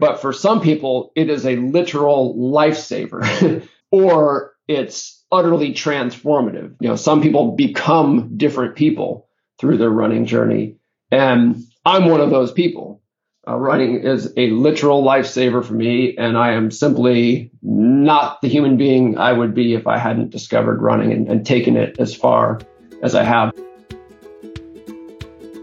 But 0.00 0.22
for 0.22 0.32
some 0.32 0.62
people, 0.62 1.12
it 1.14 1.28
is 1.28 1.44
a 1.44 1.56
literal 1.56 2.34
lifesaver 2.34 3.68
or 3.90 4.54
it's 4.66 5.22
utterly 5.30 5.74
transformative. 5.74 6.74
You 6.80 6.88
know, 6.88 6.96
some 6.96 7.20
people 7.20 7.52
become 7.52 8.38
different 8.38 8.76
people 8.76 9.28
through 9.60 9.76
their 9.76 9.90
running 9.90 10.24
journey. 10.24 10.76
And 11.10 11.62
I'm 11.84 12.08
one 12.08 12.22
of 12.22 12.30
those 12.30 12.50
people. 12.50 13.02
Uh, 13.46 13.56
running 13.56 14.00
is 14.00 14.32
a 14.38 14.48
literal 14.50 15.04
lifesaver 15.04 15.62
for 15.62 15.74
me, 15.74 16.16
and 16.16 16.36
I 16.36 16.52
am 16.52 16.70
simply 16.70 17.50
not 17.62 18.40
the 18.40 18.48
human 18.48 18.78
being 18.78 19.18
I 19.18 19.32
would 19.32 19.54
be 19.54 19.74
if 19.74 19.86
I 19.86 19.98
hadn't 19.98 20.30
discovered 20.30 20.80
running 20.80 21.12
and, 21.12 21.28
and 21.28 21.44
taken 21.44 21.76
it 21.76 21.98
as 21.98 22.14
far 22.14 22.60
as 23.02 23.14
I 23.14 23.22
have. 23.22 23.52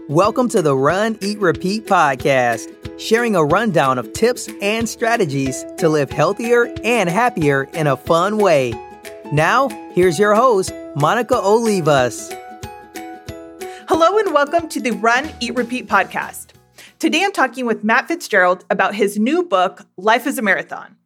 Welcome 0.08 0.48
to 0.50 0.62
the 0.62 0.76
Run, 0.76 1.18
Eat, 1.20 1.38
Repeat 1.38 1.86
podcast, 1.86 2.74
sharing 2.98 3.36
a 3.36 3.44
rundown 3.44 3.96
of 3.96 4.12
tips 4.12 4.48
and 4.60 4.88
strategies 4.88 5.64
to 5.78 5.88
live 5.88 6.10
healthier 6.10 6.74
and 6.82 7.08
happier 7.08 7.64
in 7.72 7.86
a 7.86 7.96
fun 7.96 8.38
way. 8.38 8.74
Now, 9.32 9.68
here's 9.92 10.18
your 10.18 10.34
host, 10.34 10.72
Monica 10.96 11.34
Olivas. 11.34 12.34
Hello, 13.88 14.18
and 14.18 14.34
welcome 14.34 14.68
to 14.68 14.80
the 14.80 14.90
Run, 14.90 15.30
Eat, 15.40 15.54
Repeat 15.54 15.86
podcast. 15.86 16.48
Today 16.98 17.22
I'm 17.22 17.32
talking 17.32 17.64
with 17.64 17.84
Matt 17.84 18.08
Fitzgerald 18.08 18.64
about 18.68 18.96
his 18.96 19.18
new 19.18 19.44
book, 19.44 19.86
Life 19.96 20.26
is 20.26 20.38
a 20.38 20.42
Marathon. 20.42 20.96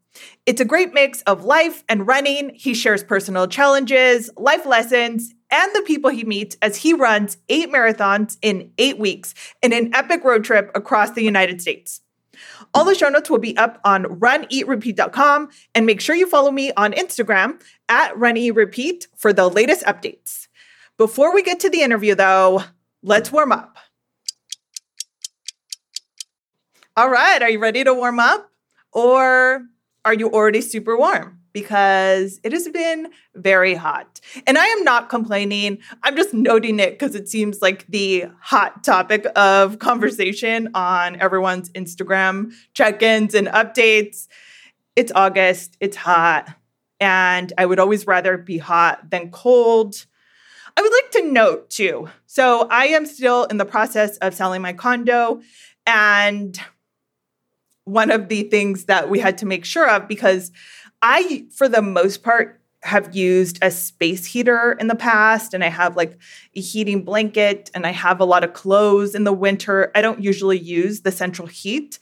It's 0.46 0.60
a 0.60 0.64
great 0.64 0.94
mix 0.94 1.22
of 1.22 1.44
life 1.44 1.84
and 1.88 2.06
running. 2.06 2.50
He 2.54 2.74
shares 2.74 3.04
personal 3.04 3.46
challenges, 3.46 4.30
life 4.36 4.66
lessons, 4.66 5.34
and 5.52 5.70
the 5.74 5.82
people 5.82 6.10
he 6.10 6.24
meets 6.24 6.56
as 6.62 6.78
he 6.78 6.94
runs 6.94 7.36
eight 7.48 7.68
marathons 7.68 8.38
in 8.42 8.72
eight 8.78 8.98
weeks 8.98 9.34
in 9.62 9.72
an 9.72 9.94
epic 9.94 10.24
road 10.24 10.42
trip 10.42 10.70
across 10.74 11.10
the 11.10 11.22
United 11.22 11.60
States. 11.60 12.00
All 12.74 12.84
the 12.86 12.94
show 12.94 13.10
notes 13.10 13.28
will 13.28 13.38
be 13.38 13.56
up 13.58 13.78
on 13.84 14.04
runeatrepeat.com 14.04 15.50
and 15.74 15.86
make 15.86 16.00
sure 16.00 16.16
you 16.16 16.26
follow 16.26 16.50
me 16.50 16.72
on 16.76 16.92
Instagram 16.92 17.62
at 17.88 18.14
runeatrepeat 18.14 19.06
for 19.14 19.32
the 19.34 19.48
latest 19.48 19.84
updates. 19.84 20.48
Before 20.96 21.34
we 21.34 21.42
get 21.42 21.60
to 21.60 21.70
the 21.70 21.82
interview 21.82 22.14
though, 22.14 22.64
let's 23.02 23.30
warm 23.30 23.52
up. 23.52 23.76
All 26.96 27.10
right, 27.10 27.42
are 27.42 27.50
you 27.50 27.58
ready 27.58 27.84
to 27.84 27.94
warm 27.94 28.18
up? 28.18 28.50
Or 28.92 29.62
are 30.04 30.14
you 30.14 30.30
already 30.30 30.60
super 30.60 30.96
warm? 30.96 31.41
Because 31.52 32.40
it 32.42 32.52
has 32.52 32.68
been 32.68 33.10
very 33.34 33.74
hot. 33.74 34.20
And 34.46 34.56
I 34.56 34.66
am 34.66 34.84
not 34.84 35.08
complaining. 35.08 35.78
I'm 36.02 36.16
just 36.16 36.32
noting 36.32 36.80
it 36.80 36.98
because 36.98 37.14
it 37.14 37.28
seems 37.28 37.60
like 37.60 37.86
the 37.88 38.26
hot 38.40 38.82
topic 38.84 39.26
of 39.36 39.78
conversation 39.78 40.70
on 40.74 41.20
everyone's 41.20 41.70
Instagram 41.70 42.52
check 42.74 43.02
ins 43.02 43.34
and 43.34 43.48
updates. 43.48 44.28
It's 44.96 45.12
August, 45.14 45.76
it's 45.80 45.96
hot, 45.96 46.54
and 47.00 47.52
I 47.56 47.66
would 47.66 47.78
always 47.78 48.06
rather 48.06 48.36
be 48.36 48.58
hot 48.58 49.10
than 49.10 49.30
cold. 49.30 50.06
I 50.76 50.82
would 50.82 50.92
like 50.92 51.10
to 51.12 51.32
note 51.32 51.70
too. 51.70 52.08
So, 52.26 52.66
I 52.70 52.86
am 52.86 53.06
still 53.06 53.44
in 53.44 53.56
the 53.56 53.64
process 53.64 54.16
of 54.18 54.34
selling 54.34 54.62
my 54.62 54.72
condo, 54.72 55.40
and 55.86 56.58
one 57.84 58.10
of 58.10 58.28
the 58.28 58.44
things 58.44 58.84
that 58.84 59.10
we 59.10 59.18
had 59.18 59.38
to 59.38 59.46
make 59.46 59.64
sure 59.64 59.88
of 59.88 60.06
because 60.06 60.52
I, 61.02 61.46
for 61.54 61.68
the 61.68 61.82
most 61.82 62.22
part, 62.22 62.60
have 62.84 63.14
used 63.14 63.58
a 63.62 63.70
space 63.70 64.26
heater 64.26 64.72
in 64.72 64.88
the 64.88 64.94
past 64.94 65.54
and 65.54 65.62
I 65.62 65.68
have 65.68 65.96
like 65.96 66.18
a 66.56 66.60
heating 66.60 67.04
blanket 67.04 67.70
and 67.74 67.86
I 67.86 67.90
have 67.90 68.20
a 68.20 68.24
lot 68.24 68.42
of 68.42 68.54
clothes 68.54 69.14
in 69.14 69.24
the 69.24 69.32
winter. 69.32 69.92
I 69.94 70.00
don't 70.00 70.22
usually 70.22 70.58
use 70.58 71.02
the 71.02 71.12
central 71.12 71.46
heat, 71.46 71.98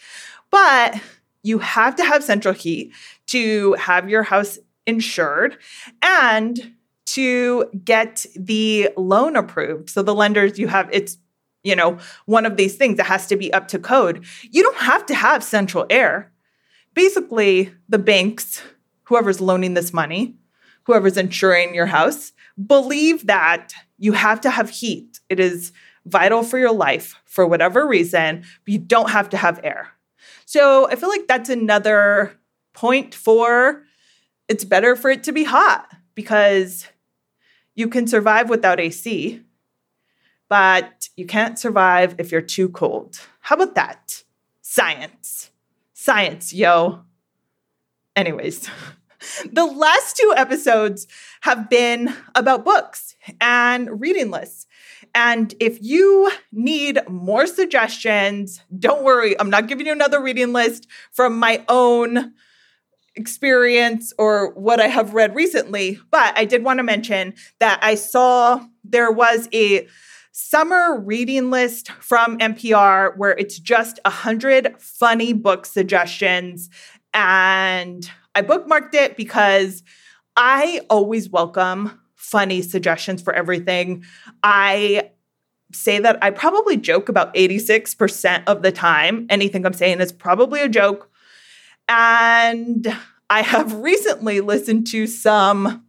but 0.51 0.99
you 1.43 1.59
have 1.59 1.97
to 1.97 2.05
have 2.05 2.25
central 2.25 2.55
heat 2.55 2.93
to 3.27 3.75
have 3.75 4.09
your 4.09 4.23
house 4.23 4.59
insured 4.87 5.59
and 6.03 6.75
to 7.07 7.67
get 7.85 8.25
the 8.35 8.91
loan 8.97 9.37
approved. 9.37 9.91
So 9.91 10.03
the 10.03 10.15
lenders 10.15 10.59
you 10.59 10.69
have 10.69 10.89
it's 10.93 11.19
you 11.63 11.77
know, 11.77 11.99
one 12.25 12.47
of 12.47 12.57
these 12.57 12.77
things 12.77 12.97
that 12.97 13.05
has 13.05 13.27
to 13.27 13.37
be 13.37 13.53
up 13.53 13.69
to 13.69 13.79
code. 13.79 14.25
You 14.51 14.63
don't 14.63 14.79
have 14.79 15.05
to 15.07 15.15
have 15.15 15.45
central 15.45 15.85
air. 15.91 16.33
Basically, 16.95 17.71
the 17.87 17.99
banks, 17.99 18.63
whoever's 19.11 19.41
loaning 19.41 19.75
this 19.75 19.93
money, 19.93 20.37
whoever's 20.85 21.19
insuring 21.19 21.75
your 21.75 21.85
house, 21.87 22.33
believe 22.67 23.27
that 23.27 23.75
you 23.99 24.13
have 24.13 24.41
to 24.41 24.49
have 24.49 24.71
heat. 24.71 25.21
It 25.29 25.39
is 25.39 25.73
vital 26.07 26.43
for 26.43 26.59
your 26.59 26.73
life 26.73 27.21
for 27.27 27.47
whatever 27.47 27.87
reason, 27.87 28.45
but 28.65 28.73
you 28.73 28.79
don't 28.79 29.11
have 29.11 29.29
to 29.31 29.37
have 29.37 29.61
air. 29.63 29.89
So 30.47 30.89
I 30.89 30.97
feel 30.97 31.11
like 31.11 31.27
that's 31.27 31.51
another 31.51 32.33
point 32.73 33.15
for 33.15 33.83
it's 34.49 34.65
better 34.65 34.97
for 34.97 35.11
it 35.11 35.25
to 35.25 35.33
be 35.33 35.45
hot 35.45 35.87
because 36.15 36.87
you 37.75 37.89
can 37.89 38.07
survive 38.07 38.49
without 38.49 38.81
AC 38.81 39.43
but 40.51 41.09
you 41.17 41.25
can't 41.25 41.59
survive 41.59 42.17
if 42.19 42.33
you're 42.33 42.43
too 42.43 42.69
cold. 42.69 43.21
How 43.39 43.55
about 43.55 43.77
that? 43.77 44.25
Science. 44.61 45.53
Science, 45.95 46.53
yo. 46.53 47.03
Anyways, 48.17 48.69
the 49.53 49.67
last 49.67 50.17
two 50.17 50.33
episodes 50.37 51.07
have 51.43 51.69
been 51.69 52.15
about 52.35 52.65
books 52.65 53.17
and 53.41 54.01
reading 54.01 54.31
lists. 54.31 54.67
And 55.15 55.55
if 55.61 55.79
you 55.83 56.31
need 56.53 57.01
more 57.09 57.47
suggestions, 57.47 58.63
don't 58.79 59.03
worry, 59.03 59.39
I'm 59.39 59.51
not 59.51 59.67
giving 59.67 59.87
you 59.87 59.93
another 59.93 60.23
reading 60.23 60.53
list 60.53 60.87
from 61.11 61.39
my 61.39 61.65
own 61.69 62.35
experience 63.17 64.13
or 64.19 64.53
what 64.55 64.81
I 64.81 64.87
have 64.87 65.15
read 65.15 65.35
recently. 65.35 65.99
But 66.11 66.39
I 66.39 66.45
did 66.45 66.63
want 66.63 66.79
to 66.79 66.85
mention 66.85 67.35
that 67.59 67.81
I 67.83 67.97
saw 67.97 68.65
there 68.85 69.11
was 69.11 69.49
a 69.53 69.89
summer 70.33 70.99
reading 71.01 71.51
list 71.51 71.91
from 71.91 72.39
NPR 72.39 73.17
where 73.17 73.33
it's 73.33 73.59
just 73.59 73.99
100 74.05 74.77
funny 74.79 75.33
book 75.33 75.67
suggestions. 75.67 76.71
And 77.13 78.09
I 78.35 78.43
bookmarked 78.43 78.95
it 78.95 79.17
because 79.17 79.83
I 80.37 80.81
always 80.89 81.29
welcome 81.29 82.01
funny 82.15 82.63
suggestions 82.63 83.23
for 83.23 83.33
everything. 83.33 84.05
I 84.43 85.11
say 85.73 85.99
that 86.01 86.19
I 86.23 86.31
probably 86.31 86.77
joke 86.77 87.09
about 87.09 87.35
86% 87.35 88.45
of 88.47 88.63
the 88.63 88.73
time. 88.73 89.27
Anything 89.31 89.65
I'm 89.65 89.73
saying 89.73 90.01
is 90.01 90.13
probably 90.13 90.61
a 90.61 90.69
joke. 90.69 91.11
And 91.89 92.87
I 93.29 93.43
have 93.43 93.73
recently 93.81 94.41
listened 94.41 94.87
to 94.89 95.07
some 95.07 95.85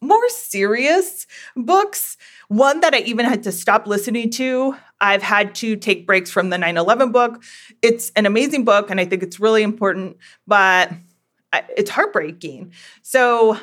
more 0.00 0.28
serious 0.30 1.26
books 1.54 2.16
one 2.48 2.80
that 2.80 2.92
I 2.92 2.98
even 2.98 3.24
had 3.24 3.44
to 3.44 3.52
stop 3.52 3.86
listening 3.86 4.30
to. 4.30 4.76
I've 5.00 5.22
had 5.22 5.54
to 5.56 5.76
take 5.76 6.06
breaks 6.06 6.30
from 6.30 6.50
the 6.50 6.58
9 6.58 6.76
11 6.76 7.12
book. 7.12 7.42
It's 7.80 8.10
an 8.14 8.26
amazing 8.26 8.64
book, 8.64 8.90
and 8.90 9.00
I 9.00 9.06
think 9.06 9.22
it's 9.22 9.40
really 9.40 9.62
important, 9.62 10.18
but 10.46 10.92
it's 11.52 11.90
heartbreaking. 11.90 12.72
So 13.02 13.58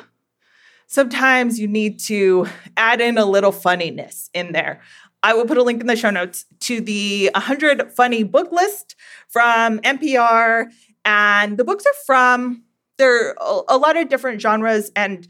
sometimes 0.86 1.58
you 1.58 1.68
need 1.68 1.98
to 2.00 2.46
add 2.76 3.00
in 3.00 3.18
a 3.18 3.24
little 3.24 3.52
funniness 3.52 4.30
in 4.34 4.52
there. 4.52 4.80
I 5.22 5.34
will 5.34 5.44
put 5.44 5.58
a 5.58 5.62
link 5.62 5.80
in 5.80 5.86
the 5.86 5.96
show 5.96 6.10
notes 6.10 6.46
to 6.60 6.80
the 6.80 7.30
100 7.34 7.92
funny 7.92 8.22
book 8.22 8.52
list 8.52 8.96
from 9.28 9.78
NPR. 9.80 10.66
And 11.04 11.58
the 11.58 11.64
books 11.64 11.84
are 11.86 12.04
from, 12.06 12.64
there 12.98 13.40
are 13.40 13.64
a 13.68 13.76
lot 13.76 13.96
of 13.96 14.08
different 14.08 14.40
genres 14.40 14.90
and 14.96 15.26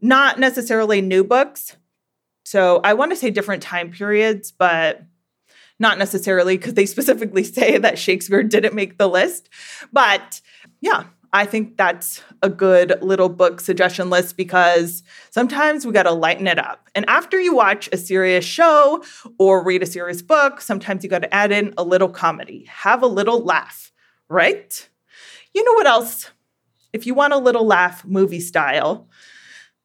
not 0.00 0.38
necessarily 0.38 1.00
new 1.00 1.24
books. 1.24 1.76
So 2.44 2.80
I 2.84 2.94
want 2.94 3.12
to 3.12 3.16
say 3.16 3.30
different 3.30 3.62
time 3.62 3.90
periods, 3.90 4.52
but 4.52 5.02
not 5.78 5.98
necessarily 5.98 6.56
because 6.56 6.74
they 6.74 6.86
specifically 6.86 7.44
say 7.44 7.78
that 7.78 7.98
Shakespeare 7.98 8.42
didn't 8.42 8.74
make 8.74 8.98
the 8.98 9.08
list. 9.08 9.48
But 9.92 10.40
yeah, 10.80 11.04
I 11.34 11.46
think 11.46 11.78
that's 11.78 12.22
a 12.42 12.50
good 12.50 12.98
little 13.00 13.30
book 13.30 13.60
suggestion 13.60 14.10
list 14.10 14.36
because 14.36 15.02
sometimes 15.30 15.86
we 15.86 15.92
got 15.92 16.02
to 16.02 16.12
lighten 16.12 16.46
it 16.46 16.58
up. 16.58 16.90
And 16.94 17.08
after 17.08 17.40
you 17.40 17.54
watch 17.54 17.88
a 17.90 17.96
serious 17.96 18.44
show 18.44 19.02
or 19.38 19.64
read 19.64 19.82
a 19.82 19.86
serious 19.86 20.20
book, 20.20 20.60
sometimes 20.60 21.02
you 21.02 21.08
got 21.08 21.22
to 21.22 21.34
add 21.34 21.50
in 21.50 21.72
a 21.78 21.84
little 21.84 22.10
comedy, 22.10 22.66
have 22.68 23.02
a 23.02 23.06
little 23.06 23.42
laugh, 23.42 23.92
right? 24.28 24.88
You 25.54 25.64
know 25.64 25.72
what 25.72 25.86
else? 25.86 26.30
If 26.92 27.06
you 27.06 27.14
want 27.14 27.32
a 27.32 27.38
little 27.38 27.66
laugh 27.66 28.04
movie 28.04 28.40
style, 28.40 29.08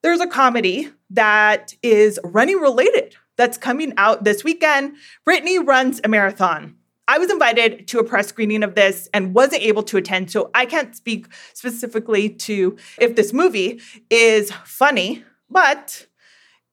there's 0.03 0.19
a 0.19 0.27
comedy 0.27 0.89
that 1.11 1.73
is 1.81 2.19
running 2.23 2.57
related 2.57 3.15
that's 3.37 3.57
coming 3.57 3.93
out 3.97 4.23
this 4.23 4.43
weekend. 4.43 4.97
Brittany 5.23 5.59
runs 5.59 6.01
a 6.03 6.09
marathon. 6.09 6.76
I 7.07 7.17
was 7.17 7.31
invited 7.31 7.87
to 7.87 7.99
a 7.99 8.03
press 8.03 8.27
screening 8.27 8.63
of 8.63 8.75
this 8.75 9.09
and 9.13 9.33
wasn't 9.33 9.61
able 9.61 9.83
to 9.83 9.97
attend, 9.97 10.29
so 10.29 10.51
I 10.53 10.65
can't 10.65 10.95
speak 10.95 11.27
specifically 11.53 12.29
to 12.29 12.77
if 12.99 13.15
this 13.15 13.31
movie 13.31 13.79
is 14.09 14.51
funny, 14.65 15.23
but 15.49 16.07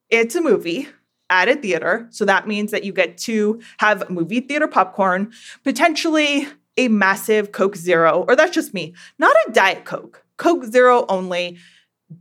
it's 0.09 0.35
a 0.35 0.41
movie 0.41 0.89
at 1.29 1.47
a 1.47 1.55
theater. 1.55 2.07
So 2.11 2.25
that 2.25 2.47
means 2.47 2.71
that 2.71 2.83
you 2.83 2.91
get 2.91 3.17
to 3.19 3.61
have 3.79 4.09
movie 4.09 4.41
theater 4.41 4.67
popcorn, 4.67 5.31
potentially 5.63 6.47
a 6.77 6.89
massive 6.89 7.51
Coke 7.51 7.75
Zero, 7.75 8.25
or 8.27 8.35
that's 8.35 8.53
just 8.53 8.73
me, 8.73 8.93
not 9.17 9.35
a 9.47 9.51
Diet 9.51 9.85
Coke, 9.85 10.25
Coke 10.37 10.65
Zero 10.65 11.05
only. 11.07 11.57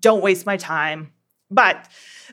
Don't 0.00 0.22
waste 0.22 0.46
my 0.46 0.56
time. 0.56 1.12
But 1.50 1.88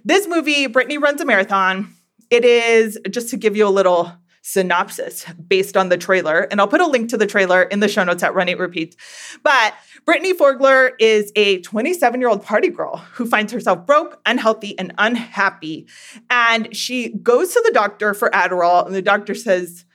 this 0.06 0.28
movie, 0.28 0.68
Brittany 0.68 0.98
runs 0.98 1.20
a 1.20 1.26
marathon. 1.26 1.94
It 2.30 2.46
is, 2.46 2.98
just 3.10 3.30
to 3.30 3.38
give 3.38 3.58
you 3.58 3.68
a 3.68 3.70
little 3.70 4.14
synopsis 4.42 5.26
based 5.48 5.78
on 5.78 5.90
the 5.90 5.98
trailer, 5.98 6.42
and 6.52 6.60
I'll 6.60 6.68
put 6.68 6.82
a 6.82 6.88
link 6.88 7.10
to 7.10 7.18
the 7.18 7.28
trailer 7.28 7.64
in 7.64 7.80
the 7.80 7.88
show 7.88 8.04
notes 8.04 8.24
at 8.24 8.34
Run 8.34 8.50
Eat 8.50 8.58
Repeat. 8.58 8.96
But 9.44 9.74
Brittany 10.06 10.34
Forgler 10.34 10.92
is 11.00 11.32
a 11.36 11.62
27 11.62 12.20
year 12.20 12.30
old 12.30 12.44
party 12.44 12.70
girl 12.70 12.98
who 12.98 13.26
finds 13.26 13.54
herself 13.54 13.86
broke, 13.86 14.20
unhealthy, 14.26 14.78
and 14.78 14.94
unhappy. 14.98 15.88
And 16.30 16.76
she 16.76 17.14
goes 17.18 17.54
to 17.54 17.62
the 17.66 17.72
doctor 17.72 18.14
for 18.14 18.30
Adderall, 18.32 18.86
and 18.86 18.96
the 18.96 19.02
doctor 19.02 19.36
says, 19.36 19.86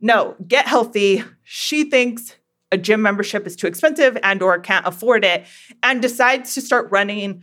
No, 0.00 0.36
get 0.46 0.66
healthy. 0.66 1.24
She 1.42 1.84
thinks 1.84 2.36
a 2.70 2.78
gym 2.78 3.02
membership 3.02 3.46
is 3.46 3.56
too 3.56 3.66
expensive 3.66 4.18
and 4.22 4.42
or 4.42 4.58
can't 4.58 4.86
afford 4.86 5.24
it 5.24 5.46
and 5.82 6.02
decides 6.02 6.54
to 6.54 6.60
start 6.60 6.88
running 6.90 7.42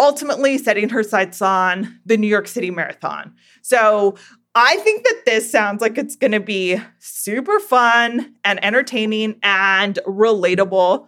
ultimately 0.00 0.56
setting 0.56 0.88
her 0.88 1.02
sights 1.02 1.42
on 1.42 2.00
the 2.06 2.16
New 2.16 2.26
York 2.26 2.48
City 2.48 2.70
Marathon. 2.70 3.34
So 3.60 4.16
I 4.54 4.76
think 4.78 5.04
that 5.04 5.22
this 5.26 5.50
sounds 5.50 5.80
like 5.80 5.96
it's 5.96 6.16
going 6.16 6.32
to 6.32 6.40
be 6.40 6.76
super 6.98 7.60
fun 7.60 8.34
and 8.44 8.62
entertaining 8.64 9.36
and 9.42 9.98
relatable. 10.06 11.06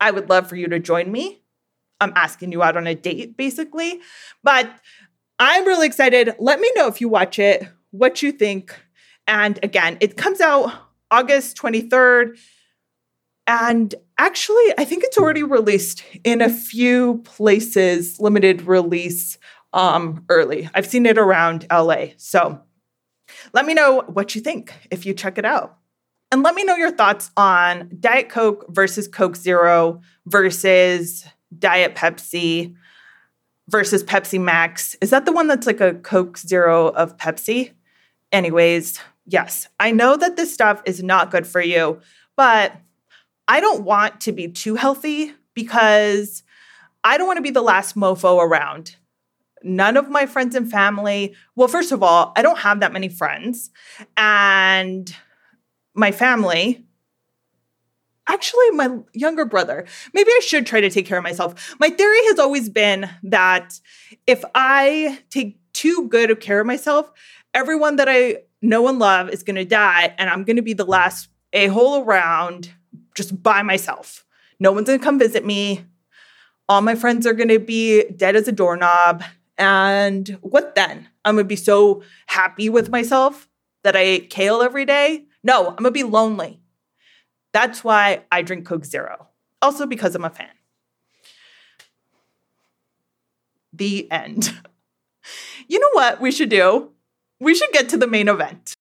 I 0.00 0.10
would 0.10 0.30
love 0.30 0.48
for 0.48 0.56
you 0.56 0.66
to 0.68 0.78
join 0.78 1.12
me. 1.12 1.42
I'm 2.00 2.12
asking 2.16 2.52
you 2.52 2.62
out 2.62 2.78
on 2.78 2.86
a 2.86 2.94
date, 2.94 3.36
basically. 3.36 4.00
But 4.42 4.70
I'm 5.38 5.66
really 5.66 5.86
excited. 5.86 6.34
Let 6.38 6.58
me 6.58 6.72
know 6.74 6.86
if 6.86 7.02
you 7.02 7.08
watch 7.10 7.38
it, 7.38 7.68
what 7.90 8.22
you 8.22 8.32
think. 8.32 8.74
And 9.26 9.58
again, 9.62 9.98
it 10.00 10.16
comes 10.16 10.40
out 10.40 10.72
August 11.10 11.58
23rd. 11.58 12.38
And 13.46 13.94
actually, 14.16 14.72
I 14.78 14.84
think 14.86 15.04
it's 15.04 15.18
already 15.18 15.42
released 15.42 16.02
in 16.24 16.40
a 16.40 16.48
few 16.48 17.18
places, 17.24 18.18
limited 18.20 18.62
release 18.62 19.36
um, 19.72 20.24
early. 20.30 20.70
I've 20.74 20.86
seen 20.86 21.04
it 21.04 21.18
around 21.18 21.66
LA. 21.70 22.06
So 22.16 22.62
let 23.52 23.66
me 23.66 23.74
know 23.74 24.02
what 24.06 24.34
you 24.34 24.40
think 24.40 24.72
if 24.90 25.04
you 25.06 25.14
check 25.14 25.38
it 25.38 25.44
out. 25.44 25.78
And 26.32 26.42
let 26.42 26.54
me 26.54 26.64
know 26.64 26.76
your 26.76 26.92
thoughts 26.92 27.30
on 27.36 27.90
Diet 27.98 28.28
Coke 28.28 28.66
versus 28.68 29.08
Coke 29.08 29.36
Zero 29.36 30.00
versus 30.26 31.24
Diet 31.58 31.96
Pepsi 31.96 32.76
versus 33.68 34.04
Pepsi 34.04 34.40
Max. 34.40 34.96
Is 35.00 35.10
that 35.10 35.24
the 35.24 35.32
one 35.32 35.48
that's 35.48 35.66
like 35.66 35.80
a 35.80 35.94
Coke 35.94 36.38
Zero 36.38 36.88
of 36.88 37.16
Pepsi? 37.16 37.72
Anyways, 38.32 39.00
yes, 39.26 39.68
I 39.80 39.90
know 39.90 40.16
that 40.16 40.36
this 40.36 40.52
stuff 40.52 40.82
is 40.84 41.02
not 41.02 41.30
good 41.30 41.46
for 41.46 41.60
you, 41.60 42.00
but 42.36 42.76
I 43.48 43.60
don't 43.60 43.82
want 43.82 44.20
to 44.22 44.32
be 44.32 44.48
too 44.48 44.76
healthy 44.76 45.34
because 45.54 46.44
I 47.02 47.18
don't 47.18 47.26
want 47.26 47.38
to 47.38 47.42
be 47.42 47.50
the 47.50 47.62
last 47.62 47.96
mofo 47.96 48.38
around. 48.38 48.94
None 49.62 49.96
of 49.96 50.08
my 50.08 50.26
friends 50.26 50.54
and 50.54 50.70
family, 50.70 51.34
well, 51.54 51.68
first 51.68 51.92
of 51.92 52.02
all, 52.02 52.32
I 52.36 52.42
don't 52.42 52.58
have 52.58 52.80
that 52.80 52.92
many 52.92 53.08
friends. 53.08 53.70
And 54.16 55.14
my 55.94 56.12
family, 56.12 56.84
actually, 58.26 58.70
my 58.70 58.98
younger 59.12 59.44
brother, 59.44 59.86
maybe 60.14 60.30
I 60.30 60.40
should 60.42 60.66
try 60.66 60.80
to 60.80 60.90
take 60.90 61.06
care 61.06 61.18
of 61.18 61.24
myself. 61.24 61.76
My 61.78 61.90
theory 61.90 62.24
has 62.26 62.38
always 62.38 62.68
been 62.68 63.10
that 63.24 63.78
if 64.26 64.44
I 64.54 65.20
take 65.30 65.58
too 65.72 66.08
good 66.08 66.30
of 66.30 66.40
care 66.40 66.60
of 66.60 66.66
myself, 66.66 67.10
everyone 67.54 67.96
that 67.96 68.08
I 68.08 68.38
know 68.62 68.88
and 68.88 68.98
love 68.98 69.30
is 69.30 69.42
going 69.42 69.56
to 69.56 69.64
die, 69.64 70.14
and 70.18 70.30
I'm 70.30 70.44
going 70.44 70.56
to 70.56 70.62
be 70.62 70.72
the 70.72 70.84
last 70.84 71.28
a 71.52 71.66
hole 71.66 72.02
around 72.02 72.72
just 73.16 73.42
by 73.42 73.62
myself. 73.62 74.24
No 74.58 74.72
one's 74.72 74.86
gonna 74.86 74.98
come 74.98 75.18
visit 75.18 75.44
me. 75.44 75.84
All 76.68 76.80
my 76.80 76.94
friends 76.94 77.26
are 77.26 77.32
gonna 77.32 77.58
be 77.58 78.04
dead 78.10 78.36
as 78.36 78.46
a 78.46 78.52
doorknob. 78.52 79.24
And 79.60 80.38
what 80.40 80.74
then? 80.74 81.06
I'm 81.22 81.34
gonna 81.36 81.44
be 81.44 81.54
so 81.54 82.02
happy 82.26 82.70
with 82.70 82.88
myself 82.88 83.46
that 83.84 83.94
I 83.94 84.00
ate 84.00 84.30
kale 84.30 84.62
every 84.62 84.86
day? 84.86 85.26
No, 85.44 85.68
I'm 85.68 85.76
gonna 85.76 85.90
be 85.90 86.02
lonely. 86.02 86.60
That's 87.52 87.84
why 87.84 88.22
I 88.32 88.40
drink 88.40 88.64
Coke 88.64 88.86
Zero. 88.86 89.28
Also 89.60 89.84
because 89.84 90.14
I'm 90.14 90.24
a 90.24 90.30
fan. 90.30 90.48
The 93.72 94.10
end. 94.10 94.54
You 95.68 95.78
know 95.78 95.90
what 95.92 96.20
we 96.20 96.32
should 96.32 96.48
do? 96.48 96.90
We 97.38 97.54
should 97.54 97.70
get 97.70 97.88
to 97.90 97.96
the 97.96 98.08
main 98.08 98.26
event. 98.26 98.74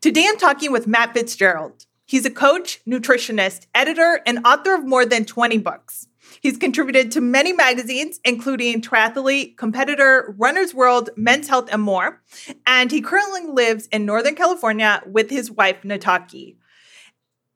Today 0.00 0.26
I'm 0.26 0.38
talking 0.38 0.72
with 0.72 0.86
Matt 0.86 1.12
Fitzgerald. 1.12 1.84
He's 2.06 2.24
a 2.24 2.30
coach, 2.30 2.80
nutritionist, 2.88 3.66
editor, 3.74 4.22
and 4.24 4.46
author 4.46 4.74
of 4.74 4.86
more 4.86 5.04
than 5.04 5.26
20 5.26 5.58
books. 5.58 6.06
He's 6.46 6.56
contributed 6.56 7.10
to 7.10 7.20
many 7.20 7.52
magazines, 7.52 8.20
including 8.24 8.80
Triathlete, 8.80 9.56
Competitor, 9.56 10.32
Runner's 10.38 10.72
World, 10.72 11.10
Men's 11.16 11.48
Health, 11.48 11.68
and 11.72 11.82
more. 11.82 12.22
And 12.64 12.92
he 12.92 13.00
currently 13.00 13.52
lives 13.52 13.88
in 13.88 14.06
Northern 14.06 14.36
California 14.36 15.02
with 15.06 15.28
his 15.28 15.50
wife, 15.50 15.82
Nataki. 15.82 16.54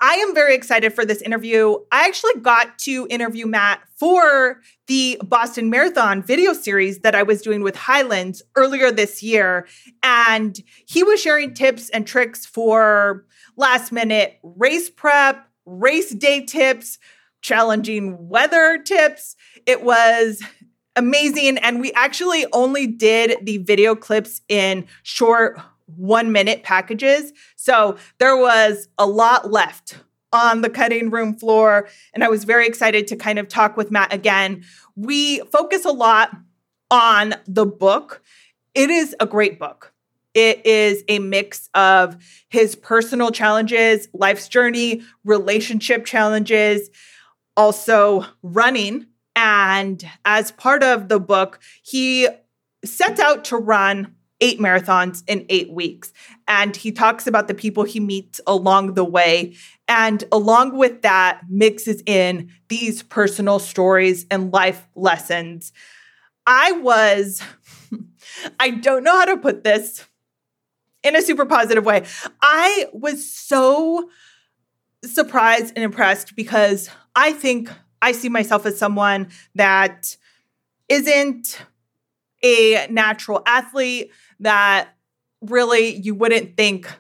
I 0.01 0.15
am 0.15 0.35
very 0.35 0.57
excited 0.57 0.93
for 0.93 1.05
this 1.05 1.23
interview. 1.23 1.77
I 1.93 2.09
actually 2.09 2.41
got 2.41 2.81
to 2.81 3.07
interview 3.09 3.47
Matt 3.47 3.81
for 3.95 4.61
the 4.89 5.21
Boston 5.23 5.71
Marathon 5.71 6.21
video 6.21 6.53
series 6.53 6.99
that 7.03 7.15
I 7.15 7.23
was 7.23 7.43
doing 7.43 7.63
with 7.63 7.77
Hyland's 7.77 8.43
earlier 8.57 8.91
this 8.91 9.23
year. 9.23 9.69
And 10.03 10.59
he 10.85 11.05
was 11.05 11.23
sharing 11.23 11.55
tips 11.55 11.91
and 11.91 12.09
tricks 12.09 12.45
for 12.45 13.25
last 13.57 13.93
minute 13.93 14.41
race 14.43 14.91
prep, 14.91 15.47
race 15.65 16.11
day 16.11 16.45
tips, 16.45 16.99
challenging 17.41 18.29
weather 18.29 18.79
tips. 18.79 19.37
It 19.67 19.83
was 19.83 20.43
amazing. 20.97 21.59
And 21.59 21.81
we 21.81 21.93
actually 21.93 22.47
only 22.53 22.87
did 22.87 23.45
the 23.45 23.59
video 23.59 23.95
clips 23.95 24.41
in 24.49 24.87
short 25.03 25.59
one 25.97 26.33
minute 26.33 26.63
packages. 26.63 27.33
So 27.57 27.97
there 28.19 28.37
was 28.37 28.89
a 28.99 29.07
lot 29.07 29.51
left 29.51 29.99
on 30.33 30.61
the 30.61 30.71
cutting 30.71 31.11
room 31.11 31.35
floor. 31.35 31.89
And 32.15 32.23
I 32.23 32.29
was 32.29 32.45
very 32.45 32.67
excited 32.67 33.09
to 33.09 33.17
kind 33.17 33.39
of 33.39 33.49
talk 33.49 33.77
with 33.77 33.91
Matt 33.91 34.13
again. 34.13 34.65
We 34.95 35.41
focus 35.41 35.85
a 35.85 35.91
lot 35.91 36.31
on 36.91 37.35
the 37.47 37.67
book. 37.67 38.23
It 38.75 38.91
is 38.91 39.17
a 39.19 39.27
great 39.27 39.59
book. 39.59 39.93
It 40.33 40.65
is 40.65 41.03
a 41.09 41.19
mix 41.19 41.69
of 41.75 42.17
his 42.49 42.77
personal 42.77 43.33
challenges, 43.33 44.09
life's 44.13 44.47
journey, 44.47 45.03
relationship 45.25 46.05
challenges, 46.05 46.89
also 47.61 48.25
running. 48.43 49.07
And 49.37 50.03
as 50.25 50.51
part 50.51 50.83
of 50.83 51.09
the 51.09 51.21
book, 51.21 51.61
he 51.83 52.27
sets 52.85 53.21
out 53.21 53.45
to 53.47 53.59
run 53.59 54.15
eight 54.41 54.59
marathons 54.59 55.23
in 55.27 55.45
eight 55.51 55.71
weeks. 55.71 56.11
And 56.49 56.75
he 56.75 56.91
talks 56.91 57.27
about 57.27 57.49
the 57.49 57.55
people 57.55 57.85
he 57.85 58.01
meets 58.01 58.41
along 58.47 58.95
the 58.95 59.05
way. 59.05 59.57
And 59.87 60.25
along 60.33 60.79
with 60.79 61.03
that, 61.03 61.43
mixes 61.51 62.03
in 62.07 62.51
these 62.69 63.03
personal 63.03 63.59
stories 63.59 64.25
and 64.31 64.51
life 64.51 64.89
lessons. 64.95 65.73
I 66.47 66.73
was, 66.73 67.43
I 68.61 68.71
don't 68.71 69.05
know 69.05 69.19
how 69.19 69.27
to 69.27 69.37
put 69.37 69.65
this 69.65 70.07
in 71.03 71.15
a 71.15 71.21
super 71.21 71.45
positive 71.45 71.85
way. 71.85 72.07
I 72.41 72.87
was 72.95 73.31
so 73.31 74.09
surprised 75.05 75.73
and 75.77 75.85
impressed 75.85 76.37
because 76.37 76.91
I 77.15 77.33
think 77.33 77.71
I 78.03 78.13
see 78.13 78.29
myself 78.29 78.67
as 78.67 78.79
someone 78.79 79.29
that 79.55 80.17
isn't 80.89 81.63
a 82.43 82.87
natural 82.91 83.43
athlete, 83.47 84.11
that 84.41 84.89
really 85.43 85.95
you 85.97 86.15
wouldn't 86.15 86.57
think, 86.57 86.91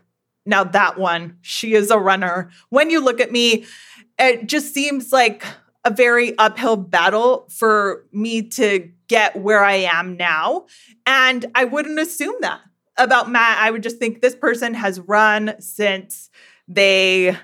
now 0.46 0.64
that 0.64 0.98
one, 0.98 1.38
she 1.40 1.74
is 1.74 1.90
a 1.90 1.98
runner. 1.98 2.50
When 2.68 2.90
you 2.90 3.02
look 3.02 3.20
at 3.20 3.32
me, 3.32 3.64
it 4.18 4.46
just 4.46 4.74
seems 4.74 5.12
like 5.12 5.44
a 5.84 5.90
very 5.90 6.36
uphill 6.36 6.76
battle 6.76 7.46
for 7.50 8.04
me 8.12 8.42
to 8.42 8.90
get 9.08 9.36
where 9.36 9.64
I 9.64 9.76
am 9.76 10.16
now. 10.16 10.66
And 11.06 11.46
I 11.54 11.64
wouldn't 11.64 11.98
assume 11.98 12.36
that 12.40 12.60
about 12.98 13.30
Matt. 13.30 13.58
I 13.58 13.70
would 13.70 13.82
just 13.82 13.98
think 13.98 14.20
this 14.20 14.36
person 14.36 14.74
has 14.74 15.00
run 15.00 15.54
since 15.58 16.28
they 16.68 17.36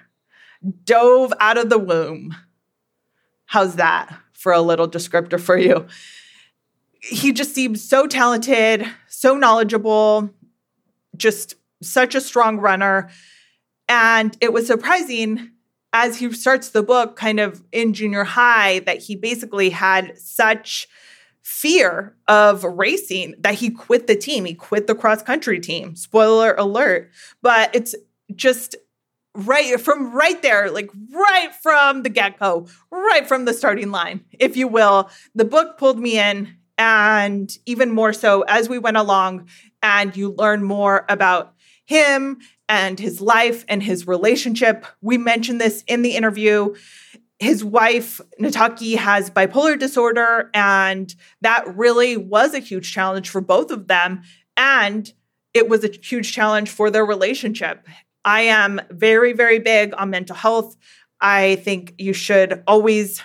dove 0.84 1.32
out 1.40 1.58
of 1.58 1.70
the 1.70 1.78
womb. 1.78 2.34
How's 3.46 3.76
that 3.76 4.16
for 4.32 4.52
a 4.52 4.60
little 4.60 4.88
descriptor 4.88 5.40
for 5.40 5.56
you? 5.56 5.86
He 7.00 7.32
just 7.32 7.54
seems 7.54 7.86
so 7.86 8.06
talented, 8.06 8.86
so 9.08 9.36
knowledgeable, 9.36 10.30
just 11.16 11.54
such 11.82 12.14
a 12.14 12.20
strong 12.20 12.58
runner. 12.58 13.08
And 13.88 14.36
it 14.40 14.52
was 14.52 14.66
surprising 14.66 15.52
as 15.92 16.18
he 16.18 16.32
starts 16.32 16.70
the 16.70 16.82
book, 16.82 17.16
kind 17.16 17.38
of 17.38 17.62
in 17.72 17.94
junior 17.94 18.24
high, 18.24 18.80
that 18.80 18.98
he 18.98 19.14
basically 19.14 19.70
had 19.70 20.18
such 20.18 20.88
fear 21.42 22.16
of 22.26 22.64
racing 22.64 23.34
that 23.38 23.54
he 23.54 23.70
quit 23.70 24.08
the 24.08 24.16
team. 24.16 24.44
He 24.44 24.54
quit 24.54 24.88
the 24.88 24.96
cross 24.96 25.22
country 25.22 25.60
team. 25.60 25.94
Spoiler 25.94 26.54
alert. 26.54 27.10
But 27.40 27.74
it's 27.74 27.94
just 28.34 28.74
right 29.36 29.80
from 29.80 30.12
right 30.12 30.40
there, 30.42 30.70
like 30.70 30.90
right 31.12 31.54
from 31.62 32.02
the 32.02 32.08
get 32.08 32.38
go, 32.38 32.66
right 32.90 33.26
from 33.26 33.44
the 33.44 33.54
starting 33.54 33.90
line, 33.90 34.24
if 34.38 34.56
you 34.56 34.68
will. 34.68 35.10
The 35.34 35.44
book 35.44 35.78
pulled 35.78 35.98
me 35.98 36.18
in, 36.18 36.56
and 36.78 37.56
even 37.66 37.90
more 37.90 38.12
so 38.12 38.42
as 38.42 38.68
we 38.68 38.78
went 38.78 38.96
along, 38.96 39.48
and 39.82 40.16
you 40.16 40.30
learn 40.32 40.62
more 40.62 41.04
about 41.08 41.54
him 41.84 42.38
and 42.68 42.98
his 42.98 43.20
life 43.20 43.64
and 43.68 43.82
his 43.82 44.06
relationship. 44.06 44.86
We 45.00 45.18
mentioned 45.18 45.60
this 45.60 45.84
in 45.86 46.02
the 46.02 46.16
interview. 46.16 46.74
His 47.38 47.62
wife, 47.62 48.20
Nataki, 48.40 48.96
has 48.96 49.30
bipolar 49.30 49.78
disorder, 49.78 50.50
and 50.54 51.14
that 51.42 51.76
really 51.76 52.16
was 52.16 52.54
a 52.54 52.58
huge 52.58 52.92
challenge 52.92 53.28
for 53.28 53.40
both 53.40 53.70
of 53.70 53.88
them. 53.88 54.22
And 54.56 55.12
it 55.54 55.68
was 55.68 55.84
a 55.84 55.88
huge 55.88 56.32
challenge 56.32 56.70
for 56.70 56.90
their 56.90 57.04
relationship. 57.04 57.86
I 58.26 58.42
am 58.42 58.80
very, 58.90 59.32
very 59.32 59.60
big 59.60 59.94
on 59.96 60.10
mental 60.10 60.36
health. 60.36 60.76
I 61.20 61.56
think 61.56 61.94
you 61.96 62.12
should 62.12 62.62
always 62.66 63.22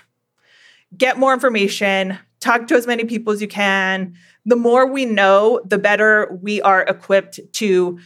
get 0.95 1.17
more 1.17 1.33
information, 1.33 2.17
talk 2.39 2.67
to 2.67 2.75
as 2.75 2.85
many 2.87 3.03
people 3.05 3.33
as 3.33 3.41
you 3.41 3.47
can. 3.47 4.13
The 4.45 4.55
more 4.55 4.85
we 4.85 5.05
know, 5.05 5.59
the 5.65 5.79
better 5.79 6.37
we 6.41 6.61
are 6.61 6.83
equipped 6.83 7.39
to 7.53 7.99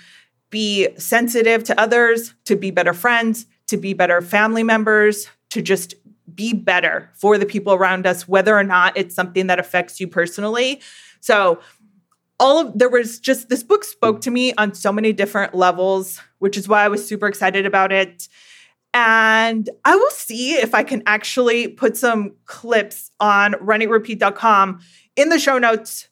be 0.50 0.88
sensitive 0.98 1.66
to 1.66 1.80
others, 1.80 2.34
to 2.46 2.56
be 2.56 2.72
better 2.72 2.94
friends, 2.94 3.46
to 3.68 3.78
be 3.78 3.94
better 3.94 4.22
family 4.22 4.64
members, 4.64 5.28
to 5.50 5.62
just 5.62 5.96
be 6.34 6.54
better 6.54 7.10
for 7.14 7.38
the 7.38 7.46
people 7.46 7.74
around 7.74 8.08
us, 8.08 8.28
whether 8.28 8.58
or 8.58 8.64
not 8.64 8.96
it's 8.98 9.16
something 9.16 9.48
that 9.48 9.60
affects 9.60 10.00
you 10.00 10.08
personally. 10.08 10.82
So, 11.20 11.60
all 12.40 12.60
of 12.60 12.78
there 12.78 12.90
was 12.90 13.20
just 13.20 13.50
this 13.50 13.64
book 13.64 13.84
spoke 13.84 14.22
to 14.22 14.32
me 14.32 14.54
on 14.56 14.74
so 14.74 14.92
many 14.92 15.14
different 15.14 15.54
levels, 15.54 16.22
which 16.40 16.58
is 16.58 16.68
why 16.68 16.84
I 16.84 16.88
was 16.88 17.08
super 17.08 17.28
excited 17.28 17.66
about 17.66 17.92
it. 17.92 18.28
And 18.94 19.70
I 19.84 19.96
will 19.96 20.12
see 20.12 20.54
if 20.54 20.74
I 20.74 20.84
can 20.84 21.04
actually 21.06 21.68
put 21.68 21.98
some 21.98 22.36
clips 22.46 23.12
on 23.20 23.54
runeatrepeat.com 23.54 24.80
in 25.16 25.30
the 25.30 25.40
show 25.40 25.58
notes 25.58 26.08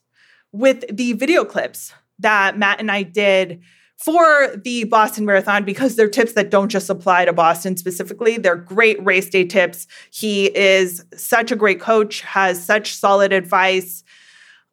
with 0.52 0.84
the 0.94 1.14
video 1.14 1.44
clips 1.44 1.92
that 2.18 2.58
Matt 2.58 2.80
and 2.80 2.90
I 2.90 3.02
did 3.02 3.60
for 3.96 4.54
the 4.62 4.84
Boston 4.84 5.24
Marathon 5.24 5.64
because 5.64 5.96
they're 5.96 6.08
tips 6.08 6.34
that 6.34 6.50
don't 6.50 6.68
just 6.68 6.90
apply 6.90 7.24
to 7.24 7.32
Boston 7.32 7.76
specifically. 7.76 8.36
They're 8.36 8.54
great 8.54 9.02
race 9.02 9.30
day 9.30 9.44
tips. 9.44 9.86
He 10.12 10.54
is 10.56 11.04
such 11.16 11.50
a 11.50 11.56
great 11.56 11.80
coach, 11.80 12.20
has 12.20 12.62
such 12.62 12.94
solid 12.94 13.32
advice. 13.32 14.03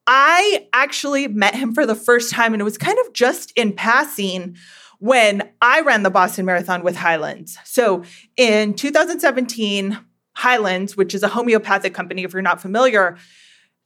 I 0.08 0.68
actually 0.74 1.28
met 1.28 1.56
him 1.56 1.74
for 1.74 1.86
the 1.86 1.96
first 1.96 2.32
time, 2.32 2.54
and 2.54 2.62
it 2.62 2.66
was 2.66 2.78
kind 2.78 2.98
of 3.06 3.14
just 3.14 3.52
in 3.56 3.74
passing 3.74 4.58
when 5.00 5.50
I 5.62 5.82
ran 5.82 6.04
the 6.04 6.10
Boston 6.10 6.46
Marathon 6.46 6.84
with 6.84 6.96
Hyland's. 6.96 7.58
So 7.64 8.04
in 8.38 8.74
2017, 8.74 9.98
Hyland's, 10.34 10.96
which 10.96 11.14
is 11.16 11.24
a 11.24 11.28
homeopathic 11.28 11.94
company, 11.94 12.24
if 12.24 12.34
you're 12.34 12.42
not 12.42 12.62
familiar, 12.62 13.18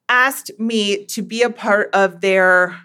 asked 0.10 0.52
me 0.60 1.06
to 1.06 1.22
be 1.22 1.42
a 1.42 1.50
part 1.50 1.90
of 1.94 2.22
their 2.22 2.78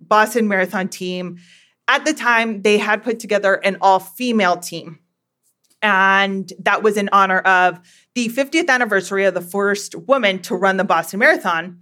Boston 0.00 0.48
Marathon 0.48 0.88
team. 0.88 1.38
At 1.86 2.04
the 2.04 2.12
time, 2.12 2.62
they 2.62 2.78
had 2.78 3.02
put 3.02 3.18
together 3.18 3.54
an 3.54 3.78
all 3.80 3.98
female 3.98 4.56
team. 4.56 4.98
And 5.80 6.52
that 6.58 6.82
was 6.82 6.96
in 6.96 7.08
honor 7.12 7.38
of 7.38 7.80
the 8.14 8.28
50th 8.28 8.68
anniversary 8.68 9.24
of 9.24 9.34
the 9.34 9.40
first 9.40 9.94
woman 9.94 10.40
to 10.42 10.56
run 10.56 10.76
the 10.76 10.84
Boston 10.84 11.20
Marathon. 11.20 11.80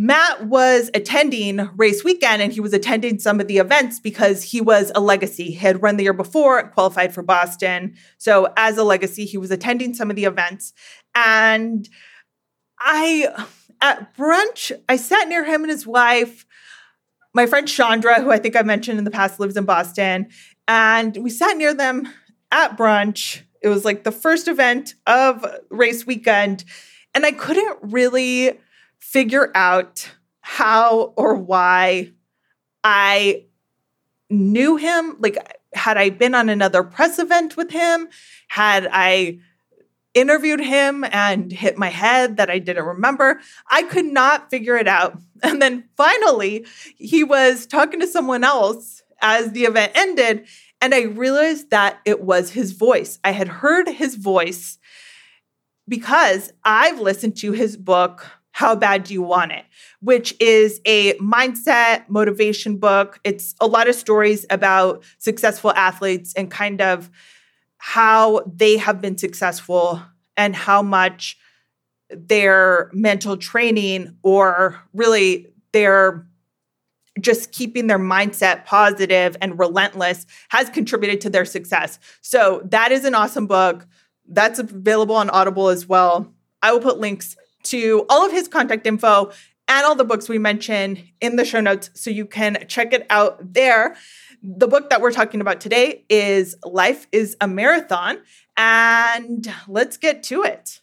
Matt 0.00 0.46
was 0.46 0.92
attending 0.94 1.68
race 1.76 2.04
weekend 2.04 2.40
and 2.40 2.52
he 2.52 2.60
was 2.60 2.72
attending 2.72 3.18
some 3.18 3.40
of 3.40 3.48
the 3.48 3.58
events 3.58 3.98
because 3.98 4.44
he 4.44 4.60
was 4.60 4.92
a 4.94 5.00
legacy. 5.00 5.46
He 5.46 5.54
had 5.54 5.82
run 5.82 5.96
the 5.96 6.04
year 6.04 6.12
before, 6.12 6.70
qualified 6.70 7.12
for 7.12 7.24
Boston. 7.24 7.96
So, 8.16 8.52
as 8.56 8.78
a 8.78 8.84
legacy, 8.84 9.24
he 9.24 9.36
was 9.36 9.50
attending 9.50 9.94
some 9.94 10.08
of 10.08 10.14
the 10.14 10.24
events. 10.24 10.72
And 11.16 11.88
I, 12.78 13.46
at 13.80 14.16
brunch, 14.16 14.70
I 14.88 14.94
sat 14.94 15.26
near 15.26 15.44
him 15.44 15.62
and 15.62 15.70
his 15.70 15.84
wife. 15.84 16.46
My 17.34 17.46
friend 17.46 17.66
Chandra, 17.66 18.22
who 18.22 18.30
I 18.30 18.38
think 18.38 18.54
I 18.54 18.62
mentioned 18.62 18.98
in 18.98 19.04
the 19.04 19.10
past, 19.10 19.40
lives 19.40 19.56
in 19.56 19.64
Boston. 19.64 20.28
And 20.68 21.16
we 21.16 21.28
sat 21.28 21.56
near 21.56 21.74
them 21.74 22.08
at 22.52 22.78
brunch. 22.78 23.42
It 23.62 23.68
was 23.68 23.84
like 23.84 24.04
the 24.04 24.12
first 24.12 24.46
event 24.46 24.94
of 25.08 25.44
race 25.70 26.06
weekend. 26.06 26.64
And 27.16 27.26
I 27.26 27.32
couldn't 27.32 27.78
really 27.82 28.60
figure 28.98 29.50
out 29.54 30.10
how 30.40 31.12
or 31.16 31.34
why 31.34 32.12
I 32.84 33.44
knew 34.30 34.76
him. 34.76 35.16
Like, 35.18 35.36
had 35.74 35.96
I 35.96 36.10
been 36.10 36.34
on 36.34 36.48
another 36.48 36.82
press 36.82 37.18
event 37.18 37.56
with 37.56 37.70
him? 37.70 38.08
Had 38.48 38.88
I 38.90 39.38
interviewed 40.14 40.60
him 40.60 41.04
and 41.04 41.52
hit 41.52 41.78
my 41.78 41.88
head 41.88 42.36
that 42.38 42.50
I 42.50 42.58
didn't 42.58 42.84
remember? 42.84 43.40
I 43.70 43.82
could 43.82 44.06
not 44.06 44.50
figure 44.50 44.76
it 44.76 44.88
out. 44.88 45.18
And 45.40 45.62
then 45.62 45.84
finally, 45.96 46.66
he 46.96 47.22
was 47.22 47.64
talking 47.64 48.00
to 48.00 48.08
someone 48.08 48.42
else 48.42 49.04
as 49.20 49.52
the 49.52 49.66
event 49.66 49.92
ended. 49.94 50.48
And 50.80 50.92
I 50.92 51.02
realized 51.02 51.70
that 51.70 52.00
it 52.04 52.22
was 52.22 52.50
his 52.50 52.72
voice. 52.72 53.20
I 53.22 53.30
had 53.30 53.46
heard 53.46 53.88
his 53.88 54.16
voice 54.16 54.78
because 55.86 56.52
I've 56.64 56.98
listened 56.98 57.36
to 57.36 57.52
his 57.52 57.76
book, 57.76 58.26
how 58.58 58.74
Bad 58.74 59.04
Do 59.04 59.14
You 59.14 59.22
Want 59.22 59.52
It, 59.52 59.64
which 60.00 60.34
is 60.40 60.80
a 60.84 61.14
mindset 61.18 62.08
motivation 62.08 62.76
book. 62.78 63.20
It's 63.22 63.54
a 63.60 63.68
lot 63.68 63.88
of 63.88 63.94
stories 63.94 64.44
about 64.50 65.04
successful 65.18 65.72
athletes 65.74 66.34
and 66.34 66.50
kind 66.50 66.80
of 66.80 67.08
how 67.76 68.42
they 68.52 68.76
have 68.76 69.00
been 69.00 69.16
successful 69.16 70.02
and 70.36 70.56
how 70.56 70.82
much 70.82 71.38
their 72.10 72.90
mental 72.92 73.36
training 73.36 74.16
or 74.24 74.82
really 74.92 75.46
their 75.70 76.26
just 77.20 77.52
keeping 77.52 77.86
their 77.86 77.98
mindset 78.00 78.64
positive 78.64 79.36
and 79.40 79.56
relentless 79.56 80.26
has 80.48 80.68
contributed 80.68 81.20
to 81.20 81.30
their 81.30 81.44
success. 81.44 82.00
So 82.22 82.62
that 82.64 82.90
is 82.90 83.04
an 83.04 83.14
awesome 83.14 83.46
book. 83.46 83.86
That's 84.26 84.58
available 84.58 85.14
on 85.14 85.30
Audible 85.30 85.68
as 85.68 85.86
well. 85.86 86.34
I 86.60 86.72
will 86.72 86.80
put 86.80 86.98
links 86.98 87.36
to 87.64 88.06
all 88.08 88.24
of 88.24 88.32
his 88.32 88.48
contact 88.48 88.86
info 88.86 89.30
and 89.68 89.84
all 89.84 89.94
the 89.94 90.04
books 90.04 90.28
we 90.28 90.38
mentioned 90.38 91.02
in 91.20 91.36
the 91.36 91.44
show 91.44 91.60
notes 91.60 91.90
so 91.94 92.10
you 92.10 92.24
can 92.24 92.64
check 92.68 92.92
it 92.92 93.06
out 93.10 93.52
there. 93.52 93.96
The 94.42 94.66
book 94.66 94.90
that 94.90 95.00
we're 95.00 95.12
talking 95.12 95.40
about 95.40 95.60
today 95.60 96.04
is 96.08 96.56
Life 96.64 97.06
is 97.12 97.36
a 97.40 97.48
Marathon, 97.48 98.18
and 98.56 99.52
let's 99.66 99.96
get 99.96 100.22
to 100.24 100.42
it. 100.42 100.80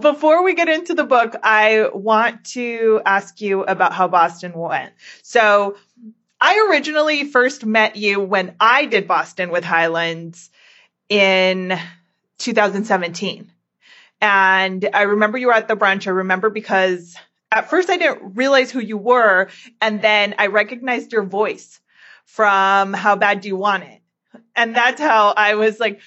Before 0.00 0.42
we 0.42 0.54
get 0.54 0.68
into 0.68 0.94
the 0.94 1.04
book, 1.04 1.36
I 1.44 1.88
want 1.94 2.44
to 2.46 3.00
ask 3.06 3.40
you 3.40 3.62
about 3.62 3.92
how 3.92 4.08
Boston 4.08 4.52
went. 4.54 4.92
So, 5.22 5.76
I 6.40 6.66
originally 6.68 7.22
first 7.22 7.64
met 7.64 7.94
you 7.94 8.18
when 8.18 8.56
I 8.58 8.86
did 8.86 9.06
Boston 9.06 9.50
with 9.50 9.62
Hyland's 9.62 10.50
in 11.08 11.78
2017. 12.38 13.48
And 14.22 14.88
I 14.94 15.02
remember 15.02 15.36
you 15.36 15.48
were 15.48 15.52
at 15.52 15.66
the 15.66 15.76
brunch. 15.76 16.06
I 16.06 16.10
remember 16.10 16.48
because 16.48 17.16
at 17.50 17.68
first 17.68 17.90
I 17.90 17.96
didn't 17.96 18.36
realize 18.36 18.70
who 18.70 18.78
you 18.78 18.96
were. 18.96 19.48
And 19.80 20.00
then 20.00 20.36
I 20.38 20.46
recognized 20.46 21.12
your 21.12 21.24
voice 21.24 21.80
from 22.24 22.94
How 22.94 23.16
Bad 23.16 23.40
Do 23.40 23.48
You 23.48 23.56
Want 23.56 23.82
It? 23.82 24.00
And 24.54 24.76
that's 24.76 25.00
how 25.00 25.34
I 25.36 25.56
was 25.56 25.80
like, 25.80 26.00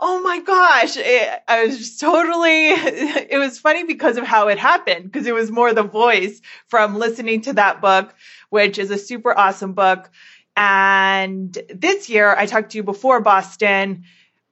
oh 0.00 0.22
my 0.22 0.40
gosh. 0.40 0.96
It, 0.96 1.42
I 1.46 1.66
was 1.66 1.98
totally, 1.98 2.68
it 2.70 3.38
was 3.38 3.58
funny 3.58 3.84
because 3.84 4.16
of 4.16 4.24
how 4.24 4.48
it 4.48 4.58
happened, 4.58 5.04
because 5.04 5.26
it 5.26 5.34
was 5.34 5.50
more 5.50 5.74
the 5.74 5.82
voice 5.82 6.40
from 6.68 6.96
listening 6.96 7.42
to 7.42 7.52
that 7.52 7.82
book, 7.82 8.14
which 8.48 8.78
is 8.78 8.90
a 8.90 8.96
super 8.96 9.36
awesome 9.36 9.74
book. 9.74 10.10
And 10.56 11.56
this 11.68 12.08
year, 12.08 12.34
I 12.34 12.46
talked 12.46 12.70
to 12.70 12.78
you 12.78 12.82
before 12.82 13.20
Boston 13.20 14.04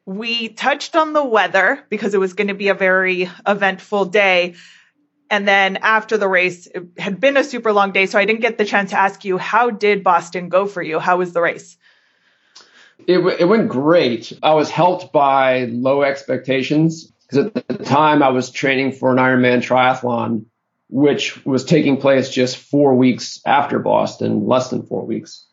we 0.06 0.48
touched 0.48 0.94
on 0.94 1.12
the 1.12 1.24
weather 1.24 1.84
because 1.90 2.14
it 2.14 2.18
was 2.18 2.32
going 2.32 2.48
to 2.48 2.54
be 2.54 2.68
a 2.68 2.74
very 2.74 3.28
eventful 3.46 4.06
day. 4.06 4.54
And 5.28 5.46
then 5.46 5.78
after 5.78 6.16
the 6.16 6.28
race, 6.28 6.68
it 6.68 6.84
had 6.96 7.18
been 7.18 7.36
a 7.36 7.42
super 7.42 7.72
long 7.72 7.90
day. 7.90 8.06
So 8.06 8.16
I 8.16 8.24
didn't 8.24 8.40
get 8.40 8.56
the 8.56 8.64
chance 8.64 8.90
to 8.90 8.98
ask 8.98 9.24
you, 9.24 9.36
how 9.36 9.70
did 9.70 10.04
Boston 10.04 10.48
go 10.48 10.66
for 10.66 10.80
you? 10.80 11.00
How 11.00 11.16
was 11.16 11.32
the 11.32 11.40
race? 11.40 11.76
It, 13.08 13.18
it 13.40 13.44
went 13.44 13.68
great. 13.68 14.32
I 14.42 14.54
was 14.54 14.70
helped 14.70 15.12
by 15.12 15.64
low 15.64 16.02
expectations 16.02 17.12
because 17.28 17.46
at 17.56 17.66
the 17.66 17.84
time 17.84 18.22
I 18.22 18.28
was 18.28 18.50
training 18.50 18.92
for 18.92 19.10
an 19.10 19.18
Ironman 19.18 19.58
triathlon, 19.58 20.46
which 20.88 21.44
was 21.44 21.64
taking 21.64 21.96
place 21.96 22.30
just 22.30 22.56
four 22.56 22.94
weeks 22.94 23.40
after 23.44 23.80
Boston, 23.80 24.46
less 24.46 24.70
than 24.70 24.86
four 24.86 25.04
weeks. 25.04 25.44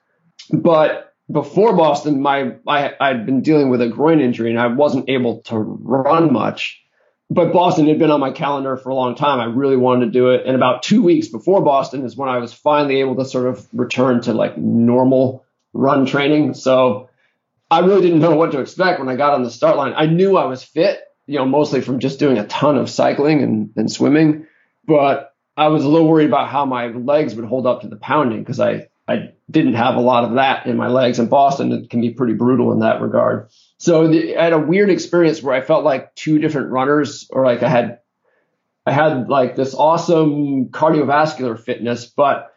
But 0.52 1.13
before 1.32 1.76
Boston, 1.76 2.22
my 2.22 2.56
I 2.68 2.92
I'd 3.00 3.26
been 3.26 3.42
dealing 3.42 3.70
with 3.70 3.82
a 3.82 3.88
groin 3.88 4.20
injury 4.20 4.50
and 4.50 4.60
I 4.60 4.68
wasn't 4.68 5.10
able 5.10 5.42
to 5.44 5.58
run 5.58 6.32
much. 6.34 6.82
but 7.30 7.52
Boston 7.54 7.88
had 7.88 8.00
been 8.00 8.12
on 8.12 8.20
my 8.20 8.32
calendar 8.32 8.78
for 8.78 8.90
a 8.90 8.96
long 8.96 9.16
time. 9.16 9.40
I 9.40 9.46
really 9.46 9.78
wanted 9.78 10.06
to 10.06 10.12
do 10.12 10.30
it. 10.30 10.46
And 10.46 10.56
about 10.56 10.84
two 10.84 11.02
weeks 11.02 11.28
before 11.28 11.62
Boston 11.64 12.06
is 12.06 12.16
when 12.16 12.30
I 12.30 12.38
was 12.38 12.54
finally 12.54 13.00
able 13.00 13.16
to 13.16 13.26
sort 13.26 13.48
of 13.48 13.68
return 13.74 14.22
to 14.22 14.34
like 14.34 14.58
normal 14.58 15.46
run 15.74 16.06
training. 16.06 16.54
So 16.54 17.10
I 17.72 17.80
really 17.80 18.02
didn't 18.02 18.20
know 18.20 18.36
what 18.36 18.52
to 18.52 18.60
expect 18.60 19.00
when 19.00 19.10
I 19.10 19.16
got 19.16 19.34
on 19.34 19.44
the 19.44 19.50
start 19.50 19.78
line. 19.78 19.94
I 19.96 20.06
knew 20.06 20.38
I 20.38 20.46
was 20.46 20.64
fit, 20.64 21.02
you 21.26 21.40
know, 21.40 21.46
mostly 21.46 21.82
from 21.82 22.00
just 22.00 22.20
doing 22.20 22.38
a 22.38 22.46
ton 22.46 22.78
of 22.78 22.90
cycling 22.90 23.42
and, 23.42 23.72
and 23.76 23.92
swimming, 23.92 24.46
but 24.86 25.34
I 25.58 25.68
was 25.68 25.84
a 25.84 25.88
little 25.88 26.08
worried 26.08 26.28
about 26.28 26.50
how 26.50 26.66
my 26.66 26.88
legs 26.88 27.34
would 27.36 27.46
hold 27.46 27.66
up 27.66 27.82
to 27.82 27.88
the 27.88 27.96
pounding 27.96 28.40
because 28.40 28.60
I, 28.60 28.88
I 29.08 29.34
didn't 29.52 29.74
have 29.74 29.96
a 29.96 30.02
lot 30.02 30.24
of 30.24 30.36
that 30.36 30.66
in 30.66 30.78
my 30.78 30.88
legs. 30.88 31.20
In 31.20 31.28
Boston, 31.28 31.72
it 31.72 31.90
can 31.90 32.02
be 32.02 32.12
pretty 32.12 32.34
brutal 32.34 32.72
in 32.72 32.80
that 32.80 33.02
regard. 33.02 33.50
So 33.78 34.08
the, 34.08 34.38
I 34.38 34.46
had 34.46 34.54
a 34.54 34.60
weird 34.60 34.90
experience 34.90 35.44
where 35.44 35.56
I 35.56 35.62
felt 35.62 35.84
like 35.84 36.16
two 36.16 36.40
different 36.40 36.72
runners, 36.72 37.28
or 37.30 37.46
like 37.46 37.64
I 37.64 37.70
had, 37.70 38.00
I 38.86 38.92
had 38.94 39.28
like 39.30 39.56
this 39.56 39.74
awesome 39.74 40.70
cardiovascular 40.70 41.60
fitness, 41.60 42.06
but 42.06 42.54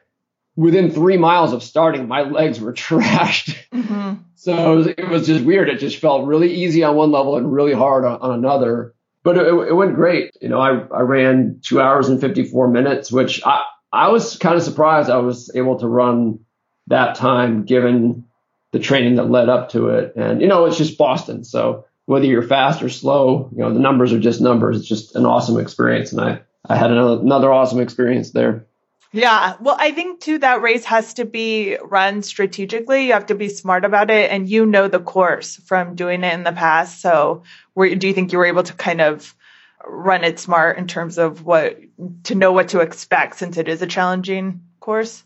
within 0.54 0.90
three 0.90 1.16
miles 1.16 1.52
of 1.52 1.62
starting, 1.62 2.06
my 2.06 2.22
legs 2.22 2.60
were 2.60 2.72
trashed. 2.74 3.56
Mm-hmm. 3.72 4.22
So 4.36 4.72
it 4.72 4.76
was, 4.76 4.86
it 4.86 5.08
was, 5.08 5.26
just 5.26 5.44
weird. 5.44 5.68
It 5.68 5.80
just 5.80 5.98
felt 5.98 6.26
really 6.26 6.52
easy 6.52 6.84
on 6.84 6.94
one 6.94 7.10
level 7.10 7.36
and 7.36 7.52
really 7.52 7.72
hard 7.72 8.04
on, 8.04 8.20
on 8.20 8.32
another. 8.32 8.94
But 9.24 9.36
it, 9.38 9.46
it, 9.46 9.74
went 9.74 9.96
great. 9.96 10.36
You 10.40 10.48
know, 10.48 10.60
I, 10.60 10.86
I 10.94 11.00
ran 11.00 11.60
two 11.64 11.80
hours 11.80 12.08
and 12.08 12.20
54 12.20 12.68
minutes, 12.68 13.10
which 13.10 13.44
I, 13.44 13.64
I 13.96 14.08
was 14.08 14.36
kind 14.36 14.56
of 14.56 14.62
surprised 14.62 15.10
I 15.10 15.18
was 15.18 15.50
able 15.54 15.78
to 15.80 15.88
run 15.88 16.40
that 16.88 17.16
time 17.16 17.64
given 17.64 18.24
the 18.72 18.78
training 18.78 19.16
that 19.16 19.30
led 19.30 19.48
up 19.48 19.70
to 19.70 19.88
it. 19.88 20.14
And, 20.16 20.40
you 20.40 20.48
know, 20.48 20.66
it's 20.66 20.76
just 20.76 20.98
Boston. 20.98 21.44
So 21.44 21.86
whether 22.04 22.26
you're 22.26 22.42
fast 22.42 22.82
or 22.82 22.88
slow, 22.88 23.50
you 23.52 23.58
know, 23.58 23.72
the 23.72 23.80
numbers 23.80 24.12
are 24.12 24.20
just 24.20 24.40
numbers. 24.40 24.78
It's 24.78 24.88
just 24.88 25.16
an 25.16 25.26
awesome 25.26 25.58
experience. 25.58 26.12
And 26.12 26.20
I, 26.20 26.40
I 26.68 26.76
had 26.76 26.90
another, 26.90 27.20
another 27.22 27.52
awesome 27.52 27.80
experience 27.80 28.30
there. 28.30 28.66
Yeah. 29.12 29.56
Well, 29.60 29.76
I 29.78 29.92
think 29.92 30.20
too 30.20 30.38
that 30.38 30.62
race 30.62 30.84
has 30.84 31.14
to 31.14 31.24
be 31.24 31.78
run 31.82 32.22
strategically. 32.22 33.06
You 33.06 33.12
have 33.14 33.26
to 33.26 33.34
be 33.34 33.48
smart 33.48 33.84
about 33.84 34.10
it 34.10 34.30
and 34.30 34.48
you 34.48 34.66
know 34.66 34.88
the 34.88 35.00
course 35.00 35.56
from 35.56 35.94
doing 35.94 36.22
it 36.22 36.34
in 36.34 36.44
the 36.44 36.52
past. 36.52 37.00
So 37.00 37.42
where, 37.74 37.94
do 37.94 38.06
you 38.06 38.12
think 38.12 38.32
you 38.32 38.38
were 38.38 38.46
able 38.46 38.64
to 38.64 38.74
kind 38.74 39.00
of 39.00 39.34
run 39.86 40.24
it 40.24 40.38
smart 40.38 40.78
in 40.78 40.86
terms 40.86 41.18
of 41.18 41.44
what 41.44 41.78
to 42.24 42.34
know 42.34 42.52
what 42.52 42.68
to 42.68 42.80
expect 42.80 43.38
since 43.38 43.56
it 43.56 43.68
is 43.68 43.82
a 43.82 43.86
challenging 43.86 44.62
course? 44.80 45.24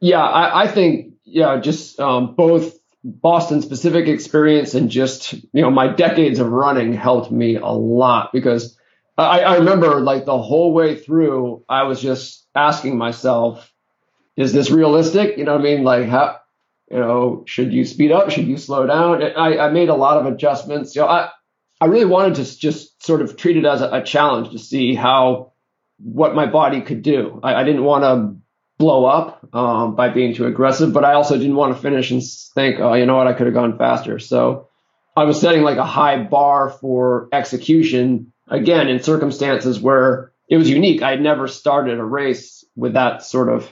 Yeah, 0.00 0.22
I, 0.22 0.64
I 0.64 0.68
think 0.68 1.14
yeah, 1.24 1.60
just 1.60 2.00
um, 2.00 2.34
both 2.34 2.76
Boston 3.04 3.62
specific 3.62 4.08
experience 4.08 4.74
and 4.74 4.90
just 4.90 5.32
you 5.32 5.62
know 5.62 5.70
my 5.70 5.88
decades 5.88 6.38
of 6.38 6.50
running 6.50 6.92
helped 6.92 7.30
me 7.30 7.56
a 7.56 7.66
lot 7.66 8.32
because 8.32 8.78
I, 9.18 9.40
I 9.40 9.56
remember 9.56 10.00
like 10.00 10.24
the 10.24 10.38
whole 10.38 10.72
way 10.72 10.96
through 10.96 11.64
I 11.68 11.84
was 11.84 12.00
just 12.00 12.46
asking 12.54 12.96
myself, 12.96 13.72
is 14.36 14.52
this 14.52 14.70
realistic? 14.70 15.36
You 15.36 15.44
know 15.44 15.52
what 15.52 15.60
I 15.60 15.64
mean? 15.64 15.84
Like 15.84 16.08
how 16.08 16.40
you 16.90 16.98
know 16.98 17.44
should 17.46 17.72
you 17.72 17.84
speed 17.84 18.12
up? 18.12 18.30
Should 18.30 18.46
you 18.46 18.56
slow 18.56 18.86
down? 18.86 19.22
I, 19.22 19.58
I 19.58 19.70
made 19.70 19.88
a 19.88 19.94
lot 19.94 20.18
of 20.18 20.32
adjustments. 20.32 20.94
You 20.94 21.02
know, 21.02 21.08
I 21.08 21.30
I 21.82 21.86
really 21.86 22.04
wanted 22.04 22.36
to 22.36 22.58
just 22.58 23.04
sort 23.04 23.22
of 23.22 23.36
treat 23.36 23.56
it 23.56 23.64
as 23.64 23.82
a, 23.82 24.02
challenge 24.02 24.52
to 24.52 24.58
see 24.60 24.94
how 24.94 25.50
what 25.98 26.32
my 26.32 26.46
body 26.46 26.80
could 26.80 27.02
do. 27.02 27.40
I, 27.42 27.56
I 27.56 27.64
didn't 27.64 27.82
want 27.82 28.04
to 28.04 28.40
blow 28.78 29.04
up 29.04 29.48
um, 29.52 29.96
by 29.96 30.08
being 30.10 30.32
too 30.32 30.46
aggressive, 30.46 30.92
but 30.92 31.04
I 31.04 31.14
also 31.14 31.36
didn't 31.36 31.56
want 31.56 31.74
to 31.74 31.82
finish 31.82 32.12
and 32.12 32.22
think, 32.54 32.78
oh, 32.78 32.94
you 32.94 33.04
know 33.04 33.16
what, 33.16 33.26
I 33.26 33.32
could 33.32 33.46
have 33.46 33.54
gone 33.54 33.78
faster. 33.78 34.20
So 34.20 34.68
I 35.16 35.24
was 35.24 35.40
setting 35.40 35.62
like 35.62 35.78
a 35.78 35.84
high 35.84 36.22
bar 36.22 36.70
for 36.70 37.28
execution 37.32 38.32
again 38.46 38.86
in 38.86 39.02
circumstances 39.02 39.80
where 39.80 40.30
it 40.48 40.58
was 40.58 40.70
unique. 40.70 41.02
I 41.02 41.10
had 41.10 41.20
never 41.20 41.48
started 41.48 41.98
a 41.98 42.04
race 42.04 42.64
with 42.76 42.92
that 42.92 43.24
sort 43.24 43.48
of 43.48 43.68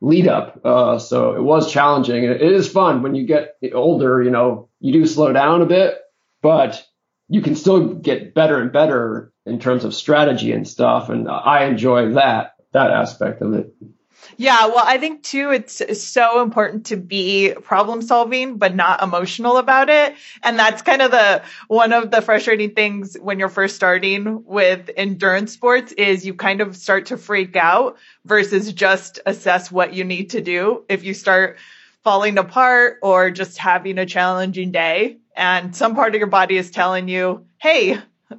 lead 0.00 0.28
up. 0.28 0.64
Uh, 0.64 0.98
so 0.98 1.34
it 1.34 1.42
was 1.42 1.70
challenging. 1.70 2.24
It 2.24 2.40
is 2.40 2.72
fun 2.72 3.02
when 3.02 3.14
you 3.14 3.26
get 3.26 3.56
older, 3.74 4.22
you 4.22 4.30
know, 4.30 4.70
you 4.80 4.94
do 4.94 5.06
slow 5.06 5.30
down 5.34 5.60
a 5.60 5.66
bit, 5.66 5.98
but 6.40 6.82
you 7.28 7.40
can 7.40 7.54
still 7.54 7.94
get 7.94 8.34
better 8.34 8.60
and 8.60 8.72
better 8.72 9.32
in 9.46 9.58
terms 9.58 9.84
of 9.84 9.94
strategy 9.94 10.52
and 10.52 10.66
stuff. 10.68 11.08
And 11.08 11.28
I 11.28 11.64
enjoy 11.64 12.12
that, 12.12 12.54
that 12.72 12.90
aspect 12.90 13.42
of 13.42 13.54
it. 13.54 13.74
Yeah, 14.36 14.66
well, 14.66 14.84
I 14.84 14.98
think 14.98 15.22
too, 15.22 15.50
it's 15.50 16.02
so 16.02 16.42
important 16.42 16.86
to 16.86 16.96
be 16.96 17.54
problem 17.62 18.02
solving, 18.02 18.56
but 18.56 18.74
not 18.74 19.02
emotional 19.02 19.58
about 19.58 19.90
it. 19.90 20.14
And 20.42 20.58
that's 20.58 20.82
kind 20.82 21.02
of 21.02 21.10
the 21.10 21.42
one 21.68 21.92
of 21.92 22.10
the 22.10 22.22
frustrating 22.22 22.74
things 22.74 23.16
when 23.20 23.38
you're 23.38 23.48
first 23.48 23.76
starting 23.76 24.42
with 24.44 24.90
endurance 24.96 25.52
sports 25.52 25.92
is 25.92 26.24
you 26.24 26.34
kind 26.34 26.60
of 26.60 26.76
start 26.76 27.06
to 27.06 27.16
freak 27.16 27.54
out 27.54 27.98
versus 28.24 28.72
just 28.72 29.20
assess 29.26 29.70
what 29.70 29.92
you 29.92 30.04
need 30.04 30.30
to 30.30 30.40
do. 30.40 30.84
If 30.88 31.04
you 31.04 31.14
start 31.14 31.58
falling 32.02 32.38
apart 32.38 32.98
or 33.02 33.30
just 33.30 33.58
having 33.58 33.98
a 33.98 34.06
challenging 34.06 34.72
day 34.72 35.18
and 35.34 35.74
some 35.74 35.94
part 35.94 36.14
of 36.14 36.18
your 36.18 36.28
body 36.28 36.56
is 36.56 36.70
telling 36.70 37.08
you, 37.08 37.46
Hey, 37.58 37.98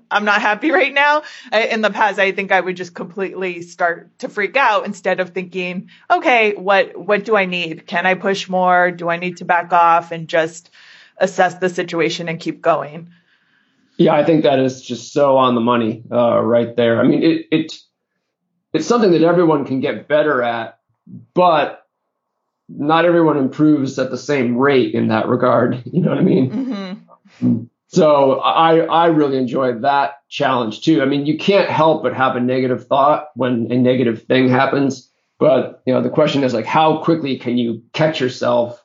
I'm 0.10 0.26
not 0.26 0.42
happy 0.42 0.72
right 0.72 0.94
now. 0.94 1.24
In 1.52 1.82
the 1.82 1.90
past, 1.90 2.20
I 2.20 2.32
think 2.32 2.52
I 2.52 2.60
would 2.60 2.78
just 2.78 2.94
completely 2.94 3.62
start 3.62 4.18
to 4.20 4.30
freak 4.30 4.58
out 4.58 4.86
instead 4.86 5.20
of 5.20 5.30
thinking, 5.30 5.90
okay, 6.12 6.54
what, 6.54 6.98
what 6.98 7.26
do 7.26 7.36
I 7.36 7.46
need? 7.46 7.88
Can 7.88 8.06
I 8.06 8.16
push 8.16 8.50
more? 8.50 8.92
Do 8.92 9.10
I 9.10 9.18
need 9.18 9.38
to 9.38 9.46
back 9.46 9.72
off 9.74 10.12
and 10.12 10.28
just 10.28 10.70
assess 11.18 11.56
the 11.56 11.70
situation 11.70 12.28
and 12.28 12.40
keep 12.40 12.62
going? 12.62 13.10
Yeah, 13.98 14.14
I 14.14 14.26
think 14.26 14.44
that 14.44 14.60
is 14.60 14.82
just 14.82 15.14
so 15.14 15.38
on 15.38 15.56
the 15.56 15.62
money, 15.62 16.04
uh, 16.12 16.42
right 16.42 16.76
there. 16.76 17.00
I 17.00 17.04
mean, 17.04 17.24
it, 17.24 17.46
it, 17.52 17.74
it's 18.74 18.86
something 18.86 19.12
that 19.12 19.22
everyone 19.22 19.66
can 19.66 19.80
get 19.80 20.08
better 20.08 20.42
at, 20.42 20.80
but 21.34 21.86
not 22.68 23.06
everyone 23.06 23.38
improves 23.38 23.98
at 24.00 24.12
the 24.12 24.18
same 24.18 24.58
rate 24.58 24.94
in 24.94 25.10
that 25.10 25.28
regard. 25.28 25.82
You 25.96 26.02
know 26.02 26.10
what 26.10 26.20
I 26.20 26.24
mean? 26.24 26.52
Mm-hmm. 26.52 26.85
So 27.88 28.40
I, 28.40 28.80
I 28.80 29.06
really 29.08 29.38
enjoyed 29.38 29.84
that 29.84 30.16
challenge 30.28 30.82
too. 30.82 31.02
I 31.02 31.06
mean, 31.06 31.26
you 31.26 31.38
can't 31.38 31.70
help 31.70 32.04
but 32.04 32.14
have 32.14 32.36
a 32.36 32.42
negative 32.42 32.88
thought 32.88 33.30
when 33.36 33.72
a 33.72 33.78
negative 33.78 34.24
thing 34.24 34.50
happens. 34.50 35.10
But, 35.40 35.82
you 35.86 35.94
know, 35.94 36.02
the 36.02 36.10
question 36.10 36.44
is 36.44 36.54
like, 36.54 36.66
how 36.66 37.04
quickly 37.04 37.38
can 37.38 37.58
you 37.58 37.84
catch 37.94 38.20
yourself 38.20 38.84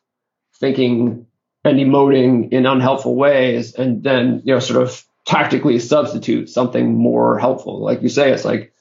thinking 0.56 1.26
and 1.64 1.78
emoting 1.78 2.52
in 2.52 2.66
unhelpful 2.66 3.16
ways 3.16 3.74
and 3.74 4.02
then, 4.02 4.42
you 4.44 4.54
know, 4.54 4.60
sort 4.60 4.82
of 4.82 5.04
tactically 5.24 5.78
substitute 5.78 6.48
something 6.48 6.94
more 6.94 7.38
helpful? 7.38 7.82
Like 7.82 8.02
you 8.02 8.08
say, 8.08 8.30
it's 8.32 8.44
like 8.44 8.72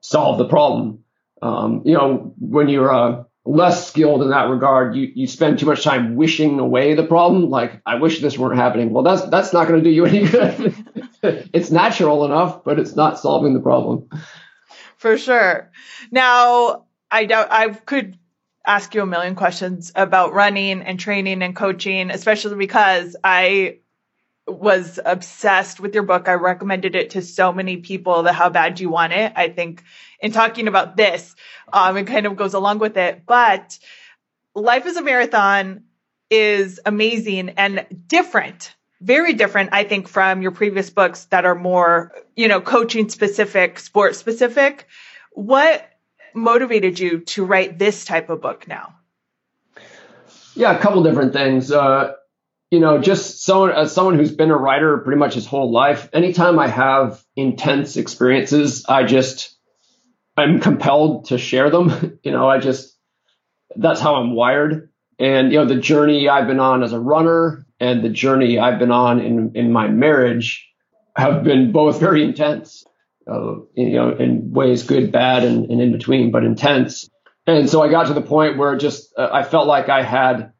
solve 0.00 0.38
the 0.38 0.48
problem. 0.48 1.04
Um, 1.40 1.82
you 1.84 1.94
know, 1.94 2.34
when 2.38 2.68
you're, 2.68 2.92
uh, 2.92 3.24
less 3.44 3.88
skilled 3.88 4.22
in 4.22 4.30
that 4.30 4.48
regard, 4.48 4.94
you, 4.94 5.10
you 5.14 5.26
spend 5.26 5.58
too 5.58 5.66
much 5.66 5.82
time 5.82 6.14
wishing 6.14 6.58
away 6.58 6.94
the 6.94 7.04
problem. 7.04 7.50
Like, 7.50 7.80
I 7.84 7.96
wish 7.96 8.20
this 8.20 8.38
weren't 8.38 8.58
happening. 8.58 8.92
Well, 8.92 9.02
that's, 9.02 9.22
that's 9.26 9.52
not 9.52 9.66
going 9.66 9.82
to 9.82 9.84
do 9.84 9.94
you 9.94 10.06
any 10.06 10.26
good. 10.26 10.74
it's 11.52 11.70
natural 11.70 12.24
enough, 12.24 12.64
but 12.64 12.78
it's 12.78 12.94
not 12.94 13.18
solving 13.18 13.54
the 13.54 13.60
problem. 13.60 14.08
For 14.96 15.18
sure. 15.18 15.70
Now, 16.10 16.84
I 17.10 17.24
doubt 17.24 17.48
I 17.50 17.68
could 17.70 18.16
ask 18.64 18.94
you 18.94 19.02
a 19.02 19.06
million 19.06 19.34
questions 19.34 19.90
about 19.96 20.32
running 20.32 20.82
and 20.82 21.00
training 21.00 21.42
and 21.42 21.56
coaching, 21.56 22.10
especially 22.10 22.56
because 22.56 23.16
I 23.24 23.78
was 24.46 24.98
obsessed 25.04 25.80
with 25.80 25.94
your 25.94 26.02
book. 26.02 26.28
I 26.28 26.34
recommended 26.34 26.94
it 26.94 27.10
to 27.10 27.22
so 27.22 27.52
many 27.52 27.78
people 27.78 28.24
that 28.24 28.34
how 28.34 28.50
bad 28.50 28.80
you 28.80 28.88
want 28.88 29.12
it. 29.12 29.32
I 29.34 29.48
think 29.48 29.82
in 30.22 30.32
talking 30.32 30.68
about 30.68 30.96
this, 30.96 31.34
um, 31.72 31.96
it 31.96 32.06
kind 32.06 32.26
of 32.26 32.36
goes 32.36 32.54
along 32.54 32.78
with 32.78 32.96
it, 32.96 33.26
but 33.26 33.78
life 34.54 34.86
is 34.86 34.96
a 34.96 35.02
marathon 35.02 35.82
is 36.30 36.80
amazing 36.86 37.50
and 37.50 37.86
different, 38.06 38.74
very 39.00 39.34
different, 39.34 39.70
I 39.72 39.84
think, 39.84 40.08
from 40.08 40.40
your 40.40 40.52
previous 40.52 40.88
books 40.88 41.24
that 41.26 41.44
are 41.44 41.56
more, 41.56 42.12
you 42.36 42.48
know, 42.48 42.60
coaching 42.60 43.08
specific, 43.08 43.78
sport 43.80 44.14
specific. 44.16 44.86
What 45.32 45.86
motivated 46.34 46.98
you 46.98 47.20
to 47.20 47.44
write 47.44 47.78
this 47.78 48.04
type 48.04 48.30
of 48.30 48.40
book 48.40 48.66
now? 48.68 48.94
Yeah, 50.54 50.76
a 50.76 50.78
couple 50.78 51.02
different 51.02 51.32
things. 51.32 51.72
Uh, 51.72 52.12
you 52.70 52.80
know, 52.80 52.98
just 52.98 53.42
someone 53.42 53.72
as 53.72 53.92
someone 53.92 54.16
who's 54.16 54.32
been 54.32 54.50
a 54.50 54.56
writer 54.56 54.98
pretty 54.98 55.18
much 55.18 55.34
his 55.34 55.46
whole 55.46 55.70
life, 55.70 56.08
anytime 56.12 56.58
I 56.58 56.68
have 56.68 57.22
intense 57.36 57.96
experiences, 57.96 58.86
I 58.88 59.04
just 59.04 59.54
I'm 60.36 60.60
compelled 60.60 61.26
to 61.26 61.38
share 61.38 61.70
them. 61.70 62.18
you 62.22 62.32
know, 62.32 62.48
I 62.48 62.58
just 62.58 62.96
that's 63.76 64.00
how 64.00 64.16
I'm 64.16 64.34
wired. 64.34 64.90
And 65.18 65.52
you 65.52 65.58
know, 65.58 65.66
the 65.66 65.76
journey 65.76 66.28
I've 66.28 66.46
been 66.46 66.60
on 66.60 66.82
as 66.82 66.92
a 66.92 67.00
runner 67.00 67.66
and 67.78 68.02
the 68.02 68.08
journey 68.08 68.58
I've 68.58 68.78
been 68.78 68.90
on 68.90 69.20
in 69.20 69.52
in 69.54 69.72
my 69.72 69.88
marriage 69.88 70.68
have 71.16 71.44
been 71.44 71.72
both 71.72 72.00
very 72.00 72.24
intense. 72.24 72.84
Uh, 73.30 73.60
you 73.74 73.90
know, 73.90 74.16
in 74.16 74.50
ways 74.50 74.82
good, 74.82 75.12
bad, 75.12 75.44
and, 75.44 75.70
and 75.70 75.80
in 75.80 75.92
between, 75.92 76.32
but 76.32 76.42
intense. 76.42 77.08
And 77.46 77.70
so 77.70 77.80
I 77.80 77.88
got 77.88 78.08
to 78.08 78.14
the 78.14 78.20
point 78.20 78.58
where 78.58 78.76
just 78.76 79.14
uh, 79.16 79.28
I 79.32 79.44
felt 79.44 79.68
like 79.68 79.88
I 79.88 80.02
had, 80.02 80.52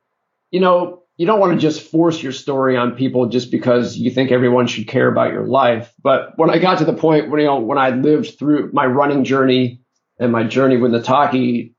you 0.52 0.61
know, 0.61 1.02
you 1.16 1.27
don't 1.27 1.40
want 1.40 1.53
to 1.53 1.59
just 1.59 1.90
force 1.90 2.22
your 2.22 2.33
story 2.33 2.77
on 2.77 2.96
people 2.96 3.27
just 3.29 3.51
because 3.51 3.96
you 3.96 4.11
think 4.11 4.31
everyone 4.31 4.66
should 4.66 4.88
care 4.88 5.09
about 5.09 5.33
your 5.33 5.46
life. 5.46 5.92
But 6.03 6.33
when 6.37 6.51
I 6.51 6.59
got 6.59 6.79
to 6.79 6.85
the 6.85 6.94
point 6.94 7.31
when 7.31 7.40
you 7.40 7.46
know 7.46 7.61
when 7.61 7.79
I 7.79 7.90
lived 7.90 8.38
through 8.38 8.70
my 8.72 8.87
running 8.87 9.25
journey 9.25 9.83
and 10.18 10.33
my 10.33 10.44
journey 10.44 10.79
with 10.79 10.92
Nataki 10.92 11.75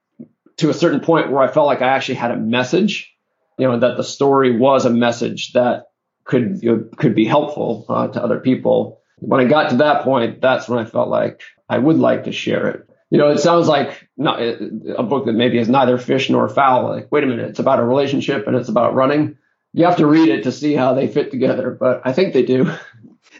to 0.58 0.70
a 0.70 0.74
certain 0.74 1.00
point 1.00 1.32
where 1.32 1.42
I 1.42 1.52
felt 1.52 1.66
like 1.66 1.82
I 1.82 1.90
actually 1.90 2.16
had 2.16 2.32
a 2.32 2.38
message, 2.38 3.12
you 3.58 3.68
know, 3.68 3.80
that 3.80 3.98
the 3.98 4.04
story 4.04 4.58
was 4.58 4.86
a 4.86 4.90
message 4.90 5.54
that 5.54 5.86
could 6.26 6.60
you 6.62 6.72
know, 6.72 6.90
could 6.96 7.16
be 7.16 7.26
helpful 7.26 7.86
uh, 7.90 8.08
to 8.08 8.24
other 8.24 8.40
people. 8.40 9.02
When 9.18 9.40
I 9.40 9.46
got 9.46 9.72
to 9.72 9.78
that 9.78 10.04
point, 10.04 10.42
that's 10.42 10.70
when 10.70 10.80
I 10.80 10.90
felt 10.90 11.10
like 11.10 11.42
I 11.70 11.78
would 11.78 11.98
like 11.98 12.26
to 12.26 12.32
share 12.32 12.68
it. 12.68 12.90
You 13.14 13.20
know, 13.20 13.30
it 13.30 13.42
sounds 13.42 13.68
like 13.68 14.10
not, 14.18 14.42
a 14.42 15.04
book 15.04 15.28
that 15.28 15.34
maybe 15.34 15.60
is 15.60 15.70
neither 15.70 16.00
fish 16.00 16.32
nor 16.32 16.50
fowl. 16.50 16.90
Like, 16.90 17.12
wait 17.12 17.24
a 17.24 17.28
minute, 17.28 17.48
it's 17.48 17.60
about 17.60 17.78
a 17.78 17.84
relationship 17.84 18.48
and 18.48 18.56
it's 18.56 18.70
about 18.70 18.96
running. 18.96 19.38
You 19.72 19.86
have 19.86 19.98
to 19.98 20.08
read 20.08 20.30
it 20.30 20.46
to 20.46 20.52
see 20.52 20.74
how 20.74 20.96
they 20.96 21.08
fit 21.08 21.30
together, 21.30 21.70
but 21.70 22.02
I 22.06 22.12
think 22.12 22.34
they 22.34 22.44
do. 22.44 22.74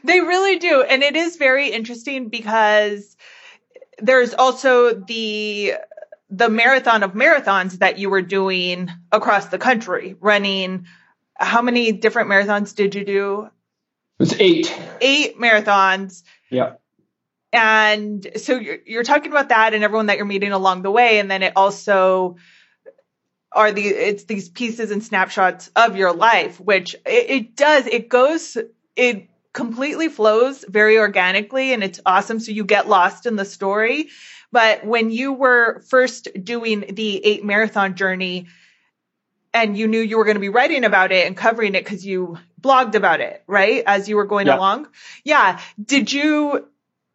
They 0.06 0.20
really 0.20 0.60
do. 0.60 0.82
And 0.82 1.02
it 1.02 1.16
is 1.16 1.38
very 1.38 1.70
interesting 1.70 2.28
because 2.28 3.16
there's 4.00 4.34
also 4.34 4.94
the 4.96 5.76
the 6.30 6.50
marathon 6.50 7.04
of 7.04 7.14
marathons 7.14 7.78
that 7.78 8.00
you 8.00 8.10
were 8.10 8.22
doing 8.22 8.90
across 9.14 9.46
the 9.46 9.58
country, 9.58 10.18
running 10.20 10.88
how 11.38 11.62
many 11.62 11.94
different 11.94 12.30
marathons 12.30 12.76
did 12.76 12.96
you 12.96 13.06
do? 13.06 13.50
It's 14.20 14.34
eight. 14.40 14.78
Eight 15.00 15.40
marathons. 15.40 16.24
Yeah. 16.50 16.74
And 17.54 18.28
so 18.36 18.58
you're, 18.58 18.80
you're 18.86 19.04
talking 19.04 19.32
about 19.32 19.50
that 19.50 19.76
and 19.76 19.84
everyone 19.84 20.08
that 20.08 20.18
you're 20.18 20.26
meeting 20.26 20.52
along 20.52 20.82
the 20.82 20.92
way. 20.92 21.20
And 21.20 21.30
then 21.30 21.44
it 21.44 21.54
also 21.56 22.38
are 23.52 23.72
the, 23.72 23.86
it's 23.86 24.24
these 24.24 24.50
pieces 24.50 24.90
and 24.90 25.04
snapshots 25.04 25.70
of 25.76 25.96
your 25.96 26.14
life, 26.14 26.60
which 26.60 26.96
it, 27.06 27.30
it 27.30 27.56
does, 27.56 27.86
it 27.86 28.10
goes, 28.10 28.58
it 28.96 29.30
completely 29.54 30.10
flows 30.10 30.66
very 30.68 30.98
organically 30.98 31.74
and 31.74 31.84
it's 31.84 32.00
awesome. 32.08 32.40
So 32.40 32.52
you 32.52 32.66
get 32.66 32.90
lost 32.90 33.28
in 33.28 33.36
the 33.36 33.46
story. 33.46 34.10
But 34.52 34.84
when 34.84 35.12
you 35.12 35.34
were 35.34 35.82
first 35.82 36.30
doing 36.44 36.86
the 36.90 37.24
eight 37.24 37.46
marathon 37.46 37.96
journey, 37.96 38.48
and 39.54 39.78
you 39.78 39.88
knew 39.88 40.00
you 40.00 40.18
were 40.18 40.26
going 40.26 40.36
to 40.36 40.42
be 40.42 40.50
writing 40.50 40.84
about 40.84 41.12
it 41.12 41.28
and 41.28 41.38
covering 41.38 41.76
it 41.76 41.84
because 41.84 42.04
you 42.04 42.40
blogged 42.60 42.96
about 42.96 43.22
it, 43.22 43.44
right? 43.46 43.84
As 43.86 44.10
you 44.10 44.16
were 44.16 44.26
going 44.26 44.48
yeah. 44.48 44.58
along. 44.58 44.88
Yeah. 45.24 45.60
Did 45.84 46.12
you 46.12 46.68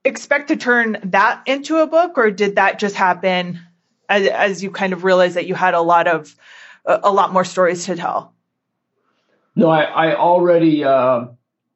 expect 0.05 0.49
to 0.49 0.57
turn 0.57 0.99
that 1.05 1.43
into 1.47 1.79
a 1.79 1.87
book 1.87 2.17
or 2.17 2.31
did 2.31 2.57
that 2.57 2.79
just 2.79 2.95
happen 2.95 3.61
as, 4.09 4.27
as 4.27 4.63
you 4.63 4.71
kind 4.71 4.93
of 4.93 5.05
realized 5.05 5.37
that 5.37 5.47
you 5.47 5.55
had 5.55 5.75
a 5.75 5.81
lot 5.81 6.07
of, 6.07 6.35
a, 6.85 7.11
lot 7.11 7.33
more 7.33 7.45
stories 7.45 7.85
to 7.87 7.97
tell? 7.97 8.33
No, 9.55 9.69
I, 9.69 9.83
I 9.83 10.17
already, 10.17 10.85
uh, 10.85 11.27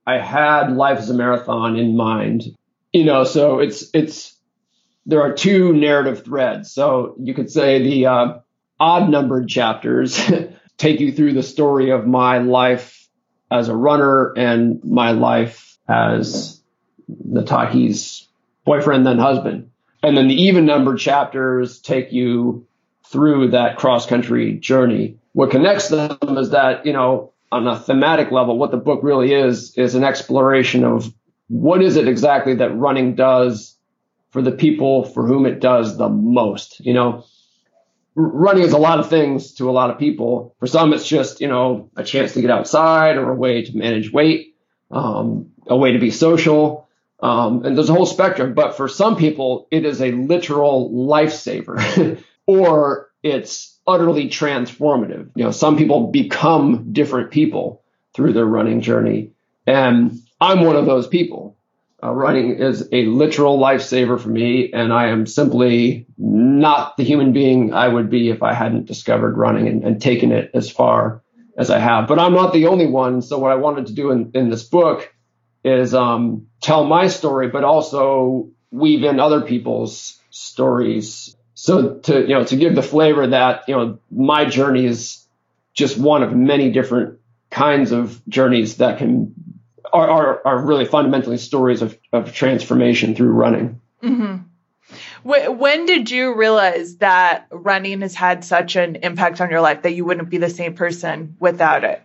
I 0.07 0.19
had 0.19 0.73
life 0.73 0.99
as 0.99 1.11
a 1.11 1.15
marathon 1.15 1.77
in 1.77 1.97
mind, 1.97 2.45
you 2.93 3.05
know, 3.05 3.25
so 3.25 3.59
it's, 3.59 3.85
it's, 3.93 4.37
there 5.05 5.23
are 5.23 5.33
two 5.33 5.73
narrative 5.73 6.25
threads. 6.25 6.71
So 6.71 7.17
you 7.19 7.35
could 7.35 7.51
say 7.51 7.83
the, 7.83 8.07
uh, 8.07 8.39
odd 8.79 9.09
numbered 9.09 9.49
chapters 9.49 10.21
take 10.77 11.01
you 11.01 11.13
through 11.13 11.35
the 11.35 11.43
story 11.43 11.91
of 11.91 12.07
my 12.07 12.39
life 12.39 13.09
as 13.51 13.69
a 13.69 13.77
runner 13.77 14.33
and 14.37 14.83
my 14.83 15.13
life 15.13 15.79
as 15.89 16.62
Nataki's 17.09 18.29
boyfriend, 18.65 19.07
then 19.07 19.19
husband. 19.19 19.71
And 20.03 20.17
then 20.17 20.29
the 20.29 20.43
even 20.43 20.67
numbered 20.67 20.99
chapters 20.99 21.81
take 21.81 22.13
you 22.13 22.67
through 23.07 23.51
that 23.51 23.77
cross 23.77 24.07
country 24.07 24.55
journey. 24.55 25.19
What 25.33 25.51
connects 25.51 25.89
them 25.89 26.19
is 26.39 26.51
that, 26.51 26.87
you 26.87 26.93
know, 26.93 27.33
on 27.51 27.67
a 27.67 27.79
thematic 27.79 28.33
level, 28.33 28.59
what 28.59 28.71
the 28.71 28.79
book 28.79 29.01
really 29.03 29.33
is, 29.33 29.77
is 29.77 29.95
an 29.95 30.05
exploration 30.05 30.85
of 30.85 31.13
what 31.49 31.83
is 31.83 31.97
it 31.97 32.09
exactly 32.09 32.57
that 32.57 32.77
running 32.77 33.15
does 33.15 33.77
for 34.31 34.41
the 34.41 34.53
people 34.53 35.05
for 35.05 35.27
whom 35.27 35.45
it 35.45 35.61
does 35.61 35.99
the 35.99 36.09
most. 36.09 36.81
You 36.81 36.95
know, 36.95 37.25
running 38.15 38.63
is 38.63 38.73
a 38.73 38.79
lot 38.79 38.99
of 38.99 39.11
things 39.11 39.53
to 39.55 39.69
a 39.69 39.73
lot 39.73 39.91
of 39.91 39.99
people. 39.99 40.57
For 40.59 40.67
some, 40.67 40.95
it's 40.95 41.07
just, 41.07 41.41
you 41.41 41.49
know, 41.49 41.91
a 41.95 42.03
chance 42.03 42.33
to 42.35 42.41
get 42.41 42.51
outside 42.51 43.19
or 43.19 43.31
a 43.31 43.35
way 43.35 43.63
to 43.63 43.77
manage 43.77 44.11
weight, 44.11 44.57
um, 44.91 45.51
a 45.67 45.77
way 45.77 45.93
to 45.93 45.99
be 45.99 46.11
social. 46.11 46.82
Um, 47.23 47.65
and 47.65 47.77
there's 47.77 47.89
a 47.89 47.95
whole 47.95 48.07
spectrum, 48.07 48.53
but 48.53 48.77
for 48.77 48.89
some 48.89 49.17
people, 49.17 49.69
it 49.71 49.87
is 49.87 50.03
a 50.03 50.11
literal 50.11 50.91
lifesaver 50.91 52.23
or 52.47 53.11
it's 53.23 53.79
utterly 53.87 54.29
transformative. 54.29 55.31
You 55.37 55.45
know, 55.45 55.51
some 55.53 55.77
people 55.77 56.09
become 56.09 56.93
different 56.93 57.31
people 57.31 57.85
through 58.13 58.33
their 58.33 58.45
running 58.45 58.81
journey. 58.81 59.31
And 59.67 60.19
I'm 60.41 60.65
one 60.65 60.75
of 60.75 60.87
those 60.87 61.07
people. 61.07 61.57
Uh, 62.03 62.11
running 62.11 62.57
is 62.59 62.89
a 62.91 63.05
literal 63.05 63.61
lifesaver 63.61 64.21
for 64.21 64.29
me, 64.29 64.73
and 64.73 64.93
I 64.93 65.07
am 65.11 65.25
simply 65.25 66.07
not 66.19 66.97
the 66.97 67.05
human 67.05 67.33
being 67.33 67.73
I 67.73 67.87
would 67.87 68.11
be 68.11 68.31
if 68.31 68.43
I 68.43 68.53
hadn't 68.53 68.87
discovered 68.87 69.37
running 69.37 69.69
and, 69.69 69.85
and 69.85 70.03
taken 70.03 70.33
it 70.33 70.51
as 70.53 70.69
far 70.69 71.23
as 71.57 71.71
I 71.71 71.79
have. 71.79 72.09
But 72.09 72.19
I'm 72.19 72.33
not 72.33 72.53
the 72.53 72.67
only 72.67 72.89
one. 72.89 73.23
So 73.23 73.39
what 73.39 73.53
I 73.53 73.55
wanted 73.55 73.87
to 73.87 73.95
do 73.95 74.11
in, 74.11 74.33
in 74.35 74.51
this 74.51 74.65
book 74.65 75.15
is 75.65 75.95
um, 75.95 76.49
tell 76.61 76.85
my 76.85 77.09
story, 77.09 77.49
but 77.49 77.65
also 77.65 78.51
weave 78.71 79.05
in 79.05 79.21
other 79.21 79.43
people's 79.43 80.19
stories. 80.31 81.37
So 81.55 81.99
to 81.99 82.21
you 82.21 82.35
know 82.35 82.45
to 82.45 82.57
give 82.57 82.75
the 82.75 82.83
flavor 82.83 83.27
that 83.29 83.65
you 83.69 83.77
know 83.77 83.99
my 84.11 84.45
journey 84.47 84.85
is 84.87 85.25
just 85.75 85.97
one 85.97 86.23
of 86.23 86.33
many 86.33 86.71
different 86.71 87.21
kinds 87.51 87.93
of 87.93 88.21
journeys 88.29 88.79
that 88.79 88.99
can 88.99 89.35
are, 89.93 90.09
are, 90.09 90.47
are 90.47 90.59
really 90.65 90.87
fundamentally 90.87 91.37
stories 91.37 91.83
of, 91.83 91.99
of 92.13 92.33
transformation 92.33 93.15
through 93.15 93.33
running. 93.33 93.81
Mm-hmm. 94.03 94.37
When 95.23 95.87
did 95.87 96.11
you 96.11 96.35
realize 96.35 96.97
that 96.97 97.47
running 97.51 98.01
has 98.01 98.15
had 98.15 98.45
such 98.45 98.77
an 98.77 98.97
impact 98.97 99.41
on 99.41 99.51
your 99.51 99.61
life 99.61 99.83
that 99.83 99.93
you 99.95 100.05
wouldn't 100.05 100.31
be 100.31 100.39
the 100.39 100.51
same 100.51 100.75
person 100.75 101.37
without 101.39 101.85
it? 101.85 102.03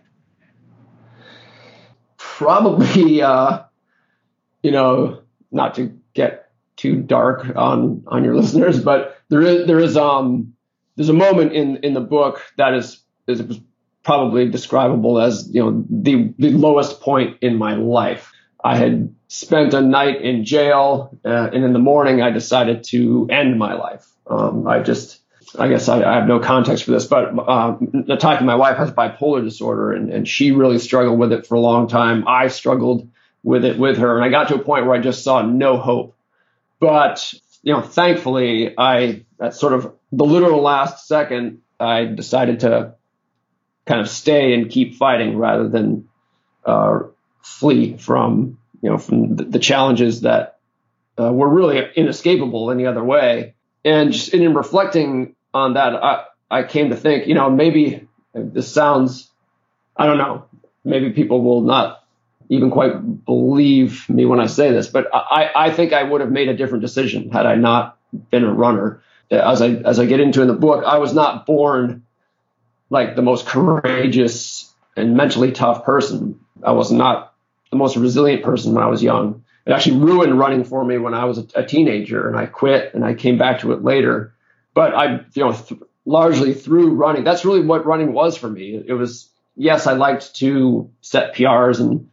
Probably, 2.38 3.20
uh, 3.20 3.64
you 4.62 4.70
know, 4.70 5.22
not 5.50 5.74
to 5.74 5.98
get 6.14 6.52
too 6.76 7.02
dark 7.02 7.44
on 7.56 8.04
on 8.06 8.22
your 8.22 8.36
listeners, 8.40 8.80
but 8.80 9.18
there 9.28 9.42
is 9.42 9.66
there 9.66 9.80
is 9.80 9.96
um 9.96 10.54
there's 10.94 11.08
a 11.08 11.14
moment 11.14 11.52
in 11.52 11.78
in 11.78 11.94
the 11.94 12.00
book 12.00 12.40
that 12.56 12.74
is 12.74 13.02
is 13.26 13.42
probably 14.04 14.48
describable 14.48 15.20
as 15.20 15.50
you 15.52 15.60
know 15.60 15.84
the 15.90 16.32
the 16.38 16.52
lowest 16.52 17.00
point 17.00 17.38
in 17.40 17.58
my 17.58 17.74
life. 17.74 18.32
I 18.62 18.76
had 18.76 19.12
spent 19.26 19.74
a 19.74 19.80
night 19.80 20.22
in 20.22 20.44
jail, 20.44 21.18
uh, 21.24 21.50
and 21.52 21.64
in 21.64 21.72
the 21.72 21.80
morning 21.80 22.22
I 22.22 22.30
decided 22.30 22.84
to 22.84 23.26
end 23.30 23.58
my 23.58 23.74
life. 23.74 24.06
Um, 24.28 24.66
I 24.66 24.80
just, 24.80 25.20
I 25.56 25.68
guess 25.68 25.88
I, 25.88 26.02
I, 26.02 26.14
have 26.16 26.26
no 26.26 26.40
context 26.40 26.84
for 26.84 26.90
this, 26.90 27.06
but 27.06 27.28
uh, 27.28 27.76
my 27.80 28.54
wife, 28.54 28.76
has 28.76 28.90
bipolar 28.90 29.42
disorder, 29.42 29.92
and, 29.92 30.12
and 30.12 30.28
she 30.28 30.52
really 30.52 30.78
struggled 30.78 31.18
with 31.18 31.32
it 31.32 31.46
for 31.46 31.54
a 31.54 31.60
long 31.60 31.88
time. 31.88 32.26
I 32.26 32.48
struggled 32.48 33.08
with 33.42 33.64
it 33.64 33.78
with 33.78 33.98
her, 33.98 34.16
and 34.16 34.24
I 34.24 34.28
got 34.28 34.48
to 34.48 34.56
a 34.56 34.58
point 34.58 34.86
where 34.86 34.94
I 34.94 35.00
just 35.00 35.24
saw 35.24 35.42
no 35.42 35.78
hope. 35.78 36.16
But 36.80 37.32
you 37.62 37.72
know, 37.72 37.80
thankfully, 37.80 38.74
I 38.76 39.24
at 39.40 39.54
sort 39.54 39.72
of 39.72 39.94
the 40.12 40.24
literal 40.24 40.60
last 40.60 41.06
second, 41.06 41.62
I 41.78 42.04
decided 42.04 42.60
to 42.60 42.94
kind 43.86 44.00
of 44.00 44.08
stay 44.08 44.54
and 44.54 44.70
keep 44.70 44.96
fighting 44.96 45.38
rather 45.38 45.68
than 45.68 46.08
uh, 46.64 47.00
flee 47.42 47.96
from 47.96 48.58
you 48.82 48.90
know 48.90 48.98
from 48.98 49.36
the, 49.36 49.44
the 49.44 49.58
challenges 49.58 50.22
that 50.22 50.58
uh, 51.18 51.32
were 51.32 51.48
really 51.48 51.88
inescapable 51.96 52.70
any 52.70 52.86
other 52.86 53.02
way. 53.02 53.54
And 53.84 54.12
just 54.12 54.34
in 54.34 54.54
reflecting 54.54 55.36
on 55.54 55.74
that, 55.74 55.94
I, 55.94 56.24
I 56.50 56.62
came 56.62 56.90
to 56.90 56.96
think, 56.96 57.26
you 57.26 57.34
know, 57.34 57.50
maybe 57.50 58.06
this 58.34 58.72
sounds, 58.72 59.30
I 59.96 60.06
don't 60.06 60.18
know, 60.18 60.44
maybe 60.84 61.10
people 61.10 61.42
will 61.42 61.60
not 61.60 62.04
even 62.48 62.70
quite 62.70 63.24
believe 63.24 64.08
me 64.08 64.24
when 64.24 64.40
I 64.40 64.46
say 64.46 64.70
this, 64.70 64.88
but 64.88 65.08
I, 65.12 65.50
I 65.54 65.70
think 65.70 65.92
I 65.92 66.02
would 66.02 66.20
have 66.20 66.30
made 66.30 66.48
a 66.48 66.56
different 66.56 66.82
decision 66.82 67.30
had 67.30 67.46
I 67.46 67.56
not 67.56 67.98
been 68.30 68.44
a 68.44 68.52
runner. 68.52 69.02
As 69.30 69.60
I 69.60 69.68
as 69.68 69.98
I 69.98 70.06
get 70.06 70.20
into 70.20 70.40
in 70.40 70.48
the 70.48 70.54
book, 70.54 70.84
I 70.86 70.98
was 70.98 71.12
not 71.12 71.44
born 71.44 72.04
like 72.88 73.16
the 73.16 73.22
most 73.22 73.46
courageous 73.46 74.72
and 74.96 75.16
mentally 75.16 75.52
tough 75.52 75.84
person. 75.84 76.40
I 76.62 76.72
was 76.72 76.90
not 76.90 77.34
the 77.70 77.76
most 77.76 77.96
resilient 77.96 78.42
person 78.42 78.72
when 78.72 78.82
I 78.82 78.88
was 78.88 79.02
young. 79.02 79.44
It 79.66 79.72
actually 79.72 79.98
ruined 79.98 80.38
running 80.38 80.64
for 80.64 80.82
me 80.82 80.96
when 80.96 81.12
I 81.12 81.26
was 81.26 81.36
a, 81.36 81.46
a 81.56 81.66
teenager, 81.66 82.26
and 82.26 82.38
I 82.38 82.46
quit 82.46 82.94
and 82.94 83.04
I 83.04 83.12
came 83.12 83.36
back 83.36 83.60
to 83.60 83.72
it 83.72 83.84
later. 83.84 84.32
But 84.74 84.94
I, 84.94 85.20
you 85.34 85.44
know, 85.44 85.52
th- 85.52 85.80
largely 86.04 86.54
through 86.54 86.94
running, 86.94 87.24
that's 87.24 87.44
really 87.44 87.60
what 87.60 87.86
running 87.86 88.12
was 88.12 88.36
for 88.36 88.48
me. 88.48 88.82
It, 88.86 88.92
was 88.92 89.28
yes, 89.56 89.86
I 89.86 89.94
liked 89.94 90.36
to 90.36 90.90
set 91.00 91.34
PRs 91.34 91.80
and 91.80 92.10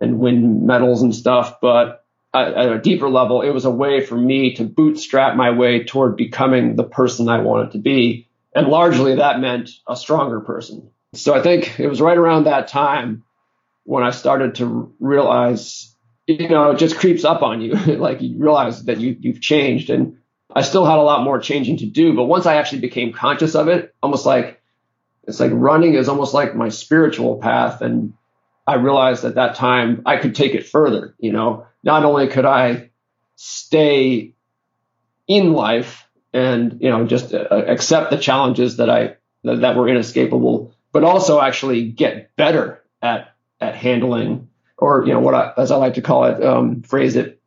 and 0.00 0.20
win 0.20 0.66
medals 0.66 1.02
and 1.02 1.14
stuff, 1.14 1.60
but 1.60 2.04
at, 2.32 2.54
at 2.54 2.72
a 2.72 2.78
deeper 2.78 3.08
level, 3.08 3.42
it 3.42 3.50
was 3.50 3.64
a 3.64 3.70
way 3.70 4.04
for 4.04 4.16
me 4.16 4.54
to 4.54 4.64
bootstrap 4.64 5.34
my 5.34 5.50
way 5.50 5.82
toward 5.84 6.16
becoming 6.16 6.76
the 6.76 6.84
person 6.84 7.28
I 7.28 7.40
wanted 7.40 7.72
to 7.72 7.78
be 7.78 8.28
and 8.54 8.68
largely 8.68 9.16
that 9.16 9.40
meant 9.40 9.70
a 9.86 9.96
stronger 9.96 10.40
person. 10.40 10.90
So 11.14 11.34
I 11.34 11.42
think 11.42 11.78
it 11.78 11.88
was 11.88 12.00
right 12.00 12.16
around 12.16 12.44
that 12.44 12.68
time 12.68 13.24
when 13.84 14.02
I 14.02 14.10
started 14.10 14.56
to 14.56 14.92
realize, 15.00 15.94
you 16.26 16.48
know, 16.48 16.72
it 16.72 16.78
just 16.78 16.98
creeps 16.98 17.24
up 17.24 17.42
on 17.42 17.60
you. 17.60 17.74
like 17.96 18.20
you 18.20 18.36
realize 18.36 18.84
that 18.84 18.98
you, 18.98 19.16
you've 19.20 19.40
changed. 19.40 19.90
And 19.90 20.18
I 20.54 20.62
still 20.62 20.84
had 20.84 20.98
a 20.98 21.02
lot 21.02 21.24
more 21.24 21.38
changing 21.38 21.78
to 21.78 21.86
do. 21.86 22.14
But 22.14 22.24
once 22.24 22.46
I 22.46 22.56
actually 22.56 22.80
became 22.80 23.12
conscious 23.12 23.54
of 23.54 23.68
it, 23.68 23.94
almost 24.02 24.26
like 24.26 24.60
it's 25.24 25.40
like 25.40 25.52
running 25.52 25.94
is 25.94 26.08
almost 26.08 26.34
like 26.34 26.54
my 26.54 26.70
spiritual 26.70 27.38
path. 27.38 27.82
And 27.82 28.14
I 28.66 28.74
realized 28.74 29.24
at 29.24 29.34
that 29.34 29.56
time 29.56 30.02
I 30.06 30.16
could 30.16 30.34
take 30.34 30.54
it 30.54 30.66
further. 30.66 31.14
You 31.18 31.32
know, 31.32 31.66
not 31.82 32.04
only 32.04 32.28
could 32.28 32.46
I 32.46 32.90
stay 33.36 34.32
in 35.26 35.52
life 35.52 36.08
and, 36.32 36.78
you 36.80 36.90
know, 36.90 37.06
just 37.06 37.34
uh, 37.34 37.46
accept 37.50 38.10
the 38.10 38.18
challenges 38.18 38.78
that 38.78 38.88
I, 38.88 39.16
that, 39.44 39.60
that 39.60 39.76
were 39.76 39.88
inescapable, 39.88 40.74
but 40.92 41.04
also 41.04 41.40
actually 41.40 41.90
get 41.90 42.34
better 42.36 42.82
at 43.02 43.34
at 43.60 43.74
handling, 43.74 44.48
or 44.76 45.04
you 45.06 45.12
know 45.12 45.20
what 45.20 45.34
I, 45.34 45.52
as 45.56 45.70
I 45.70 45.76
like 45.76 45.94
to 45.94 46.02
call 46.02 46.24
it, 46.24 46.42
um, 46.44 46.82
phrase 46.82 47.16
it, 47.16 47.37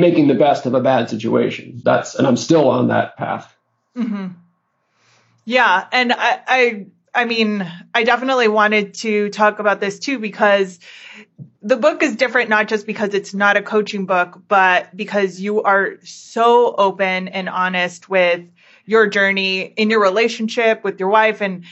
making 0.00 0.28
the 0.28 0.34
best 0.34 0.66
of 0.66 0.74
a 0.74 0.80
bad 0.80 1.10
situation. 1.10 1.80
That's 1.84 2.14
and 2.14 2.26
I'm 2.26 2.36
still 2.36 2.68
on 2.68 2.88
that 2.88 3.16
path. 3.16 3.54
Mm-hmm. 3.96 4.28
Yeah, 5.44 5.86
and 5.92 6.12
I, 6.12 6.40
I 6.46 6.86
I 7.14 7.24
mean, 7.24 7.66
I 7.94 8.04
definitely 8.04 8.48
wanted 8.48 8.94
to 8.94 9.30
talk 9.30 9.58
about 9.58 9.80
this 9.80 9.98
too 9.98 10.18
because 10.18 10.78
the 11.62 11.76
book 11.76 12.02
is 12.02 12.16
different 12.16 12.48
not 12.50 12.68
just 12.68 12.86
because 12.86 13.14
it's 13.14 13.34
not 13.34 13.56
a 13.56 13.62
coaching 13.62 14.06
book, 14.06 14.40
but 14.46 14.96
because 14.96 15.40
you 15.40 15.62
are 15.62 15.96
so 16.04 16.74
open 16.74 17.28
and 17.28 17.48
honest 17.48 18.08
with 18.08 18.48
your 18.84 19.06
journey 19.06 19.60
in 19.62 19.90
your 19.90 20.00
relationship 20.00 20.84
with 20.84 21.00
your 21.00 21.08
wife 21.08 21.40
and 21.40 21.64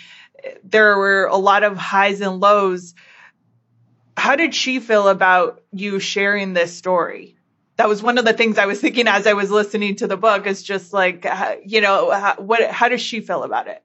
there 0.64 0.96
were 0.96 1.26
a 1.26 1.36
lot 1.36 1.62
of 1.62 1.76
highs 1.76 2.20
and 2.20 2.40
lows. 2.40 2.94
How 4.16 4.36
did 4.36 4.54
she 4.54 4.80
feel 4.80 5.08
about 5.08 5.62
you 5.72 6.00
sharing 6.00 6.52
this 6.52 6.76
story? 6.76 7.35
That 7.76 7.88
was 7.88 8.02
one 8.02 8.18
of 8.18 8.24
the 8.24 8.32
things 8.32 8.58
I 8.58 8.66
was 8.66 8.80
thinking 8.80 9.06
as 9.06 9.26
I 9.26 9.34
was 9.34 9.50
listening 9.50 9.96
to 9.96 10.06
the 10.06 10.16
book 10.16 10.46
is 10.46 10.62
just 10.62 10.92
like, 10.92 11.26
you 11.64 11.80
know, 11.80 12.10
how, 12.10 12.36
what, 12.38 12.70
how 12.70 12.88
does 12.88 13.02
she 13.02 13.20
feel 13.20 13.42
about 13.42 13.68
it? 13.68 13.82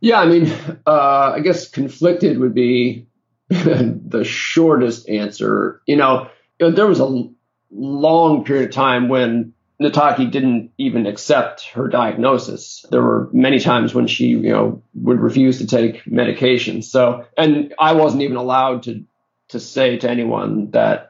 Yeah, 0.00 0.20
I 0.20 0.26
mean, 0.26 0.52
uh, 0.86 1.32
I 1.36 1.40
guess 1.40 1.68
conflicted 1.68 2.38
would 2.38 2.54
be 2.54 3.06
the 3.48 4.24
shortest 4.24 5.08
answer. 5.08 5.82
You 5.86 5.96
know, 5.96 6.28
there 6.58 6.86
was 6.86 7.00
a 7.00 7.28
long 7.70 8.44
period 8.44 8.68
of 8.68 8.74
time 8.74 9.08
when 9.08 9.54
Nataki 9.80 10.30
didn't 10.30 10.72
even 10.76 11.06
accept 11.06 11.68
her 11.68 11.88
diagnosis. 11.88 12.84
There 12.90 13.02
were 13.02 13.28
many 13.32 13.60
times 13.60 13.94
when 13.94 14.08
she, 14.08 14.26
you 14.28 14.50
know, 14.50 14.82
would 14.94 15.20
refuse 15.20 15.58
to 15.58 15.66
take 15.66 16.06
medication. 16.06 16.82
So, 16.82 17.26
and 17.36 17.74
I 17.78 17.92
wasn't 17.92 18.22
even 18.22 18.36
allowed 18.36 18.84
to 18.84 19.04
to 19.48 19.60
say 19.60 19.96
to 19.96 20.10
anyone 20.10 20.72
that, 20.72 21.07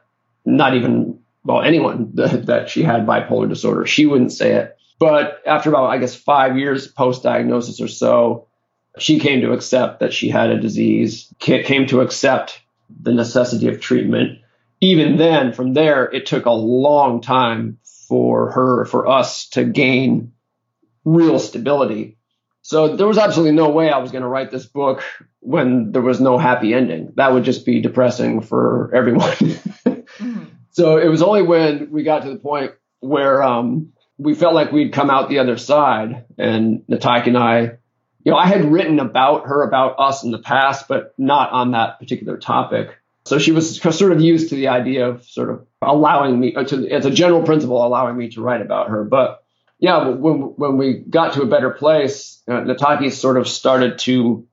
not 0.55 0.75
even 0.75 1.19
well, 1.43 1.61
anyone 1.61 2.11
that, 2.15 2.45
that 2.47 2.69
she 2.69 2.83
had 2.83 3.05
bipolar 3.05 3.49
disorder. 3.49 3.85
She 3.85 4.05
wouldn't 4.05 4.31
say 4.31 4.53
it. 4.53 4.77
But 4.99 5.41
after 5.45 5.69
about, 5.69 5.87
I 5.87 5.97
guess, 5.97 6.13
five 6.13 6.57
years 6.57 6.87
post 6.87 7.23
diagnosis 7.23 7.79
or 7.79 7.87
so, 7.87 8.47
she 8.97 9.19
came 9.19 9.41
to 9.41 9.53
accept 9.53 10.01
that 10.01 10.13
she 10.13 10.29
had 10.29 10.49
a 10.49 10.59
disease, 10.59 11.33
came 11.39 11.87
to 11.87 12.01
accept 12.01 12.61
the 13.01 13.13
necessity 13.13 13.69
of 13.69 13.79
treatment. 13.79 14.39
Even 14.81 15.17
then, 15.17 15.53
from 15.53 15.73
there, 15.73 16.05
it 16.05 16.25
took 16.25 16.45
a 16.45 16.51
long 16.51 17.21
time 17.21 17.79
for 18.07 18.51
her, 18.51 18.85
for 18.85 19.07
us 19.07 19.47
to 19.49 19.63
gain 19.63 20.33
real 21.05 21.39
stability. 21.39 22.17
So 22.61 22.95
there 22.95 23.07
was 23.07 23.17
absolutely 23.17 23.55
no 23.55 23.69
way 23.69 23.89
I 23.89 23.99
was 23.99 24.11
going 24.11 24.23
to 24.23 24.27
write 24.27 24.51
this 24.51 24.65
book 24.65 25.01
when 25.39 25.91
there 25.91 26.01
was 26.01 26.19
no 26.19 26.37
happy 26.37 26.73
ending. 26.73 27.13
That 27.15 27.33
would 27.33 27.45
just 27.45 27.65
be 27.65 27.81
depressing 27.81 28.41
for 28.41 28.91
everyone. 28.93 29.35
mm-hmm. 30.19 30.45
So 30.71 30.97
it 30.97 31.07
was 31.07 31.21
only 31.21 31.41
when 31.43 31.91
we 31.91 32.03
got 32.03 32.23
to 32.23 32.29
the 32.29 32.39
point 32.39 32.73
where 32.99 33.41
um, 33.41 33.93
we 34.17 34.35
felt 34.35 34.53
like 34.53 34.71
we'd 34.71 34.93
come 34.93 35.09
out 35.09 35.29
the 35.29 35.39
other 35.39 35.57
side, 35.57 36.25
and 36.37 36.83
Nataki 36.89 37.27
and 37.27 37.37
I, 37.37 37.61
you 38.23 38.31
know, 38.31 38.37
I 38.37 38.47
had 38.47 38.65
written 38.65 38.99
about 38.99 39.47
her, 39.47 39.63
about 39.63 39.95
us 39.97 40.23
in 40.23 40.31
the 40.31 40.39
past, 40.39 40.87
but 40.87 41.13
not 41.17 41.51
on 41.51 41.71
that 41.71 41.99
particular 41.99 42.37
topic. 42.37 42.97
So 43.25 43.39
she 43.39 43.51
was 43.51 43.79
sort 43.81 44.11
of 44.11 44.21
used 44.21 44.49
to 44.49 44.55
the 44.55 44.69
idea 44.69 45.07
of 45.07 45.25
sort 45.25 45.49
of 45.49 45.67
allowing 45.81 46.39
me, 46.39 46.55
uh, 46.55 46.63
to, 46.65 46.89
as 46.89 47.05
a 47.05 47.11
general 47.11 47.43
principle, 47.43 47.85
allowing 47.85 48.17
me 48.17 48.29
to 48.29 48.41
write 48.41 48.61
about 48.61 48.89
her. 48.89 49.03
But 49.03 49.43
yeah, 49.79 50.09
when 50.09 50.39
when 50.57 50.77
we 50.77 50.95
got 50.95 51.33
to 51.33 51.41
a 51.41 51.45
better 51.45 51.69
place, 51.71 52.41
uh, 52.47 52.51
Nataki 52.51 53.11
sort 53.11 53.37
of 53.37 53.47
started 53.47 53.99
to 53.99 54.47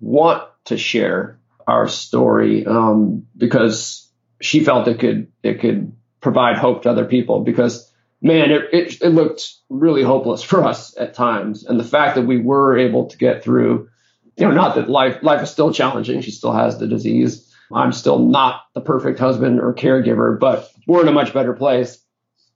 want 0.00 0.44
to 0.66 0.76
share 0.76 1.40
our 1.66 1.88
story 1.88 2.66
um, 2.66 3.26
because 3.36 4.07
she 4.40 4.64
felt 4.64 4.88
it 4.88 4.98
could 4.98 5.32
it 5.42 5.60
could 5.60 5.92
provide 6.20 6.58
hope 6.58 6.82
to 6.82 6.90
other 6.90 7.04
people. 7.04 7.40
Because 7.40 7.92
man, 8.20 8.50
it, 8.50 8.62
it 8.72 9.02
it 9.02 9.10
looked 9.10 9.52
really 9.68 10.02
hopeless 10.02 10.42
for 10.42 10.64
us 10.64 10.96
at 10.98 11.14
times, 11.14 11.64
and 11.64 11.78
the 11.78 11.84
fact 11.84 12.16
that 12.16 12.26
we 12.26 12.38
were 12.40 12.78
able 12.78 13.06
to 13.06 13.16
get 13.16 13.42
through, 13.42 13.88
you 14.36 14.46
know, 14.46 14.54
not 14.54 14.74
that 14.76 14.88
life 14.88 15.22
life 15.22 15.42
is 15.42 15.50
still 15.50 15.72
challenging. 15.72 16.20
She 16.20 16.30
still 16.30 16.52
has 16.52 16.78
the 16.78 16.86
disease 16.86 17.48
I'm 17.72 17.92
still 17.92 18.18
not 18.18 18.62
the 18.74 18.80
perfect 18.80 19.18
husband 19.18 19.60
or 19.60 19.74
caregiver, 19.74 20.38
but 20.38 20.70
we're 20.86 21.02
in 21.02 21.08
a 21.08 21.12
much 21.12 21.34
better 21.34 21.52
place. 21.52 22.02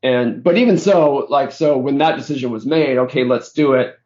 And, 0.02 0.42
but 0.42 0.56
even 0.58 0.78
so, 0.78 1.26
like, 1.28 1.52
so 1.52 1.78
when 1.78 1.98
that 1.98 2.16
decision 2.16 2.50
was 2.50 2.66
made, 2.66 2.98
okay, 2.98 3.24
let's 3.24 3.52
do 3.52 3.74
it. 3.74 3.96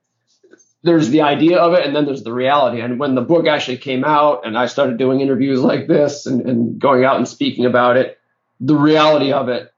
There's 0.87 1.11
the 1.11 1.22
idea 1.22 1.59
of 1.59 1.75
it 1.75 1.85
and 1.85 1.94
then 1.94 2.07
there's 2.07 2.22
the 2.22 2.33
reality. 2.33 2.81
And 2.81 3.01
when 3.01 3.16
the 3.16 3.20
book 3.20 3.49
actually 3.49 3.79
came 3.79 4.05
out 4.05 4.46
and 4.46 4.57
I 4.57 4.66
started 4.66 4.99
doing 4.99 5.20
interviews 5.20 5.61
like 5.61 5.88
this 5.88 6.27
and, 6.27 6.49
and 6.49 6.79
going 6.79 7.05
out 7.05 7.16
and 7.16 7.27
speaking 7.27 7.66
about 7.66 7.96
it, 7.96 8.18
the 8.61 8.77
reality 8.77 9.33
of 9.33 9.49
it, 9.49 9.75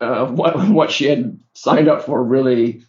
uh, 0.00 0.26
what, 0.30 0.68
what 0.68 0.90
she 0.92 1.06
had 1.06 1.40
signed 1.52 1.88
up 1.88 2.04
for 2.04 2.22
really 2.22 2.82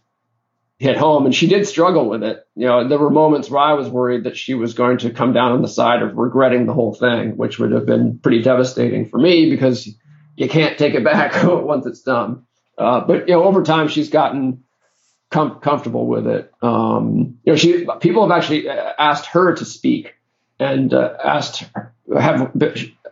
hit 0.78 0.98
home 0.98 1.26
and 1.26 1.34
she 1.34 1.48
did 1.48 1.68
struggle 1.68 2.08
with 2.08 2.24
it. 2.24 2.46
You 2.56 2.68
know, 2.68 2.88
there 2.88 3.00
were 3.00 3.10
moments 3.10 3.50
where 3.50 3.62
I 3.62 3.74
was 3.74 3.90
worried 3.90 4.26
that 4.26 4.38
she 4.38 4.54
was 4.54 4.76
going 4.76 5.00
to 5.00 5.10
come 5.10 5.34
down 5.34 5.52
on 5.52 5.64
the 5.64 5.68
side 5.68 6.04
of 6.04 6.16
regretting 6.18 6.68
the 6.68 6.74
whole 6.74 6.94
thing, 6.94 7.38
which 7.38 7.58
would 7.58 7.72
have 7.72 7.88
been 7.88 8.20
pretty 8.20 8.44
devastating 8.44 9.10
for 9.10 9.18
me 9.18 9.50
because 9.50 9.90
you 10.36 10.48
can't 10.48 10.78
take 10.78 10.94
it 10.94 11.04
back 11.04 11.44
once 11.44 11.88
it's 11.88 12.02
done. 12.02 12.46
Uh, 12.78 13.02
but 13.02 13.28
you 13.28 13.36
know, 13.36 13.44
over 13.44 13.64
time 13.64 13.88
she's 13.88 14.10
gotten 14.10 14.64
com- 15.32 15.60
comfortable 15.60 16.06
with 16.06 16.28
it. 16.28 16.54
Um, 16.62 17.40
you 17.44 17.54
know, 17.54 17.56
she 17.56 17.88
people 18.00 18.28
have 18.28 18.38
actually 18.38 18.70
uh, 18.70 18.94
asked 19.00 19.28
her 19.28 19.56
to 19.56 19.66
speak 19.66 20.16
and 20.60 20.94
uh, 20.94 21.16
asked 21.24 21.66
have 22.16 22.52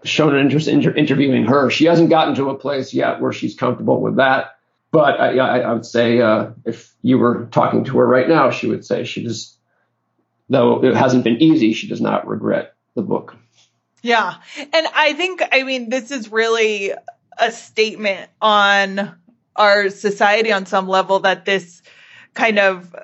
shown 0.04 0.36
an 0.36 0.42
interest 0.42 0.68
in 0.68 0.82
interviewing 0.96 1.46
her. 1.46 1.70
She 1.70 1.86
hasn't 1.86 2.10
gotten 2.10 2.36
to 2.36 2.50
a 2.50 2.56
place 2.56 2.94
yet 2.94 3.22
where 3.22 3.34
she's 3.34 3.56
comfortable 3.56 4.00
with 4.02 4.18
that. 4.18 4.58
But 4.92 5.20
I, 5.20 5.38
I 5.38 5.74
would 5.74 5.86
say 5.86 6.20
uh, 6.20 6.52
if 6.66 6.94
you 7.04 7.20
were 7.20 7.48
talking 7.52 7.84
to 7.86 7.98
her 8.00 8.08
right 8.08 8.28
now, 8.28 8.50
she 8.50 8.68
would 8.68 8.84
say 8.84 9.04
she 9.04 9.24
does, 9.24 9.56
though 10.50 10.84
it 10.84 10.96
hasn't 10.96 11.24
been 11.24 11.42
easy, 11.42 11.74
she 11.74 11.88
does 11.88 12.02
not 12.02 12.28
regret 12.28 12.74
the 12.96 13.04
book. 13.04 13.36
Yeah. 14.02 14.36
And 14.58 14.88
I 14.96 15.14
think, 15.14 15.44
I 15.52 15.62
mean, 15.64 15.90
this 15.90 16.10
is 16.10 16.32
really 16.32 16.92
a 17.38 17.52
statement 17.52 18.32
on 18.42 19.16
our 19.56 19.90
society 19.90 20.52
on 20.52 20.66
some 20.66 20.88
level 20.88 21.20
that 21.20 21.46
this 21.46 21.84
kind 22.40 22.60
of, 22.60 22.96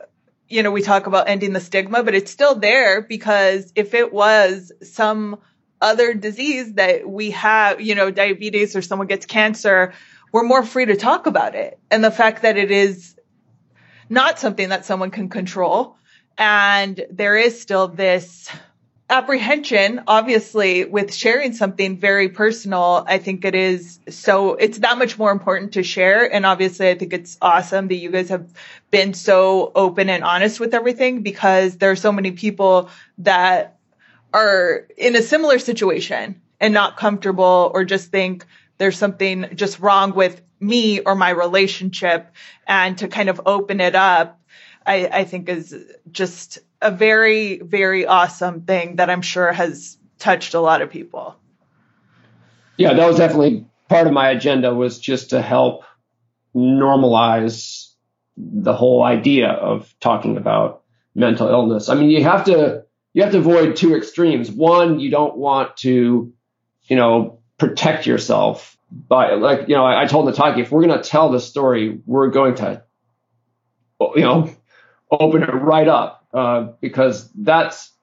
you 0.48 0.64
know, 0.64 0.72
we 0.72 0.82
talk 0.82 1.08
about 1.08 1.28
ending 1.28 1.54
the 1.54 1.60
stigma, 1.60 2.04
but 2.04 2.16
it's 2.16 2.32
still 2.32 2.56
there 2.56 3.02
because 3.02 3.72
if 3.76 3.94
it 3.94 4.14
was 4.14 4.72
some 4.82 5.40
other 5.82 6.14
disease 6.14 6.74
that 6.76 7.08
we 7.08 7.32
have, 7.32 7.82
you 7.82 7.96
know, 7.96 8.10
diabetes 8.12 8.76
or 8.76 8.82
someone 8.82 9.08
gets 9.08 9.26
cancer, 9.26 9.94
we're 10.32 10.44
more 10.44 10.64
free 10.64 10.86
to 10.86 10.96
talk 10.96 11.28
about 11.28 11.54
it. 11.56 11.78
And 11.92 12.04
the 12.04 12.12
fact 12.12 12.44
that 12.44 12.58
it 12.58 12.72
is 12.72 13.16
not 14.10 14.40
something 14.40 14.70
that 14.70 14.86
someone 14.86 15.12
can 15.12 15.30
control. 15.30 15.98
And 16.38 17.06
there 17.10 17.36
is 17.36 17.60
still 17.60 17.88
this 17.88 18.50
apprehension, 19.10 20.02
obviously, 20.08 20.86
with 20.86 21.14
sharing 21.14 21.54
something 21.54 21.98
very 21.98 22.30
personal. 22.30 23.04
I 23.08 23.20
think 23.20 23.46
it 23.46 23.56
is 23.56 24.00
so, 24.10 24.56
it's 24.56 24.80
that 24.80 24.98
much 24.98 25.18
more 25.18 25.32
important 25.32 25.74
to 25.74 25.84
share. 25.84 26.32
And 26.32 26.46
obviously, 26.46 26.90
I 26.90 26.96
think 26.96 27.14
it's 27.14 27.38
awesome 27.42 27.88
that 27.90 27.96
you 27.96 28.10
guys 28.10 28.30
have 28.30 28.52
been 28.90 29.14
so 29.14 29.72
open 29.76 30.10
and 30.10 30.24
honest 30.24 30.60
with 30.60 30.74
everything 30.74 31.22
because 31.22 31.78
there 31.78 31.92
are 31.92 31.96
so 31.96 32.12
many 32.12 32.32
people 32.32 32.90
that 33.20 33.78
are 34.34 34.88
in 34.98 35.16
a 35.16 35.22
similar 35.22 35.60
situation 35.60 36.42
and 36.60 36.74
not 36.74 36.98
comfortable 36.98 37.72
or 37.74 37.86
just 37.86 38.12
think, 38.12 38.46
there's 38.78 38.98
something 38.98 39.48
just 39.56 39.80
wrong 39.80 40.14
with 40.14 40.42
me 40.60 41.00
or 41.00 41.16
my 41.16 41.30
relationship 41.30 42.32
and 42.68 42.98
to 42.98 43.08
kind 43.08 43.30
of 43.30 43.42
open 43.46 43.80
it 43.80 43.96
up, 43.96 44.40
I, 44.86 45.08
I 45.08 45.24
think 45.24 45.50
is 45.50 45.76
just 46.12 46.60
a 46.82 46.92
very, 46.92 47.60
very 47.60 48.06
awesome 48.06 48.62
thing 48.62 48.98
that 48.98 49.10
I'm 49.10 49.22
sure 49.22 49.52
has 49.52 49.98
touched 50.20 50.54
a 50.54 50.60
lot 50.60 50.82
of 50.82 50.90
people. 50.90 51.36
Yeah, 52.78 52.94
that 52.94 53.08
was 53.08 53.18
definitely 53.18 53.66
part 53.90 54.08
of 54.08 54.14
my 54.14 54.30
agenda 54.30 54.74
was 54.74 55.00
just 55.00 55.30
to 55.32 55.42
help 55.42 55.84
normalize 56.56 57.92
the 58.38 58.74
whole 58.74 59.04
idea 59.04 59.50
of 59.50 59.94
talking 60.00 60.38
about 60.38 60.84
mental 61.14 61.48
illness. 61.48 61.90
I 61.90 61.96
mean, 61.96 62.10
you 62.10 62.24
have 62.24 62.46
to 62.46 62.84
you 63.14 63.24
have 63.24 63.32
to 63.32 63.38
avoid 63.38 63.78
two 63.78 63.96
extremes. 63.96 64.52
One, 64.52 65.00
you 65.00 65.10
don't 65.10 65.38
want 65.38 65.78
to, 65.78 66.34
you 66.84 66.96
know, 66.96 67.40
protect 67.58 68.06
yourself 68.06 68.78
by 68.92 69.36
like, 69.36 69.70
you 69.70 69.76
know, 69.76 69.86
I, 69.86 70.04
I 70.04 70.06
told 70.06 70.28
Nataki, 70.28 70.60
if 70.60 70.72
we're 70.72 70.86
going 70.86 71.02
to 71.02 71.10
tell 71.10 71.32
the 71.32 71.40
story, 71.40 72.00
we're 72.06 72.30
going 72.30 72.56
to, 72.56 72.84
you 74.02 74.22
know, 74.22 74.54
open 75.10 75.44
it 75.44 75.48
right 75.48 75.88
up 75.88 76.25
uh, 76.36 76.74
because 76.82 77.32
that's 77.34 77.94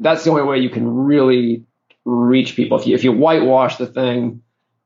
that's 0.00 0.22
the 0.24 0.30
only 0.30 0.42
way 0.42 0.58
you 0.58 0.70
can 0.70 0.86
really 0.86 1.64
reach 2.04 2.54
people. 2.54 2.78
If 2.78 2.86
you 2.86 2.94
if 2.94 3.04
you 3.04 3.12
whitewash 3.12 3.76
the 3.76 3.86
thing, 3.86 4.42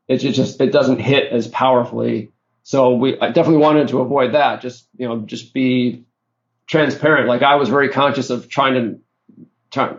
it 0.07 0.19
just 0.19 0.61
it 0.61 0.71
doesn't 0.71 0.99
hit 0.99 1.31
as 1.31 1.47
powerfully. 1.47 2.31
So 2.63 2.95
we 2.95 3.19
I 3.19 3.31
definitely 3.31 3.61
wanted 3.61 3.89
to 3.89 3.99
avoid 3.99 4.33
that. 4.33 4.61
Just 4.61 4.87
you 4.97 5.07
know, 5.07 5.19
just 5.19 5.53
be 5.53 6.05
transparent. 6.67 7.27
Like 7.27 7.41
I 7.41 7.55
was 7.55 7.69
very 7.69 7.89
conscious 7.89 8.29
of 8.29 8.47
trying 8.47 8.73
to 8.75 8.99
try, 9.71 9.97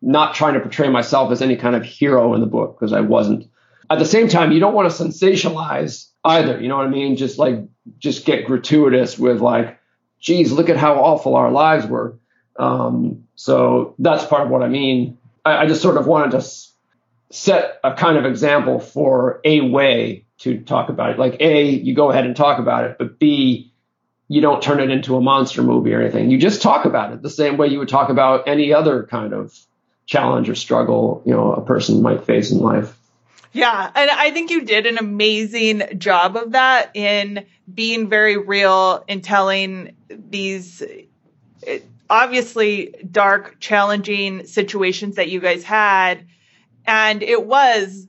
not 0.00 0.34
trying 0.34 0.54
to 0.54 0.60
portray 0.60 0.88
myself 0.88 1.30
as 1.30 1.42
any 1.42 1.56
kind 1.56 1.76
of 1.76 1.84
hero 1.84 2.34
in 2.34 2.40
the 2.40 2.46
book 2.46 2.78
because 2.78 2.92
I 2.92 3.00
wasn't. 3.00 3.48
At 3.90 3.98
the 3.98 4.06
same 4.06 4.28
time, 4.28 4.52
you 4.52 4.60
don't 4.60 4.74
want 4.74 4.90
to 4.90 5.02
sensationalize 5.02 6.06
either. 6.24 6.60
You 6.60 6.68
know 6.68 6.76
what 6.76 6.86
I 6.86 6.90
mean? 6.90 7.16
Just 7.16 7.38
like 7.38 7.58
just 7.98 8.24
get 8.24 8.46
gratuitous 8.46 9.18
with 9.18 9.40
like, 9.40 9.79
geez, 10.20 10.52
look 10.52 10.68
at 10.68 10.76
how 10.76 10.94
awful 11.02 11.36
our 11.36 11.50
lives 11.50 11.86
were. 11.86 12.18
Um, 12.56 13.24
so 13.36 13.94
that's 13.98 14.24
part 14.24 14.42
of 14.42 14.50
what 14.50 14.62
I 14.62 14.68
mean. 14.68 15.18
I, 15.44 15.58
I 15.58 15.66
just 15.66 15.82
sort 15.82 15.96
of 15.96 16.06
wanted 16.06 16.32
to 16.32 16.36
s- 16.38 16.72
set 17.30 17.80
a 17.82 17.94
kind 17.94 18.18
of 18.18 18.26
example 18.26 18.80
for 18.80 19.40
a 19.44 19.60
way 19.62 20.26
to 20.38 20.60
talk 20.60 20.88
about 20.88 21.10
it. 21.10 21.18
Like 21.18 21.36
A, 21.40 21.70
you 21.70 21.94
go 21.94 22.10
ahead 22.10 22.26
and 22.26 22.36
talk 22.36 22.58
about 22.58 22.84
it, 22.84 22.96
but 22.98 23.18
B, 23.18 23.72
you 24.28 24.40
don't 24.40 24.62
turn 24.62 24.80
it 24.80 24.90
into 24.90 25.16
a 25.16 25.20
monster 25.20 25.62
movie 25.62 25.92
or 25.92 26.00
anything. 26.00 26.30
You 26.30 26.38
just 26.38 26.62
talk 26.62 26.84
about 26.84 27.12
it 27.12 27.22
the 27.22 27.30
same 27.30 27.56
way 27.56 27.68
you 27.68 27.78
would 27.78 27.88
talk 27.88 28.10
about 28.10 28.46
any 28.46 28.72
other 28.72 29.04
kind 29.04 29.32
of 29.32 29.58
challenge 30.06 30.48
or 30.48 30.54
struggle, 30.54 31.22
you 31.24 31.32
know, 31.32 31.52
a 31.52 31.64
person 31.64 32.02
might 32.02 32.24
face 32.24 32.50
in 32.50 32.58
life. 32.58 32.96
Yeah, 33.52 33.90
and 33.94 34.10
I 34.10 34.30
think 34.30 34.50
you 34.50 34.64
did 34.64 34.86
an 34.86 34.98
amazing 34.98 35.98
job 35.98 36.36
of 36.36 36.52
that 36.52 36.90
in 36.94 37.46
being 37.72 38.08
very 38.08 38.36
real 38.36 39.04
in 39.08 39.22
telling 39.22 39.96
these 40.08 40.82
uh, 40.82 41.78
obviously 42.08 42.94
dark, 43.10 43.56
challenging 43.58 44.46
situations 44.46 45.16
that 45.16 45.30
you 45.30 45.40
guys 45.40 45.64
had. 45.64 46.26
And 46.86 47.22
it 47.22 47.44
was, 47.44 48.06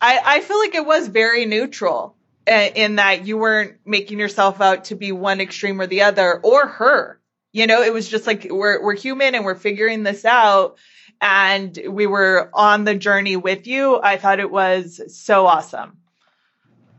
I, 0.00 0.20
I 0.24 0.40
feel 0.40 0.58
like 0.58 0.74
it 0.74 0.86
was 0.86 1.08
very 1.08 1.44
neutral 1.44 2.16
uh, 2.48 2.68
in 2.74 2.96
that 2.96 3.26
you 3.26 3.36
weren't 3.36 3.78
making 3.84 4.18
yourself 4.18 4.60
out 4.60 4.84
to 4.86 4.94
be 4.96 5.12
one 5.12 5.40
extreme 5.40 5.80
or 5.80 5.86
the 5.86 6.02
other 6.02 6.40
or 6.42 6.68
her. 6.68 7.20
You 7.52 7.66
know, 7.66 7.82
it 7.82 7.92
was 7.92 8.08
just 8.08 8.26
like 8.26 8.48
we're 8.50 8.82
we're 8.82 8.96
human 8.96 9.34
and 9.36 9.44
we're 9.44 9.54
figuring 9.54 10.02
this 10.02 10.24
out 10.24 10.76
and 11.24 11.80
we 11.88 12.06
were 12.06 12.50
on 12.52 12.84
the 12.84 12.94
journey 12.94 13.36
with 13.36 13.66
you. 13.66 13.98
I 14.00 14.18
thought 14.18 14.40
it 14.40 14.50
was 14.50 15.00
so 15.08 15.46
awesome. 15.46 15.96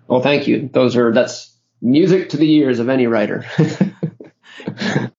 Well, 0.08 0.22
thank 0.22 0.48
you. 0.48 0.68
Those 0.74 0.98
are 0.98 1.14
that's 1.14 1.56
music 1.80 2.30
to 2.30 2.38
the 2.38 2.52
ears 2.56 2.80
of 2.80 2.90
any 2.90 3.06
writer. 3.06 3.46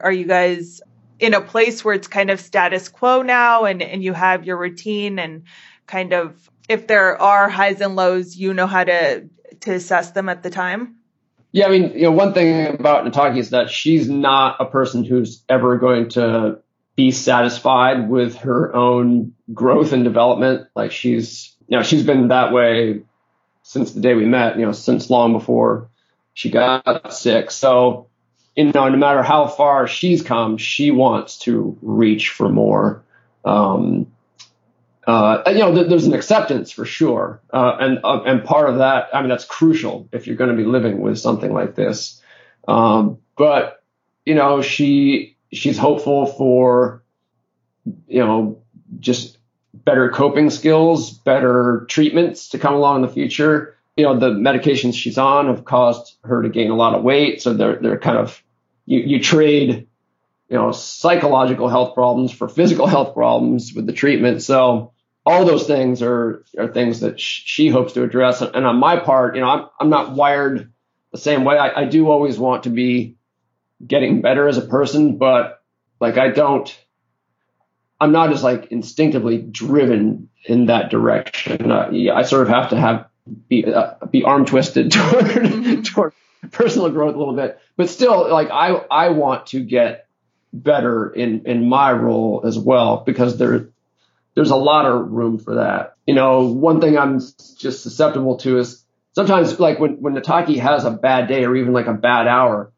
are 0.00 0.12
you 0.12 0.26
guys 0.26 0.82
in 1.18 1.32
a 1.32 1.40
place 1.40 1.82
where 1.82 1.94
it's 1.94 2.06
kind 2.06 2.28
of 2.28 2.38
status 2.38 2.90
quo 2.90 3.22
now 3.22 3.64
and, 3.64 3.82
and 3.82 4.04
you 4.04 4.12
have 4.12 4.44
your 4.44 4.58
routine 4.58 5.18
and 5.18 5.44
kind 5.86 6.12
of 6.12 6.50
if 6.68 6.86
there 6.86 7.20
are 7.20 7.48
highs 7.48 7.80
and 7.80 7.96
lows, 7.96 8.36
you 8.36 8.52
know 8.52 8.66
how 8.66 8.84
to 8.84 9.26
to 9.60 9.72
assess 9.72 10.10
them 10.10 10.28
at 10.28 10.42
the 10.42 10.50
time? 10.50 10.96
Yeah, 11.52 11.66
I 11.66 11.70
mean, 11.70 11.92
you 11.94 12.02
know, 12.02 12.10
one 12.10 12.34
thing 12.34 12.74
about 12.74 13.06
Nataki 13.06 13.38
is 13.38 13.50
that 13.50 13.70
she's 13.70 14.08
not 14.08 14.56
a 14.60 14.66
person 14.66 15.02
who's 15.02 15.44
ever 15.48 15.78
going 15.78 16.10
to 16.10 16.58
be 16.96 17.10
satisfied 17.10 18.08
with 18.08 18.36
her 18.36 18.74
own 18.74 19.34
growth 19.52 19.92
and 19.92 20.04
development. 20.04 20.68
Like 20.74 20.92
she's, 20.92 21.54
you 21.68 21.76
know, 21.76 21.82
she's 21.82 22.04
been 22.04 22.28
that 22.28 22.52
way 22.52 23.02
since 23.62 23.92
the 23.92 24.00
day 24.00 24.14
we 24.14 24.26
met, 24.26 24.58
you 24.58 24.66
know, 24.66 24.72
since 24.72 25.10
long 25.10 25.32
before 25.32 25.88
she 26.34 26.50
got 26.50 27.12
sick. 27.12 27.50
So 27.50 28.08
you 28.56 28.70
know, 28.72 28.88
no 28.88 28.96
matter 28.96 29.22
how 29.22 29.46
far 29.46 29.86
she's 29.86 30.22
come, 30.22 30.58
she 30.58 30.90
wants 30.90 31.38
to 31.40 31.76
reach 31.80 32.30
for 32.30 32.48
more. 32.48 33.02
Um, 33.44 34.12
uh, 35.06 35.42
you 35.46 35.58
know, 35.58 35.74
th- 35.74 35.88
there's 35.88 36.06
an 36.06 36.12
acceptance 36.12 36.70
for 36.70 36.84
sure, 36.84 37.40
uh, 37.52 37.76
and 37.80 37.98
uh, 38.04 38.22
and 38.22 38.44
part 38.44 38.68
of 38.70 38.78
that, 38.78 39.08
I 39.12 39.20
mean, 39.20 39.30
that's 39.30 39.44
crucial 39.44 40.08
if 40.12 40.26
you're 40.26 40.36
going 40.36 40.50
to 40.50 40.56
be 40.56 40.64
living 40.64 41.00
with 41.00 41.18
something 41.18 41.52
like 41.52 41.74
this. 41.74 42.22
Um, 42.68 43.18
but 43.36 43.82
you 44.24 44.34
know, 44.34 44.62
she 44.62 45.31
she's 45.52 45.78
hopeful 45.78 46.26
for, 46.26 47.02
you 48.06 48.20
know, 48.20 48.62
just 49.00 49.38
better 49.74 50.10
coping 50.10 50.50
skills, 50.50 51.10
better 51.10 51.86
treatments 51.88 52.50
to 52.50 52.58
come 52.58 52.74
along 52.74 52.96
in 52.96 53.02
the 53.02 53.08
future 53.08 53.76
you 53.96 54.04
know, 54.04 54.18
the 54.18 54.30
medications 54.30 54.94
she's 54.94 55.18
on 55.18 55.48
have 55.48 55.64
caused 55.64 56.16
her 56.24 56.42
to 56.42 56.48
gain 56.48 56.70
a 56.70 56.76
lot 56.76 56.94
of 56.94 57.02
weight. 57.02 57.42
So 57.42 57.52
they're, 57.52 57.76
they're 57.76 57.98
kind 57.98 58.18
of, 58.18 58.42
you, 58.86 59.00
you 59.00 59.22
trade, 59.22 59.86
you 60.48 60.56
know, 60.56 60.72
psychological 60.72 61.68
health 61.68 61.94
problems 61.94 62.32
for 62.32 62.48
physical 62.48 62.86
health 62.86 63.14
problems 63.14 63.72
with 63.74 63.86
the 63.86 63.92
treatment. 63.92 64.42
So 64.42 64.92
all 65.26 65.44
those 65.44 65.66
things 65.66 66.02
are, 66.02 66.44
are 66.58 66.68
things 66.68 67.00
that 67.00 67.20
sh- 67.20 67.42
she 67.44 67.68
hopes 67.68 67.92
to 67.92 68.02
address. 68.02 68.40
And 68.40 68.66
on 68.66 68.76
my 68.76 68.98
part, 68.98 69.34
you 69.34 69.42
know, 69.42 69.48
I'm, 69.48 69.66
I'm 69.78 69.90
not 69.90 70.12
wired 70.12 70.72
the 71.12 71.18
same 71.18 71.44
way. 71.44 71.58
I, 71.58 71.82
I 71.82 71.84
do 71.84 72.10
always 72.10 72.38
want 72.38 72.64
to 72.64 72.70
be 72.70 73.16
getting 73.86 74.20
better 74.20 74.48
as 74.48 74.58
a 74.58 74.62
person, 74.62 75.16
but 75.16 75.62
like 76.00 76.18
I 76.18 76.28
don't, 76.28 76.74
I'm 78.00 78.12
not 78.12 78.32
as 78.32 78.42
like 78.42 78.72
instinctively 78.72 79.38
driven 79.38 80.28
in 80.44 80.66
that 80.66 80.90
direction. 80.90 81.70
I 81.70 82.22
sort 82.22 82.42
of 82.42 82.48
have 82.48 82.70
to 82.70 82.76
have 82.76 83.06
be 83.48 83.64
uh, 83.64 83.94
be 84.10 84.24
arm 84.24 84.44
twisted 84.44 84.90
toward 84.92 85.84
toward 85.84 86.12
personal 86.50 86.90
growth 86.90 87.14
a 87.14 87.18
little 87.18 87.36
bit, 87.36 87.60
but 87.76 87.88
still, 87.88 88.30
like 88.30 88.50
I 88.50 88.70
I 88.90 89.10
want 89.10 89.46
to 89.48 89.60
get 89.60 90.08
better 90.52 91.08
in 91.10 91.46
in 91.46 91.68
my 91.68 91.92
role 91.92 92.42
as 92.44 92.58
well 92.58 93.02
because 93.06 93.38
there 93.38 93.68
there's 94.34 94.50
a 94.50 94.56
lot 94.56 94.86
of 94.86 95.10
room 95.10 95.38
for 95.38 95.56
that. 95.56 95.96
You 96.06 96.14
know, 96.14 96.48
one 96.48 96.80
thing 96.80 96.98
I'm 96.98 97.20
just 97.20 97.82
susceptible 97.82 98.38
to 98.38 98.58
is 98.58 98.84
sometimes 99.12 99.58
like 99.60 99.78
when 99.78 100.00
when 100.02 100.14
Nataki 100.14 100.58
has 100.58 100.84
a 100.84 100.90
bad 100.90 101.28
day 101.28 101.44
or 101.44 101.54
even 101.54 101.72
like 101.72 101.86
a 101.86 101.94
bad 101.94 102.26
hour, 102.26 102.71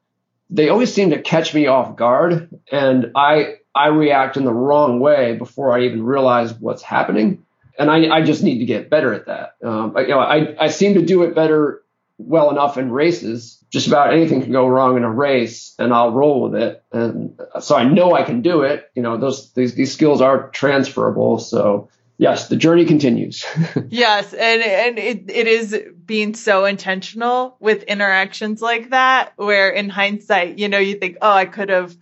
they 0.55 0.69
always 0.69 0.93
seem 0.93 1.11
to 1.11 1.21
catch 1.21 1.55
me 1.55 1.67
off 1.67 1.97
guard, 1.97 2.49
and 2.71 3.13
I 3.17 3.57
I 3.75 3.89
react 3.89 4.37
in 4.37 4.45
the 4.45 4.55
wrong 4.55 5.01
way 5.01 5.37
before 5.37 5.77
I 5.77 5.83
even 5.83 6.05
realize 6.05 6.55
what's 6.55 6.83
happening 6.83 7.45
and 7.79 7.91
I, 7.91 8.17
I 8.17 8.23
just 8.23 8.43
need 8.43 8.59
to 8.59 8.65
get 8.65 8.91
better 8.91 9.13
at 9.13 9.27
that. 9.27 9.57
Um, 9.63 9.95
I, 9.97 10.01
you 10.03 10.09
know, 10.09 10.21
I, 10.21 10.65
I 10.65 10.69
seem 10.69 10.95
to 10.95 11.03
do 11.03 11.23
it 11.23 11.35
better 11.35 11.83
well 12.19 12.51
enough 12.51 12.79
in 12.79 12.91
races. 12.91 13.63
Just 13.71 13.89
about 13.89 14.13
anything 14.13 14.43
can 14.43 14.53
go 14.53 14.69
wrong 14.69 14.97
in 14.97 15.03
a 15.03 15.11
race, 15.11 15.75
and 15.79 15.93
I'll 15.93 16.13
roll 16.13 16.43
with 16.43 16.63
it. 16.63 16.83
And 16.93 17.41
so 17.61 17.77
I 17.77 17.85
know 17.85 18.15
I 18.15 18.23
can 18.23 18.41
do 18.41 18.63
it. 18.63 18.89
You 18.95 19.03
know, 19.03 19.17
those 19.17 19.53
these 19.53 19.75
these 19.75 19.93
skills 19.93 20.21
are 20.21 20.51
transferable. 20.51 21.39
So 21.39 21.89
yes, 22.19 22.49
the 22.49 22.57
journey 22.57 22.85
continues. 22.85 23.45
yes, 23.89 24.33
and 24.33 24.63
and 24.63 24.99
it, 24.99 25.31
it 25.31 25.47
is 25.47 25.79
being 26.05 26.35
so 26.35 26.65
intentional 26.65 27.57
with 27.61 27.83
interactions 27.85 28.61
like 28.63 28.91
that, 28.91 29.33
where 29.37 29.71
in 29.71 29.89
hindsight, 29.89 30.59
you 30.59 30.69
know, 30.69 30.79
you 30.79 30.97
think, 30.97 31.19
oh, 31.23 31.33
I 31.33 31.47
could 31.47 31.69
have 31.69 31.97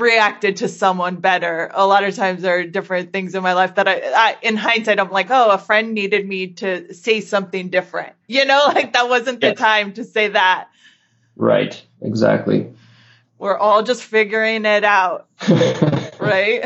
reacted 0.00 0.56
to 0.56 0.68
someone 0.68 1.16
better. 1.16 1.70
A 1.74 1.86
lot 1.86 2.04
of 2.04 2.14
times 2.16 2.42
there 2.42 2.58
are 2.58 2.64
different 2.64 3.12
things 3.12 3.34
in 3.34 3.42
my 3.42 3.52
life 3.52 3.76
that 3.76 3.86
I, 3.86 4.00
I, 4.00 4.36
in 4.42 4.56
hindsight, 4.56 4.98
I'm 4.98 5.10
like, 5.10 5.30
oh, 5.30 5.50
a 5.50 5.58
friend 5.58 5.94
needed 5.94 6.26
me 6.26 6.48
to 6.54 6.92
say 6.94 7.20
something 7.20 7.68
different. 7.68 8.14
You 8.26 8.44
know, 8.44 8.62
like 8.74 8.94
that 8.94 9.08
wasn't 9.08 9.40
the 9.40 9.54
time 9.54 9.92
to 9.94 10.04
say 10.04 10.28
that. 10.28 10.68
Right. 11.36 11.80
Exactly. 12.02 12.72
We're 13.38 13.56
all 13.56 13.82
just 13.82 14.02
figuring 14.02 14.64
it 14.64 14.84
out. 14.84 15.28
right. 16.20 16.64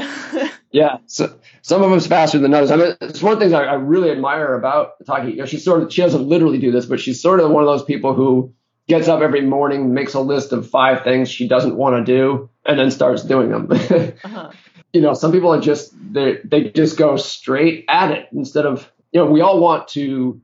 Yeah. 0.75 0.97
So 1.07 1.39
some 1.63 1.85
of 1.85 1.93
us 1.93 2.09
faster 2.09 2.41
than 2.41 2.53
others. 2.53 2.73
I 2.73 2.77
mean, 2.77 2.97
it's 3.01 3.23
one 3.23 3.35
of 3.35 3.39
thing 3.39 3.55
I, 3.55 3.63
I 3.63 3.75
really 3.75 4.11
admire 4.11 4.55
about 4.55 4.95
Taki. 5.07 5.31
You 5.31 5.37
know, 5.37 5.47
she's 5.47 5.65
sort 5.65 5.85
of, 5.85 5.93
she 5.93 6.03
doesn't 6.03 6.29
literally 6.29 6.59
do 6.59 6.73
this, 6.73 6.85
but 6.85 6.99
she's 6.99 7.23
sort 7.23 7.39
of 7.39 7.53
one 7.53 7.63
of 7.63 7.69
those 7.69 7.85
people 7.85 8.13
who 8.13 8.53
gets 8.89 9.07
up 9.07 9.21
every 9.21 9.43
morning, 9.43 9.95
makes 9.95 10.15
a 10.15 10.21
list 10.21 10.53
of 10.53 10.69
five 10.69 11.05
things 11.05 11.31
she 11.31 11.47
doesn't 11.47 11.77
want 11.77 12.05
to 12.05 12.13
do, 12.13 12.51
and 12.67 12.77
then 12.77 12.91
starts 12.91 13.23
doing 13.23 13.51
them. 13.51 13.69
uh-huh. 14.25 14.51
You 14.93 15.01
know, 15.01 15.15
some 15.15 15.31
people 15.31 15.55
are 15.55 15.61
just 15.61 15.95
they 16.13 16.39
they 16.45 16.71
just 16.71 16.99
go 16.99 17.17
straight 17.19 17.85
at 17.89 18.11
it 18.11 18.27
instead 18.33 18.67
of 18.67 18.91
you 19.13 19.21
know 19.21 19.27
we 19.27 19.43
all 19.43 19.61
want 19.61 19.87
to 19.89 20.41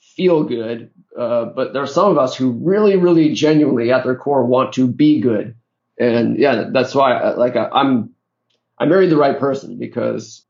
feel 0.00 0.44
good, 0.44 0.90
uh, 1.18 1.46
but 1.46 1.72
there 1.72 1.82
are 1.82 1.86
some 1.86 2.10
of 2.10 2.18
us 2.18 2.36
who 2.36 2.50
really, 2.50 2.96
really, 2.96 3.32
genuinely 3.32 3.90
at 3.90 4.04
their 4.04 4.16
core 4.16 4.44
want 4.44 4.74
to 4.74 4.86
be 4.86 5.20
good, 5.20 5.54
and 5.98 6.38
yeah, 6.38 6.68
that's 6.70 6.94
why 6.94 7.30
like 7.30 7.56
I, 7.56 7.68
I'm 7.68 8.15
I 8.78 8.86
married 8.86 9.10
the 9.10 9.16
right 9.16 9.38
person 9.38 9.78
because 9.78 10.44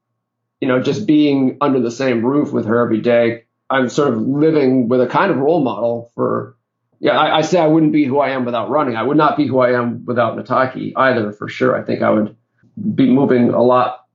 you 0.61 0.69
know 0.69 0.83
just 0.83 1.07
being 1.07 1.59
under 1.61 1.81
the 1.81 1.91
same 1.91 2.25
roof 2.25 2.53
with 2.53 2.67
her 2.67 2.81
every 2.81 3.01
day, 3.01 3.45
I'm 3.71 3.89
sort 3.89 4.13
of 4.13 4.21
living 4.21 4.89
with 4.89 5.01
a 5.01 5.07
kind 5.07 5.31
of 5.31 5.39
role 5.39 5.63
model 5.63 6.11
for 6.15 6.57
yeah, 6.99 7.13
I, 7.13 7.39
I, 7.39 7.41
say 7.43 7.59
I 7.61 7.67
wouldn't 7.67 7.93
be 7.93 8.05
who 8.05 8.21
I 8.21 8.31
am 8.31 8.45
without 8.45 8.71
running. 8.71 8.97
I 8.97 9.03
would 9.03 9.19
not 9.19 9.37
be 9.37 9.47
who 9.47 9.59
I 9.59 9.79
am 9.79 10.07
without 10.07 10.39
Nataki 10.39 10.93
either, 10.97 11.31
for 11.31 11.47
sure. 11.47 11.77
I 11.77 11.85
think 11.85 12.01
I 12.03 12.11
would 12.11 12.37
be 12.95 13.11
moving 13.11 13.51
a 13.51 13.63
lot 13.63 14.07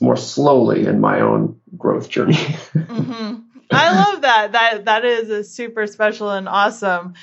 more 0.00 0.16
slowly 0.16 0.86
in 0.86 1.00
my 1.00 1.20
own 1.20 1.60
growth 1.76 2.08
journey. 2.08 2.34
mm-hmm. 2.36 3.40
I 3.70 4.04
love 4.04 4.22
that. 4.22 4.52
That 4.52 4.84
that 4.84 5.04
is 5.04 5.30
a 5.30 5.42
super 5.42 5.86
special 5.86 6.30
and 6.30 6.48
awesome. 6.48 7.14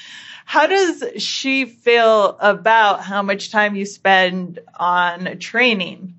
How 0.51 0.67
does 0.67 1.01
she 1.15 1.63
feel 1.63 2.35
about 2.41 3.01
how 3.01 3.21
much 3.21 3.51
time 3.51 3.73
you 3.77 3.85
spend 3.85 4.59
on 4.75 5.39
training? 5.39 6.15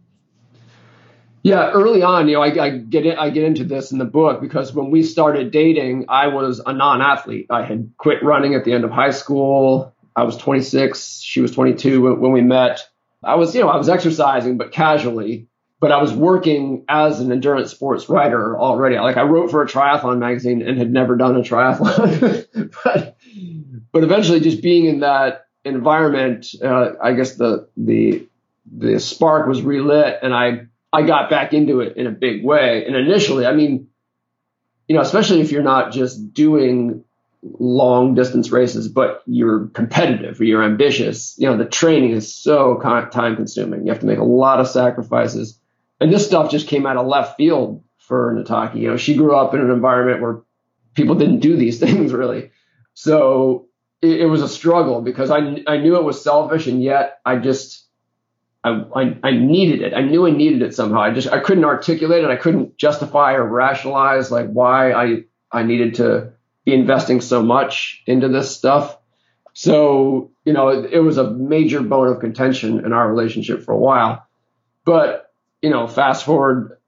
Yeah, 1.42 1.70
early 1.72 2.02
on, 2.02 2.28
you 2.28 2.36
know, 2.36 2.42
I, 2.42 2.64
I, 2.64 2.70
get 2.78 3.04
in, 3.04 3.18
I 3.18 3.28
get 3.28 3.44
into 3.44 3.64
this 3.64 3.92
in 3.92 3.98
the 3.98 4.06
book 4.06 4.40
because 4.40 4.72
when 4.72 4.90
we 4.90 5.02
started 5.02 5.50
dating, 5.50 6.06
I 6.08 6.28
was 6.28 6.62
a 6.64 6.72
non-athlete. 6.72 7.48
I 7.50 7.62
had 7.62 7.92
quit 7.98 8.22
running 8.22 8.54
at 8.54 8.64
the 8.64 8.72
end 8.72 8.84
of 8.84 8.90
high 8.90 9.10
school. 9.10 9.94
I 10.16 10.22
was 10.22 10.38
26. 10.38 11.20
She 11.20 11.42
was 11.42 11.50
22 11.50 12.00
when, 12.00 12.20
when 12.20 12.32
we 12.32 12.40
met. 12.40 12.88
I 13.22 13.34
was, 13.34 13.54
you 13.54 13.60
know, 13.60 13.68
I 13.68 13.76
was 13.76 13.90
exercising, 13.90 14.56
but 14.56 14.72
casually. 14.72 15.46
But 15.78 15.92
I 15.92 16.00
was 16.00 16.14
working 16.14 16.86
as 16.88 17.20
an 17.20 17.30
endurance 17.32 17.70
sports 17.70 18.08
writer 18.08 18.58
already. 18.58 18.98
Like 18.98 19.18
I 19.18 19.24
wrote 19.24 19.50
for 19.50 19.62
a 19.62 19.66
triathlon 19.66 20.20
magazine 20.20 20.66
and 20.66 20.78
had 20.78 20.90
never 20.90 21.16
done 21.16 21.36
a 21.36 21.40
triathlon. 21.40 22.70
but, 22.84 23.18
but 23.92 24.04
eventually, 24.04 24.40
just 24.40 24.62
being 24.62 24.86
in 24.86 25.00
that 25.00 25.46
environment, 25.64 26.46
uh, 26.62 26.92
I 27.02 27.12
guess 27.12 27.36
the 27.36 27.68
the 27.76 28.26
the 28.70 28.98
spark 28.98 29.46
was 29.46 29.62
relit, 29.62 30.18
and 30.22 30.34
I 30.34 30.66
I 30.92 31.02
got 31.02 31.30
back 31.30 31.52
into 31.52 31.80
it 31.80 31.96
in 31.96 32.06
a 32.06 32.10
big 32.10 32.44
way. 32.44 32.84
And 32.86 32.96
initially, 32.96 33.46
I 33.46 33.52
mean, 33.52 33.88
you 34.88 34.96
know, 34.96 35.02
especially 35.02 35.40
if 35.40 35.52
you're 35.52 35.62
not 35.62 35.92
just 35.92 36.34
doing 36.34 37.04
long 37.42 38.14
distance 38.14 38.50
races, 38.50 38.88
but 38.88 39.22
you're 39.26 39.66
competitive 39.68 40.40
or 40.40 40.44
you're 40.44 40.62
ambitious, 40.62 41.34
you 41.38 41.48
know, 41.48 41.56
the 41.56 41.64
training 41.64 42.12
is 42.12 42.32
so 42.32 42.78
time 42.78 43.36
consuming. 43.36 43.84
You 43.84 43.92
have 43.92 44.00
to 44.00 44.06
make 44.06 44.18
a 44.18 44.24
lot 44.24 44.60
of 44.60 44.68
sacrifices. 44.68 45.58
And 46.00 46.12
this 46.12 46.26
stuff 46.26 46.50
just 46.50 46.68
came 46.68 46.86
out 46.86 46.96
of 46.96 47.06
left 47.06 47.36
field 47.36 47.82
for 47.98 48.34
Nataki. 48.34 48.76
You 48.76 48.88
know, 48.88 48.96
she 48.96 49.16
grew 49.16 49.34
up 49.34 49.54
in 49.54 49.60
an 49.60 49.70
environment 49.70 50.20
where 50.20 50.42
people 50.94 51.16
didn't 51.16 51.40
do 51.40 51.56
these 51.56 51.78
things 51.80 52.12
really. 52.12 52.50
So 52.94 53.66
it, 54.02 54.22
it 54.22 54.26
was 54.26 54.42
a 54.42 54.48
struggle 54.48 55.00
because 55.00 55.30
I, 55.30 55.62
I 55.66 55.78
knew 55.78 55.96
it 55.96 56.04
was 56.04 56.22
selfish 56.22 56.66
and 56.66 56.82
yet 56.82 57.20
I 57.24 57.36
just, 57.36 57.86
I, 58.64 58.84
I, 58.94 59.18
I 59.22 59.30
needed 59.32 59.82
it. 59.82 59.94
I 59.94 60.02
knew 60.02 60.26
I 60.26 60.30
needed 60.30 60.62
it 60.62 60.74
somehow. 60.74 61.00
I 61.00 61.12
just 61.12 61.28
I 61.28 61.40
couldn't 61.40 61.64
articulate 61.64 62.24
it. 62.24 62.30
I 62.30 62.36
couldn't 62.36 62.76
justify 62.76 63.34
or 63.34 63.44
rationalize 63.44 64.30
like 64.30 64.48
why 64.48 64.92
I 64.92 65.24
I 65.50 65.62
needed 65.62 65.94
to 65.96 66.32
be 66.64 66.74
investing 66.74 67.20
so 67.20 67.42
much 67.42 68.02
into 68.06 68.28
this 68.28 68.54
stuff. 68.54 68.96
So 69.52 70.30
you 70.44 70.52
know 70.52 70.68
it, 70.68 70.92
it 70.92 71.00
was 71.00 71.18
a 71.18 71.30
major 71.30 71.80
bone 71.82 72.08
of 72.08 72.20
contention 72.20 72.84
in 72.84 72.92
our 72.92 73.12
relationship 73.12 73.64
for 73.64 73.72
a 73.72 73.78
while. 73.78 74.26
But 74.84 75.32
you 75.60 75.70
know, 75.70 75.88
fast 75.88 76.24
forward 76.24 76.78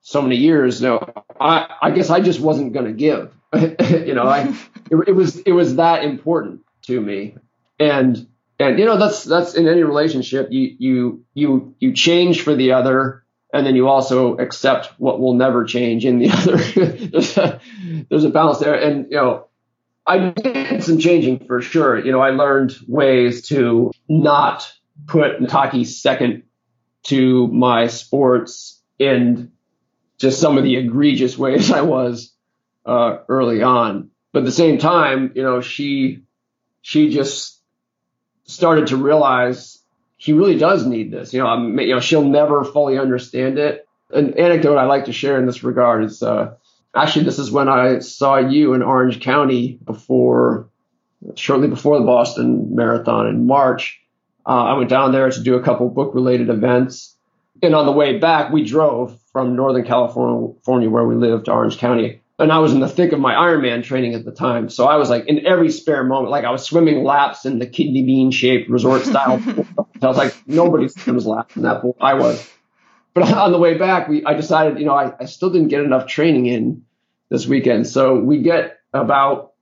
so 0.00 0.22
many 0.22 0.36
years, 0.36 0.80
you 0.80 0.88
know, 0.88 1.24
I 1.38 1.68
I 1.82 1.90
guess 1.90 2.08
I 2.08 2.20
just 2.20 2.40
wasn't 2.40 2.72
going 2.72 2.86
to 2.86 2.92
give. 2.92 3.34
you 3.56 4.14
know, 4.14 4.26
I 4.26 4.54
it, 4.90 5.08
it 5.08 5.12
was 5.12 5.38
it 5.38 5.52
was 5.52 5.76
that 5.76 6.04
important 6.04 6.60
to 6.82 7.00
me, 7.00 7.36
and 7.78 8.26
and 8.58 8.78
you 8.78 8.84
know 8.84 8.96
that's 8.96 9.24
that's 9.24 9.54
in 9.54 9.66
any 9.66 9.82
relationship 9.82 10.48
you 10.50 10.76
you 10.78 11.24
you 11.34 11.74
you 11.80 11.92
change 11.92 12.42
for 12.42 12.54
the 12.54 12.72
other 12.72 13.24
and 13.52 13.66
then 13.66 13.74
you 13.74 13.88
also 13.88 14.36
accept 14.36 14.92
what 14.98 15.20
will 15.20 15.34
never 15.34 15.64
change 15.64 16.04
in 16.04 16.18
the 16.18 16.30
other. 16.32 16.56
There's, 16.56 17.36
a, 17.36 17.60
there's 18.08 18.24
a 18.24 18.30
balance 18.30 18.58
there. 18.58 18.74
And 18.74 19.06
you 19.10 19.16
know 19.16 19.46
i 20.06 20.30
did 20.30 20.82
some 20.82 20.98
changing 20.98 21.46
for 21.46 21.60
sure. 21.60 21.98
You 21.98 22.12
know 22.12 22.20
i 22.20 22.30
learned 22.30 22.76
ways 22.86 23.48
to 23.48 23.92
not 24.08 24.72
put 25.06 25.40
nataki 25.40 25.86
second 25.86 26.44
to 27.04 27.46
my 27.48 27.86
sports 27.86 28.80
in 28.98 29.52
just 30.18 30.40
some 30.40 30.58
of 30.58 30.64
the 30.64 30.76
egregious 30.76 31.38
ways 31.38 31.70
i 31.70 31.80
was 31.80 32.34
uh, 32.86 33.18
early 33.28 33.62
on 33.62 34.10
but 34.32 34.40
at 34.40 34.44
the 34.44 34.52
same 34.52 34.78
time 34.78 35.32
you 35.34 35.42
know 35.42 35.60
she 35.60 36.22
she 36.82 37.10
just 37.10 37.60
started 38.44 38.88
to 38.88 38.96
realize 38.96 39.80
he 40.20 40.34
really 40.34 40.58
does 40.58 40.86
need 40.86 41.10
this. 41.10 41.32
You 41.32 41.40
know, 41.40 41.46
I'm, 41.46 41.78
you 41.78 41.94
know, 41.94 42.00
she'll 42.00 42.28
never 42.28 42.62
fully 42.62 42.98
understand 42.98 43.58
it. 43.58 43.88
An 44.10 44.38
anecdote 44.38 44.76
I 44.76 44.84
like 44.84 45.06
to 45.06 45.14
share 45.14 45.38
in 45.38 45.46
this 45.46 45.62
regard 45.62 46.04
is 46.04 46.22
uh, 46.22 46.54
actually 46.94 47.24
this 47.24 47.38
is 47.38 47.50
when 47.50 47.70
I 47.70 48.00
saw 48.00 48.36
you 48.36 48.74
in 48.74 48.82
Orange 48.82 49.20
County 49.20 49.78
before, 49.82 50.68
shortly 51.36 51.68
before 51.68 51.98
the 51.98 52.04
Boston 52.04 52.74
Marathon 52.74 53.28
in 53.28 53.46
March. 53.46 53.98
Uh, 54.46 54.64
I 54.64 54.74
went 54.74 54.90
down 54.90 55.12
there 55.12 55.30
to 55.30 55.42
do 55.42 55.54
a 55.54 55.62
couple 55.62 55.88
book 55.88 56.14
related 56.14 56.50
events. 56.50 57.16
And 57.62 57.74
on 57.74 57.86
the 57.86 57.92
way 57.92 58.18
back, 58.18 58.52
we 58.52 58.64
drove 58.64 59.18
from 59.32 59.56
Northern 59.56 59.86
California, 59.86 60.90
where 60.90 61.06
we 61.06 61.14
lived, 61.14 61.46
to 61.46 61.52
Orange 61.52 61.78
County 61.78 62.20
and 62.40 62.50
I 62.50 62.58
was 62.58 62.72
in 62.72 62.80
the 62.80 62.88
thick 62.88 63.12
of 63.12 63.20
my 63.20 63.34
Ironman 63.34 63.84
training 63.84 64.14
at 64.14 64.24
the 64.24 64.32
time. 64.32 64.70
So 64.70 64.86
I 64.86 64.96
was 64.96 65.10
like 65.10 65.26
in 65.26 65.46
every 65.46 65.70
spare 65.70 66.02
moment, 66.02 66.30
like 66.30 66.44
I 66.44 66.50
was 66.50 66.64
swimming 66.64 67.04
laps 67.04 67.44
in 67.44 67.58
the 67.58 67.66
kidney 67.66 68.02
bean 68.02 68.30
shaped 68.30 68.70
resort 68.70 69.02
style. 69.02 69.42
I 70.02 70.06
was 70.06 70.16
like, 70.16 70.34
nobody 70.46 70.88
swims 70.88 71.26
laps 71.26 71.54
in 71.56 71.62
that 71.62 71.82
pool. 71.82 71.96
I 72.00 72.14
was. 72.14 72.50
But 73.12 73.30
on 73.36 73.52
the 73.52 73.58
way 73.58 73.76
back, 73.76 74.08
we, 74.08 74.24
I 74.24 74.34
decided, 74.34 74.78
you 74.78 74.86
know, 74.86 74.94
I, 74.94 75.12
I 75.20 75.26
still 75.26 75.50
didn't 75.50 75.68
get 75.68 75.82
enough 75.82 76.06
training 76.06 76.46
in 76.46 76.84
this 77.28 77.46
weekend. 77.46 77.86
So 77.86 78.18
we 78.18 78.42
get 78.42 78.78
about 78.94 79.52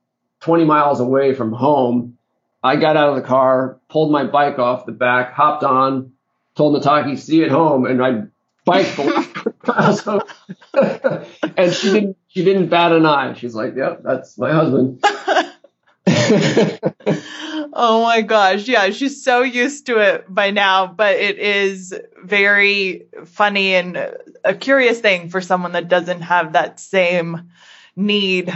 20 0.41 0.63
miles 0.63 1.01
away 1.01 1.33
from 1.33 1.51
home. 1.51 2.17
I 2.63 2.77
got 2.77 2.95
out 2.95 3.09
of 3.09 3.15
the 3.15 3.27
car, 3.27 3.79
pulled 3.89 4.11
my 4.11 4.23
bike 4.23 4.57
off 4.57 4.85
the 4.85 4.91
back, 4.93 5.33
hopped 5.33 5.63
on, 5.63 6.13
told 6.55 6.81
Nataki, 6.81 7.17
see 7.17 7.37
you 7.37 7.45
at 7.45 7.51
home. 7.51 7.85
And 7.85 8.01
I 8.01 8.23
biked 8.65 8.95
last 9.77 10.07
and 11.57 11.73
she 11.73 11.91
didn't 11.91 12.17
she 12.27 12.43
didn't 12.43 12.67
bat 12.67 12.91
an 12.91 13.05
eye. 13.05 13.33
She's 13.33 13.55
like, 13.55 13.75
"Yep, 13.75 14.01
that's 14.03 14.37
my 14.37 14.51
husband." 14.51 15.03
oh 17.73 18.03
my 18.03 18.21
gosh. 18.21 18.67
Yeah, 18.67 18.89
she's 18.89 19.23
so 19.23 19.41
used 19.41 19.85
to 19.87 19.99
it 19.99 20.33
by 20.33 20.51
now, 20.51 20.87
but 20.87 21.15
it 21.15 21.37
is 21.37 21.93
very 22.23 23.07
funny 23.25 23.75
and 23.75 23.97
a 24.43 24.53
curious 24.53 24.99
thing 24.99 25.29
for 25.29 25.41
someone 25.41 25.73
that 25.73 25.87
doesn't 25.87 26.21
have 26.21 26.53
that 26.53 26.79
same 26.79 27.49
need. 27.95 28.53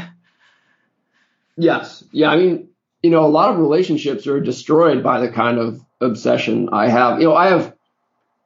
Yes. 1.57 2.03
Yeah, 2.11 2.29
I 2.29 2.37
mean, 2.37 2.69
you 3.03 3.11
know, 3.11 3.25
a 3.25 3.27
lot 3.27 3.51
of 3.51 3.59
relationships 3.59 4.25
are 4.27 4.39
destroyed 4.39 5.03
by 5.03 5.19
the 5.19 5.29
kind 5.29 5.59
of 5.59 5.85
obsession 6.01 6.69
I 6.71 6.87
have. 6.87 7.19
You 7.19 7.27
know, 7.27 7.35
I 7.35 7.49
have 7.49 7.75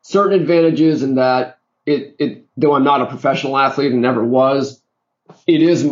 certain 0.01 0.39
advantages 0.39 1.03
in 1.03 1.15
that 1.15 1.57
it, 1.88 2.16
it 2.20 2.46
though 2.58 2.74
I'm 2.76 2.84
not 2.84 3.02
a 3.02 3.06
professional 3.08 3.58
athlete 3.58 3.94
and 3.94 4.02
never 4.02 4.24
was, 4.24 4.82
it 5.48 5.62
is 5.62 5.86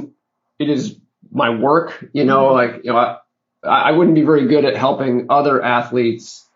it 0.59 0.69
is 0.69 0.97
my 1.31 1.49
work. 1.49 2.05
You 2.13 2.25
know, 2.25 2.47
mm-hmm. 2.47 2.73
like 2.73 2.83
you 2.83 2.91
know, 2.91 2.97
I, 2.97 3.19
I 3.63 3.91
wouldn't 3.91 4.15
be 4.15 4.23
very 4.23 4.47
good 4.47 4.65
at 4.65 4.75
helping 4.75 5.27
other 5.29 5.63
athletes, 5.63 6.47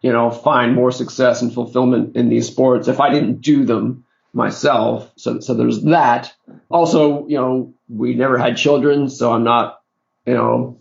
you 0.00 0.12
know, 0.12 0.30
find 0.30 0.74
more 0.74 0.90
success 0.90 1.42
and 1.42 1.52
fulfillment 1.52 2.16
in 2.16 2.30
these 2.30 2.46
sports 2.48 2.88
if 2.88 2.98
I 2.98 3.10
didn't 3.10 3.42
do 3.42 3.66
them 3.66 4.04
myself. 4.32 5.12
So 5.16 5.40
so 5.40 5.54
there's 5.54 5.82
that. 5.84 6.34
Also, 6.70 7.26
you 7.28 7.36
know, 7.36 7.74
we 7.88 8.14
never 8.14 8.38
had 8.38 8.56
children, 8.56 9.10
so 9.10 9.30
I'm 9.30 9.44
not, 9.44 9.78
you 10.24 10.34
know, 10.34 10.80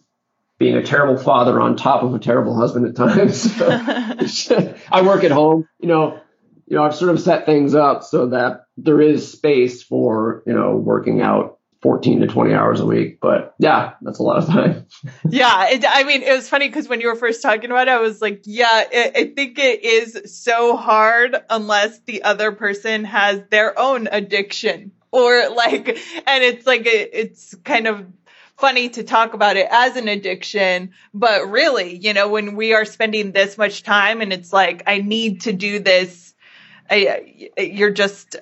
being 0.57 0.77
a 0.77 0.83
terrible 0.83 1.21
father 1.21 1.59
on 1.59 1.75
top 1.75 2.03
of 2.03 2.13
a 2.13 2.19
terrible 2.19 2.55
husband 2.55 2.87
at 2.87 2.95
times. 2.95 3.51
I 4.91 5.01
work 5.01 5.25
at 5.25 5.31
home, 5.31 5.67
you 5.81 5.89
know, 5.89 6.21
you 6.67 6.75
know, 6.75 6.83
I've 6.83 6.95
sort 6.95 7.11
of 7.11 7.19
set 7.19 7.45
things 7.45 7.75
up 7.75 8.03
so 8.03 8.27
that 8.27 8.65
there 8.77 9.01
is 9.01 9.31
space 9.31 9.83
for, 9.83 10.43
you 10.45 10.53
know, 10.53 10.75
working 10.75 11.21
out 11.21 11.59
14 11.81 12.21
to 12.21 12.27
20 12.27 12.53
hours 12.53 12.79
a 12.79 12.85
week. 12.85 13.19
But 13.21 13.53
yeah, 13.59 13.93
that's 14.01 14.17
a 14.17 14.23
lot 14.23 14.37
of 14.37 14.47
time. 14.47 14.87
yeah. 15.29 15.69
It, 15.69 15.85
I 15.87 16.03
mean, 16.03 16.23
it 16.23 16.33
was 16.33 16.49
funny 16.49 16.67
because 16.67 16.89
when 16.89 17.01
you 17.01 17.07
were 17.07 17.15
first 17.15 17.43
talking 17.43 17.69
about 17.69 17.87
it, 17.87 17.91
I 17.91 17.99
was 17.99 18.21
like, 18.21 18.41
yeah, 18.45 18.83
it, 18.91 19.11
I 19.15 19.33
think 19.35 19.59
it 19.59 19.83
is 19.83 20.41
so 20.43 20.75
hard 20.75 21.35
unless 21.49 21.99
the 22.01 22.23
other 22.23 22.51
person 22.51 23.03
has 23.03 23.43
their 23.51 23.77
own 23.77 24.07
addiction 24.11 24.91
or 25.11 25.49
like, 25.49 25.87
and 25.87 26.43
it's 26.43 26.65
like, 26.65 26.87
it, 26.87 27.11
it's 27.13 27.53
kind 27.63 27.87
of, 27.87 28.05
funny 28.57 28.87
to 28.87 29.03
talk 29.03 29.33
about 29.33 29.57
it 29.57 29.67
as 29.69 29.97
an 29.97 30.07
addiction, 30.07 30.91
but 31.13 31.49
really, 31.49 31.97
you 31.97 32.13
know, 32.13 32.29
when 32.29 32.55
we 32.55 32.73
are 32.73 32.85
spending 32.85 33.33
this 33.33 33.57
much 33.57 33.83
time 33.83 34.21
and 34.21 34.31
it's 34.31 34.53
like, 34.53 34.83
I 34.87 34.99
need 34.99 35.41
to 35.41 35.51
do 35.51 35.79
this 35.79 36.34
I, 36.89 37.49
you're 37.57 37.91
just, 37.91 38.35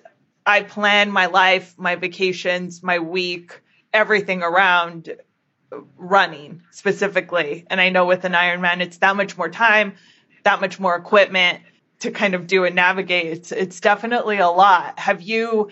I 0.45 0.63
plan 0.63 1.11
my 1.11 1.27
life, 1.27 1.75
my 1.77 1.95
vacations, 1.95 2.83
my 2.83 2.99
week, 2.99 3.61
everything 3.93 4.43
around 4.43 5.15
running 5.97 6.61
specifically. 6.71 7.65
And 7.69 7.79
I 7.79 7.89
know 7.89 8.05
with 8.05 8.25
an 8.25 8.33
Ironman, 8.33 8.81
it's 8.81 8.97
that 8.97 9.15
much 9.15 9.37
more 9.37 9.49
time, 9.49 9.95
that 10.43 10.61
much 10.61 10.79
more 10.79 10.95
equipment 10.95 11.61
to 11.99 12.11
kind 12.11 12.33
of 12.33 12.47
do 12.47 12.65
and 12.65 12.75
navigate. 12.75 13.27
It's, 13.27 13.51
it's 13.51 13.79
definitely 13.79 14.39
a 14.39 14.49
lot. 14.49 14.99
Have 14.99 15.21
you, 15.21 15.69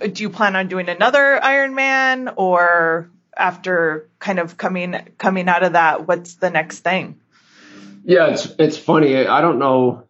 do 0.00 0.22
you 0.22 0.30
plan 0.30 0.56
on 0.56 0.68
doing 0.68 0.88
another 0.88 1.40
Ironman 1.42 2.34
or 2.36 3.10
after 3.38 4.10
kind 4.18 4.38
of 4.38 4.56
coming 4.56 4.96
coming 5.16 5.48
out 5.48 5.62
of 5.62 5.74
that? 5.74 6.06
What's 6.06 6.34
the 6.34 6.50
next 6.50 6.80
thing? 6.80 7.20
Yeah, 8.04 8.28
it's 8.28 8.52
it's 8.58 8.76
funny. 8.76 9.26
I 9.26 9.40
don't 9.40 9.58
know 9.58 10.07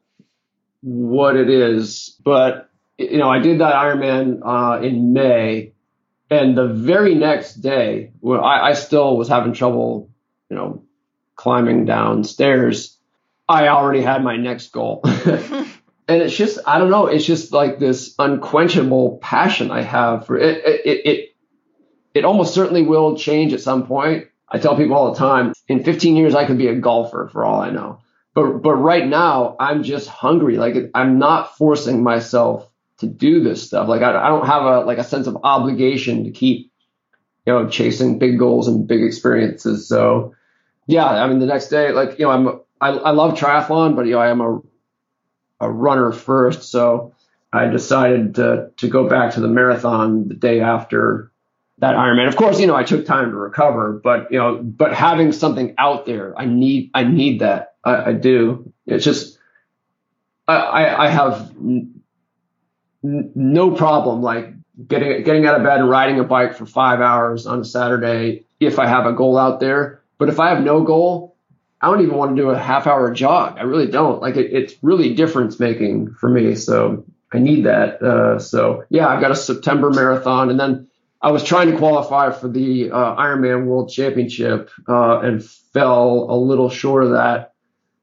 what 0.83 1.37
it 1.37 1.51
is, 1.51 2.17
but 2.25 2.69
you 2.99 3.19
know, 3.19 3.31
I 3.31 3.39
did 3.39 3.61
that 3.61 3.75
Ironman 3.75 4.41
uh, 4.45 4.83
in 4.83 5.13
May, 5.13 5.73
and 6.31 6.57
the 6.59 6.67
very 6.67 7.15
next 7.15 7.55
day, 7.55 8.13
well, 8.21 8.45
I, 8.45 8.71
I 8.71 8.73
still 8.75 9.17
was 9.17 9.29
having 9.29 9.53
trouble, 9.53 10.11
you 10.51 10.57
know, 10.57 10.83
climbing 11.37 11.85
downstairs. 11.85 12.99
I 13.49 13.69
already 13.69 14.03
had 14.03 14.23
my 14.23 14.37
next 14.37 14.73
goal. 14.73 15.01
and 15.05 15.67
it's 16.09 16.37
just, 16.37 16.59
I 16.67 16.79
don't 16.79 16.91
know, 16.91 17.07
it's 17.07 17.25
just 17.25 17.53
like 17.53 17.79
this 17.79 18.15
unquenchable 18.19 19.19
passion 19.23 19.71
I 19.71 19.83
have 19.83 20.27
for 20.27 20.37
it. 20.37 20.59
It, 20.59 20.87
it, 20.87 21.07
it, 21.07 21.37
it 22.15 22.25
almost 22.25 22.53
certainly 22.53 22.83
will 22.83 23.17
change 23.17 23.55
at 23.55 23.61
some 23.61 23.87
point. 23.87 24.27
I 24.49 24.59
tell 24.59 24.77
people 24.77 24.97
all 24.97 25.13
the 25.13 25.19
time, 25.19 25.53
in 25.69 25.85
15 25.85 26.17
years, 26.17 26.35
I 26.35 26.47
could 26.47 26.59
be 26.59 26.69
a 26.69 26.75
golfer 26.75 27.29
for 27.33 27.45
all 27.45 27.61
I 27.61 27.71
know. 27.71 28.01
But, 28.39 28.63
but 28.63 28.75
right 28.75 29.05
now, 29.05 29.57
I'm 29.59 29.83
just 29.83 30.09
hungry. 30.09 30.59
Like 30.59 30.77
I'm 30.95 31.19
not 31.19 31.57
forcing 31.57 32.05
myself 32.05 32.71
to 32.99 33.09
do 33.09 33.43
this 33.43 33.67
stuff. 33.67 33.89
Like 33.89 34.03
I, 34.03 34.11
I 34.11 34.29
don't 34.29 34.47
have 34.47 34.63
a, 34.63 34.81
like 34.81 34.99
a 34.99 35.05
sense 35.05 35.27
of 35.27 35.39
obligation 35.43 36.23
to 36.23 36.31
keep, 36.31 36.71
you 37.45 37.53
know, 37.53 37.69
chasing 37.69 38.21
big 38.21 38.39
goals 38.39 38.69
and 38.69 38.87
big 38.87 39.03
experiences. 39.03 39.89
So 39.89 40.37
yeah, 40.87 41.05
I 41.05 41.27
mean, 41.27 41.41
the 41.41 41.47
next 41.47 41.67
day, 41.67 41.91
like, 41.91 42.21
you 42.21 42.27
know, 42.27 42.31
I'm, 42.31 42.49
I, 42.81 42.91
I 42.91 43.11
love 43.11 43.37
triathlon, 43.37 43.97
but, 43.97 44.07
you 44.07 44.13
know, 44.13 44.21
I 44.21 44.29
am 44.29 44.41
a, 44.41 44.63
a 45.59 45.69
runner 45.69 46.13
first. 46.13 46.71
So 46.71 47.15
I 47.53 47.67
decided 47.67 48.37
to, 48.37 48.71
to 48.77 48.89
go 48.89 49.09
back 49.09 49.35
to 49.35 49.41
the 49.41 49.49
marathon 49.49 50.29
the 50.29 50.35
day 50.35 50.61
after 50.61 51.33
that 51.79 51.97
Ironman. 51.97 52.29
Of 52.29 52.37
course, 52.37 52.61
you 52.61 52.69
know, 52.69 52.77
I 52.77 52.85
took 52.85 53.05
time 53.05 53.33
to 53.33 53.37
recover, 53.37 54.01
but, 54.03 54.31
you 54.31 54.39
know, 54.39 54.63
but 54.63 54.95
having 54.95 55.33
something 55.33 55.75
out 55.77 56.07
there, 56.07 56.39
I 56.39 56.45
need, 56.45 56.93
I 56.95 57.03
need 57.03 57.41
that. 57.41 57.75
I, 57.89 58.11
I 58.11 58.13
do. 58.13 58.73
It's 58.87 59.05
just, 59.05 59.39
I, 60.47 60.57
I, 60.57 61.05
I 61.07 61.09
have 61.09 61.51
n- 61.59 62.03
no 63.03 63.73
problem 63.73 64.23
like 64.23 64.53
getting, 64.87 65.25
getting 65.25 65.47
out 65.47 65.57
of 65.57 65.65
bed 65.65 65.81
and 65.81 65.91
riding 65.91 66.21
a 66.21 66.25
bike 66.25 66.57
for 66.57 66.67
five 66.67 67.01
hours 67.01 67.47
on 67.47 67.61
a 67.61 67.65
Saturday 67.65 68.45
if 68.61 68.79
I 68.79 68.87
have 68.87 69.07
a 69.07 69.13
goal 69.13 69.37
out 69.39 69.61
there 69.61 69.99
but 70.19 70.29
if 70.29 70.41
I 70.41 70.51
have 70.51 70.63
no 70.63 70.83
goal, 70.83 71.37
I 71.81 71.91
don't 71.91 72.03
even 72.03 72.17
want 72.17 72.37
to 72.37 72.43
do 72.43 72.51
a 72.51 72.59
half 72.59 72.87
hour 72.87 73.13
jog. 73.13 73.57
I 73.59 73.63
really 73.63 73.87
don't. 73.87 74.21
Like 74.21 74.37
it, 74.37 74.53
it's 74.53 74.75
really 74.83 75.15
difference 75.15 75.61
making 75.61 76.15
for 76.15 76.29
me. 76.29 76.57
So 76.57 77.05
I 77.33 77.39
need 77.39 77.65
that. 77.67 78.03
Uh, 78.03 78.39
so 78.41 78.85
yeah, 78.91 79.07
I've 79.07 79.21
got 79.21 79.31
a 79.31 79.37
September 79.37 79.91
marathon, 79.91 80.51
and 80.51 80.59
then 80.59 80.89
I 81.23 81.31
was 81.31 81.45
trying 81.45 81.71
to 81.71 81.79
qualify 81.79 82.33
for 82.33 82.49
the 82.49 82.91
uh, 82.91 83.17
Ironman 83.17 83.67
World 83.67 83.91
Championship 83.91 84.71
uh, 84.89 85.21
and 85.21 85.45
fell 85.45 86.27
a 86.29 86.37
little 86.37 86.69
short 86.69 87.05
of 87.05 87.11
that. 87.11 87.55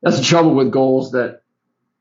That's 0.06 0.20
the 0.20 0.24
trouble 0.24 0.54
with 0.54 0.72
goals 0.72 1.12
that 1.14 1.42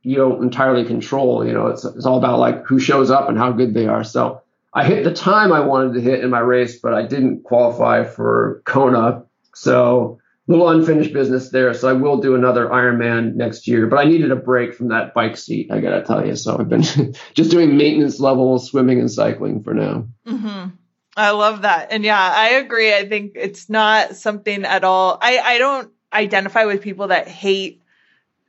you 0.03 0.17
don't 0.17 0.43
entirely 0.43 0.85
control. 0.85 1.47
You 1.47 1.55
know, 1.55 1.69
it's 1.69 1.87
it's 1.87 2.05
all 2.05 2.19
about 2.19 2.39
like 2.39 2.67
who 2.67 2.79
shows 2.79 3.11
up 3.11 3.31
and 3.31 3.39
how 3.39 3.51
good 3.51 3.73
they 3.73 3.87
are. 3.87 4.05
So 4.05 4.43
I 4.75 4.85
hit 4.85 5.05
the 5.05 5.15
time 5.15 5.53
I 5.53 5.61
wanted 5.61 5.95
to 5.95 6.01
hit 6.03 6.23
in 6.23 6.29
my 6.29 6.41
race, 6.41 6.79
but 6.79 6.93
I 6.93 7.07
didn't 7.07 7.45
qualify 7.45 8.05
for 8.05 8.61
Kona. 8.67 9.25
So 9.55 10.19
little 10.47 10.69
unfinished 10.69 11.15
business 11.15 11.49
there. 11.49 11.73
So 11.73 11.89
I 11.89 11.95
will 11.95 12.19
do 12.19 12.35
another 12.35 12.69
Ironman 12.69 13.37
next 13.37 13.67
year, 13.67 13.87
but 13.87 13.99
I 13.99 14.05
needed 14.05 14.31
a 14.31 14.37
break 14.37 14.75
from 14.75 14.89
that 14.89 15.15
bike 15.15 15.39
seat. 15.39 15.73
I 15.73 15.81
gotta 15.81 16.03
tell 16.03 16.27
you. 16.27 16.37
So 16.37 16.59
I've 16.59 16.69
been 16.69 16.83
just 17.35 17.51
doing 17.51 17.79
maintenance 17.79 18.21
level 18.21 18.59
swimming 18.59 19.01
and 19.01 19.11
cycling 19.11 19.63
for 19.63 19.73
now. 19.73 20.07
Mm-hmm. 20.27 20.75
I 21.17 21.31
love 21.31 21.63
that. 21.63 21.91
And 21.91 22.05
yeah, 22.05 22.21
I 22.21 22.51
agree. 22.57 22.95
I 22.95 23.09
think 23.09 23.33
it's 23.37 23.71
not 23.71 24.17
something 24.17 24.65
at 24.65 24.85
all. 24.85 25.17
I, 25.23 25.39
I 25.39 25.59
don't 25.59 25.91
identify 26.13 26.65
with 26.65 26.83
people 26.83 27.09
that 27.09 27.29
hate 27.29 27.81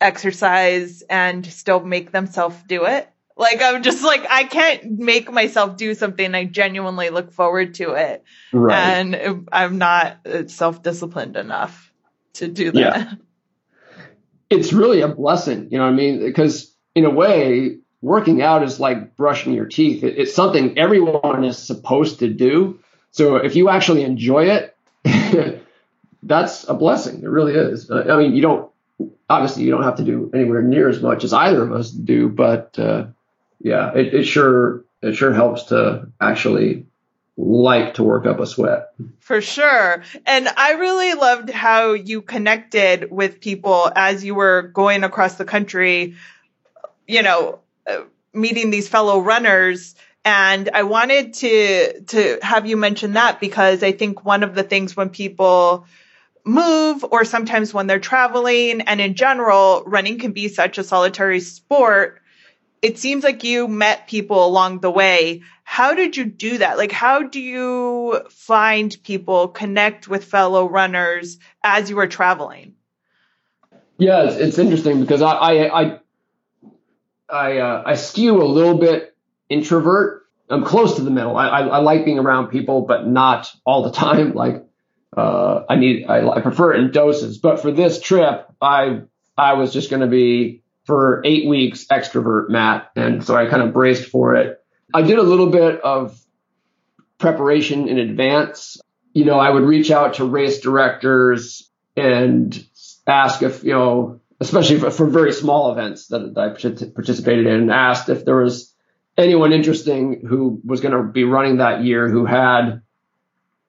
exercise 0.02 1.02
and 1.04 1.46
still 1.46 1.80
make 1.80 2.12
themselves 2.12 2.56
do 2.68 2.86
it. 2.86 3.10
Like 3.38 3.62
I'm 3.62 3.84
just 3.84 4.04
like 4.04 4.26
I 4.30 4.46
can't 4.46 5.00
make 5.00 5.32
myself 5.32 5.76
do 5.76 5.94
something. 5.94 6.34
I 6.34 6.46
genuinely 6.46 7.10
look 7.10 7.34
forward 7.34 7.74
to 7.76 7.94
it, 7.94 8.24
right. 8.54 8.74
and 8.74 9.48
I'm 9.52 9.78
not 9.78 10.18
uh, 10.26 10.48
self 10.48 10.82
disciplined 10.82 11.36
enough 11.36 11.92
to 12.36 12.48
do 12.48 12.72
that. 12.72 12.80
Yeah. 12.80 13.14
It's 14.50 14.72
really 14.72 15.02
a 15.02 15.08
blessing, 15.08 15.70
you 15.72 15.78
know 15.78 15.86
what 15.86 15.94
I 15.94 15.96
mean? 15.96 16.20
Because 16.20 16.74
in 16.94 17.04
a 17.04 17.10
way, 17.10 17.80
working 18.02 18.42
out 18.42 18.64
is 18.64 18.80
like 18.80 19.18
brushing 19.18 19.54
your 19.54 19.66
teeth. 19.66 20.04
it's 20.04 20.34
something 20.34 20.78
everyone 20.78 21.44
is 21.44 21.58
supposed 21.58 22.20
to 22.20 22.30
do. 22.30 22.80
So 23.12 23.38
if 23.38 23.56
you 23.56 23.70
actually 23.70 24.04
enjoy 24.04 24.50
it, 24.50 24.78
that's 26.24 26.68
a 26.70 26.74
blessing. 26.74 27.24
It 27.24 27.28
really 27.28 27.54
is. 27.54 27.90
I 27.90 28.18
mean, 28.18 28.36
you 28.36 28.42
don't 28.42 28.72
obviously 29.30 29.64
you 29.64 29.72
don't 29.72 29.84
have 29.84 29.98
to 29.98 30.04
do 30.04 30.32
anywhere 30.34 30.62
near 30.62 30.90
as 30.90 31.02
much 31.02 31.24
as 31.24 31.34
either 31.34 31.64
of 31.64 31.72
us 31.72 31.92
do, 31.92 32.30
but 32.30 32.78
uh, 32.78 33.08
yeah, 33.60 33.94
it, 33.94 34.14
it 34.14 34.24
sure 34.24 34.84
it 35.02 35.16
sure 35.16 35.34
helps 35.34 35.64
to 35.64 36.08
actually 36.20 36.86
like 37.38 37.96
to 37.96 38.04
work 38.04 38.26
up 38.26 38.40
a 38.40 38.46
sweat. 38.46 38.94
For 39.20 39.42
sure. 39.42 40.02
And 40.26 40.48
I 40.56 40.74
really 40.74 41.14
loved 41.16 41.50
how 41.50 41.94
you 41.94 42.22
connected 42.22 43.12
with 43.12 43.42
people 43.42 43.92
as 43.96 44.24
you 44.24 44.36
were 44.36 44.64
going 44.74 45.04
across 45.04 45.36
the 45.36 45.46
country, 45.46 46.16
you 47.08 47.22
know, 47.22 47.60
uh, 47.88 48.04
meeting 48.34 48.72
these 48.72 48.88
fellow 48.88 49.20
runners. 49.20 49.96
And 50.24 50.70
I 50.74 50.84
wanted 50.84 51.34
to, 51.36 52.02
to 52.02 52.40
have 52.42 52.66
you 52.66 52.78
mention 52.78 53.14
that 53.14 53.40
because 53.40 53.84
I 53.84 53.92
think 53.92 54.24
one 54.24 54.42
of 54.42 54.56
the 54.56 54.64
things 54.64 54.96
when 54.96 55.10
people 55.10 55.86
move 56.46 57.04
or 57.12 57.26
sometimes 57.26 57.74
when 57.74 57.88
they're 57.88 58.00
traveling 58.00 58.82
and 58.82 59.02
in 59.02 59.16
general, 59.16 59.84
running 59.86 60.20
can 60.20 60.32
be 60.32 60.48
such 60.48 60.78
a 60.78 60.84
solitary 60.84 61.40
sport 61.40 62.22
it 62.86 63.00
seems 63.00 63.24
like 63.24 63.44
you 63.44 63.68
met 63.68 64.08
people 64.08 64.46
along 64.46 64.80
the 64.80 64.92
way. 64.92 65.42
How 65.64 65.96
did 65.96 66.16
you 66.16 66.26
do 66.26 66.60
that? 66.60 66.78
Like, 66.78 66.92
how 66.92 67.24
do 67.24 67.40
you 67.40 68.22
find 68.30 68.96
people, 69.04 69.48
connect 69.48 70.08
with 70.08 70.24
fellow 70.24 70.70
runners 70.70 71.40
as 71.64 71.90
you 71.90 71.96
were 71.96 72.06
traveling? 72.06 72.76
Yeah, 73.98 74.26
it's, 74.26 74.36
it's 74.36 74.58
interesting 74.60 75.02
because 75.02 75.24
I 75.24 75.32
I 75.32 75.82
I 75.82 76.00
I, 77.28 77.58
uh, 77.58 77.84
I, 77.88 77.96
skew 77.96 78.44
a 78.44 78.46
little 78.46 78.78
bit 78.78 79.16
introvert. 79.50 80.28
I'm 80.48 80.64
close 80.64 80.98
to 80.98 81.02
the 81.02 81.10
middle. 81.10 81.36
I, 81.36 81.48
I, 81.48 81.62
I 81.62 81.78
like 81.80 82.06
being 82.06 82.20
around 82.20 82.50
people, 82.50 82.82
but 82.82 83.08
not 83.08 83.52
all 83.66 83.82
the 83.82 83.92
time. 83.92 84.34
Like 84.36 84.65
uh, 85.16 85.64
I 85.70 85.76
need 85.76 86.06
I, 86.08 86.28
I 86.28 86.42
prefer 86.42 86.74
it 86.74 86.80
in 86.80 86.92
doses. 86.92 87.38
But 87.38 87.62
for 87.62 87.72
this 87.72 88.02
trip, 88.02 88.48
I 88.62 89.02
I 89.38 89.54
was 89.54 89.74
just 89.74 89.90
going 89.90 90.02
to 90.02 90.08
be 90.08 90.64
for 90.86 91.22
eight 91.26 91.48
weeks 91.48 91.86
extrovert 91.86 92.50
Matt. 92.50 92.92
And 92.96 93.24
so 93.24 93.36
I 93.36 93.48
kind 93.48 93.64
of 93.64 93.74
braced 93.74 94.10
for 94.10 94.36
it. 94.36 94.64
I 94.94 95.02
did 95.02 95.18
a 95.18 95.24
little 95.24 95.50
bit 95.50 95.82
of 95.82 96.20
preparation 97.18 97.88
in 97.88 97.98
advance. 97.98 98.78
You 99.14 99.26
know, 99.26 99.40
I 99.40 99.50
would 99.50 99.64
reach 99.64 99.92
out 99.92 100.16
to 100.16 100.26
race 100.26 100.60
directors 100.60 101.72
and 101.96 102.66
ask 103.08 103.42
if, 103.42 103.64
you 103.64 103.72
know, 103.72 104.22
especially 104.40 104.80
for, 104.80 104.92
for 104.92 105.08
very 105.08 105.32
small 105.32 105.72
events 105.72 106.08
that, 106.08 106.36
that 106.36 106.42
I 106.42 106.88
participated 106.94 107.48
in, 107.48 107.54
and 107.54 107.72
asked 107.72 108.10
if 108.10 108.26
there 108.26 108.36
was 108.36 108.74
anyone 109.18 109.54
interesting 109.54 110.26
who 110.28 110.62
was 110.66 110.82
going 110.82 110.92
to 110.92 111.04
be 111.12 111.24
running 111.24 111.58
that 111.58 111.84
year 111.84 112.10
who 112.10 112.26
had, 112.26 112.82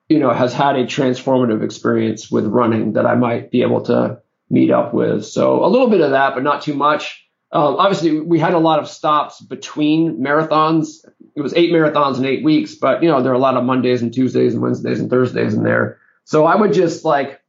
you 0.09 0.19
know, 0.19 0.31
has 0.31 0.53
had 0.53 0.75
a 0.75 0.85
transformative 0.85 1.63
experience 1.63 2.31
with 2.31 2.45
running 2.45 2.93
that 2.93 3.05
I 3.05 3.15
might 3.15 3.51
be 3.51 3.61
able 3.61 3.81
to 3.83 4.21
meet 4.49 4.71
up 4.71 4.93
with. 4.93 5.25
So 5.25 5.63
a 5.65 5.67
little 5.67 5.89
bit 5.89 6.01
of 6.01 6.11
that, 6.11 6.33
but 6.33 6.43
not 6.43 6.61
too 6.61 6.73
much. 6.73 7.25
Um, 7.51 7.75
obviously, 7.77 8.19
we 8.19 8.39
had 8.39 8.53
a 8.53 8.59
lot 8.59 8.79
of 8.79 8.89
stops 8.89 9.41
between 9.41 10.19
marathons. 10.19 11.05
It 11.35 11.41
was 11.41 11.53
eight 11.55 11.71
marathons 11.71 12.17
in 12.17 12.25
eight 12.25 12.43
weeks, 12.43 12.75
but 12.75 13.01
you 13.01 13.09
know 13.09 13.21
there 13.21 13.31
are 13.31 13.35
a 13.35 13.39
lot 13.39 13.55
of 13.55 13.63
Mondays 13.63 14.01
and 14.01 14.13
Tuesdays 14.13 14.53
and 14.53 14.61
Wednesdays 14.61 14.99
and 14.99 15.09
Thursdays 15.09 15.53
in 15.53 15.63
there. 15.63 15.99
So 16.25 16.45
I 16.45 16.55
would 16.55 16.73
just 16.73 17.05
like 17.05 17.41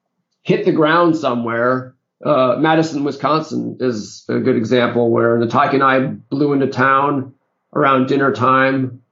hit 0.42 0.64
the 0.64 0.72
ground 0.72 1.16
somewhere. 1.16 1.94
Uh, 2.24 2.56
Madison, 2.58 3.04
Wisconsin 3.04 3.76
is 3.80 4.24
a 4.28 4.38
good 4.38 4.56
example 4.56 5.10
where 5.10 5.38
Nataki 5.38 5.74
and 5.74 5.82
I 5.82 6.00
blew 6.00 6.52
into 6.52 6.66
town 6.68 7.34
around 7.74 8.06
dinner 8.06 8.32
time 8.32 9.02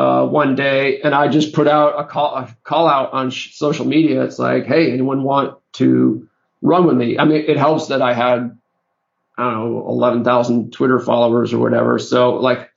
uh, 0.00 0.24
one 0.26 0.54
day, 0.54 0.98
and 1.02 1.14
I 1.14 1.28
just 1.28 1.52
put 1.52 1.68
out 1.68 2.00
a 2.00 2.04
call, 2.06 2.34
a 2.34 2.56
call 2.64 2.88
out 2.88 3.12
on 3.12 3.28
sh- 3.28 3.54
social 3.54 3.84
media. 3.84 4.24
It's 4.24 4.38
like, 4.38 4.64
hey, 4.64 4.90
anyone 4.92 5.22
want 5.24 5.58
to 5.74 6.26
run 6.62 6.86
with 6.86 6.96
me. 6.96 7.18
I 7.18 7.26
mean, 7.26 7.44
it 7.46 7.58
helps 7.58 7.88
that 7.88 8.00
I 8.00 8.14
had, 8.14 8.58
I 9.36 9.50
don't 9.50 9.74
know, 9.74 9.88
11,000 9.88 10.72
Twitter 10.72 11.00
followers 11.00 11.52
or 11.52 11.58
whatever. 11.58 11.98
So 11.98 12.36
like 12.36 12.70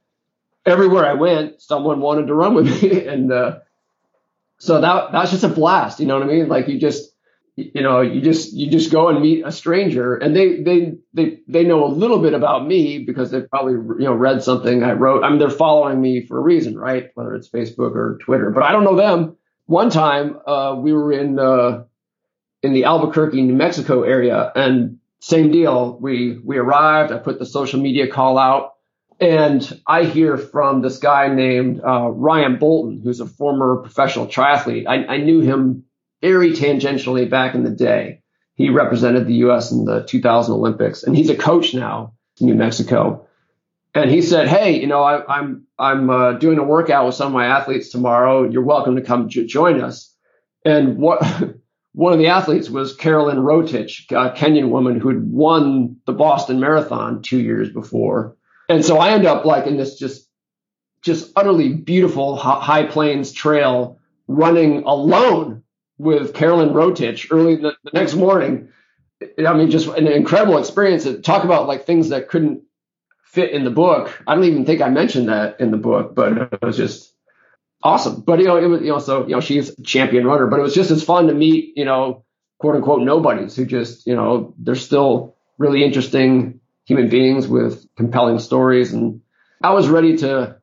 everywhere 0.65 1.05
I 1.05 1.13
went, 1.13 1.61
someone 1.61 2.01
wanted 2.01 2.27
to 2.27 2.33
run 2.33 2.55
with 2.55 2.83
me. 2.83 3.07
and, 3.07 3.31
uh, 3.31 3.59
so 4.57 4.81
that, 4.81 5.13
that's 5.13 5.31
just 5.31 5.45
a 5.45 5.49
blast. 5.49 6.01
You 6.01 6.07
know 6.07 6.19
what 6.19 6.23
I 6.23 6.27
mean? 6.27 6.49
Like 6.49 6.67
you 6.67 6.77
just, 6.77 7.12
you 7.55 7.81
know, 7.81 8.01
you 8.01 8.21
just, 8.21 8.53
you 8.53 8.69
just 8.69 8.91
go 8.91 9.09
and 9.09 9.21
meet 9.21 9.45
a 9.45 9.51
stranger 9.51 10.15
and 10.15 10.35
they, 10.35 10.61
they, 10.61 10.93
they, 11.13 11.39
they 11.47 11.63
know 11.63 11.85
a 11.85 11.87
little 11.87 12.19
bit 12.19 12.33
about 12.33 12.65
me 12.65 12.99
because 12.99 13.29
they've 13.31 13.49
probably, 13.49 13.73
you 13.73 14.05
know, 14.05 14.13
read 14.13 14.41
something 14.43 14.83
I 14.83 14.93
wrote. 14.93 15.23
I 15.23 15.29
mean, 15.29 15.39
they're 15.39 15.49
following 15.49 16.01
me 16.01 16.25
for 16.25 16.37
a 16.37 16.41
reason, 16.41 16.77
right? 16.77 17.11
Whether 17.13 17.35
it's 17.35 17.49
Facebook 17.49 17.95
or 17.95 18.17
Twitter, 18.21 18.49
but 18.51 18.63
I 18.63 18.71
don't 18.71 18.83
know 18.83 18.95
them 18.95 19.37
one 19.65 19.89
time 19.89 20.39
uh, 20.45 20.75
we 20.77 20.93
were 20.93 21.11
in 21.11 21.39
uh, 21.39 21.85
in 22.61 22.73
the 22.73 22.85
Albuquerque, 22.85 23.41
New 23.41 23.55
Mexico 23.55 24.03
area, 24.03 24.51
and 24.55 24.99
same 25.19 25.51
deal. 25.51 25.97
We 25.99 26.37
we 26.37 26.57
arrived. 26.57 27.11
I 27.11 27.17
put 27.17 27.39
the 27.39 27.45
social 27.45 27.81
media 27.81 28.07
call 28.07 28.37
out, 28.37 28.73
and 29.19 29.81
I 29.87 30.03
hear 30.05 30.37
from 30.37 30.81
this 30.81 30.97
guy 30.97 31.27
named 31.27 31.81
uh, 31.81 32.09
Ryan 32.09 32.57
Bolton, 32.57 33.01
who's 33.01 33.19
a 33.19 33.25
former 33.25 33.77
professional 33.77 34.27
triathlete. 34.27 34.87
I, 34.87 35.05
I 35.05 35.17
knew 35.17 35.41
him 35.41 35.85
very 36.23 36.53
tangentially 36.53 37.29
back 37.29 37.53
in 37.53 37.63
the 37.63 37.69
day. 37.69 38.21
He 38.55 38.69
represented 38.69 39.27
the 39.27 39.33
U.S. 39.45 39.71
in 39.71 39.83
the 39.83 40.03
2000 40.03 40.53
Olympics, 40.53 41.03
and 41.03 41.15
he's 41.15 41.29
a 41.29 41.35
coach 41.35 41.73
now 41.73 42.13
in 42.39 42.47
New 42.47 42.55
Mexico. 42.55 43.27
And 43.93 44.09
he 44.09 44.21
said, 44.21 44.47
"Hey, 44.47 44.79
you 44.79 44.87
know, 44.87 45.03
I, 45.03 45.37
I'm 45.37 45.67
I'm 45.77 46.09
uh, 46.09 46.33
doing 46.33 46.59
a 46.59 46.63
workout 46.63 47.05
with 47.05 47.15
some 47.15 47.27
of 47.27 47.33
my 47.33 47.47
athletes 47.47 47.89
tomorrow. 47.89 48.49
You're 48.49 48.63
welcome 48.63 48.95
to 48.95 49.01
come 49.01 49.27
j- 49.27 49.45
join 49.45 49.81
us." 49.81 50.15
And 50.63 50.97
what 50.97 51.21
one 51.93 52.13
of 52.13 52.19
the 52.19 52.27
athletes 52.27 52.69
was 52.69 52.95
Carolyn 52.95 53.37
Rotich, 53.37 54.09
a 54.11 54.31
Kenyan 54.31 54.69
woman 54.69 54.99
who 54.99 55.09
had 55.09 55.23
won 55.23 55.97
the 56.05 56.13
Boston 56.13 56.59
Marathon 56.59 57.21
two 57.21 57.41
years 57.41 57.69
before. 57.69 58.37
And 58.69 58.85
so 58.85 58.97
I 58.97 59.11
end 59.11 59.25
up 59.25 59.43
like 59.43 59.67
in 59.67 59.75
this 59.75 59.99
just, 59.99 60.27
just 61.03 61.33
utterly 61.35 61.73
beautiful 61.73 62.37
high 62.37 62.85
plains 62.85 63.33
trail 63.33 63.99
running 64.27 64.83
alone 64.83 65.62
with 65.97 66.33
Carolyn 66.33 66.69
Rotich 66.69 67.27
early 67.31 67.55
the, 67.55 67.75
the 67.83 67.91
next 67.93 68.15
morning. 68.15 68.69
I 69.45 69.53
mean, 69.53 69.71
just 69.71 69.87
an 69.87 70.07
incredible 70.07 70.57
experience. 70.57 71.07
Talk 71.21 71.43
about 71.43 71.67
like 71.67 71.85
things 71.85 72.09
that 72.09 72.29
couldn't 72.29 72.63
fit 73.23 73.51
in 73.51 73.63
the 73.63 73.71
book. 73.71 74.21
I 74.27 74.35
don't 74.35 74.43
even 74.43 74.65
think 74.65 74.81
I 74.81 74.89
mentioned 74.89 75.29
that 75.29 75.59
in 75.59 75.71
the 75.71 75.77
book, 75.77 76.13
but 76.13 76.37
it 76.37 76.61
was 76.61 76.77
just 76.77 77.13
awesome. 77.81 78.21
But 78.21 78.39
you 78.39 78.45
know, 78.45 78.57
it 78.57 78.67
was 78.67 78.81
you 78.81 78.87
know, 78.87 78.99
so 78.99 79.23
you 79.23 79.35
know, 79.35 79.39
she's 79.39 79.69
a 79.69 79.83
champion 79.83 80.25
runner, 80.25 80.47
but 80.47 80.59
it 80.59 80.63
was 80.63 80.75
just 80.75 80.91
as 80.91 81.03
fun 81.03 81.27
to 81.27 81.33
meet, 81.33 81.77
you 81.77 81.85
know, 81.85 82.25
quote 82.59 82.75
unquote 82.75 83.01
nobodies 83.01 83.55
who 83.55 83.65
just, 83.65 84.07
you 84.07 84.15
know, 84.15 84.53
they're 84.57 84.75
still 84.75 85.35
really 85.57 85.83
interesting 85.83 86.59
human 86.85 87.09
beings 87.09 87.47
with 87.47 87.85
compelling 87.95 88.39
stories. 88.39 88.93
And 88.93 89.21
I 89.61 89.73
was 89.73 89.87
ready 89.87 90.17
to 90.17 90.57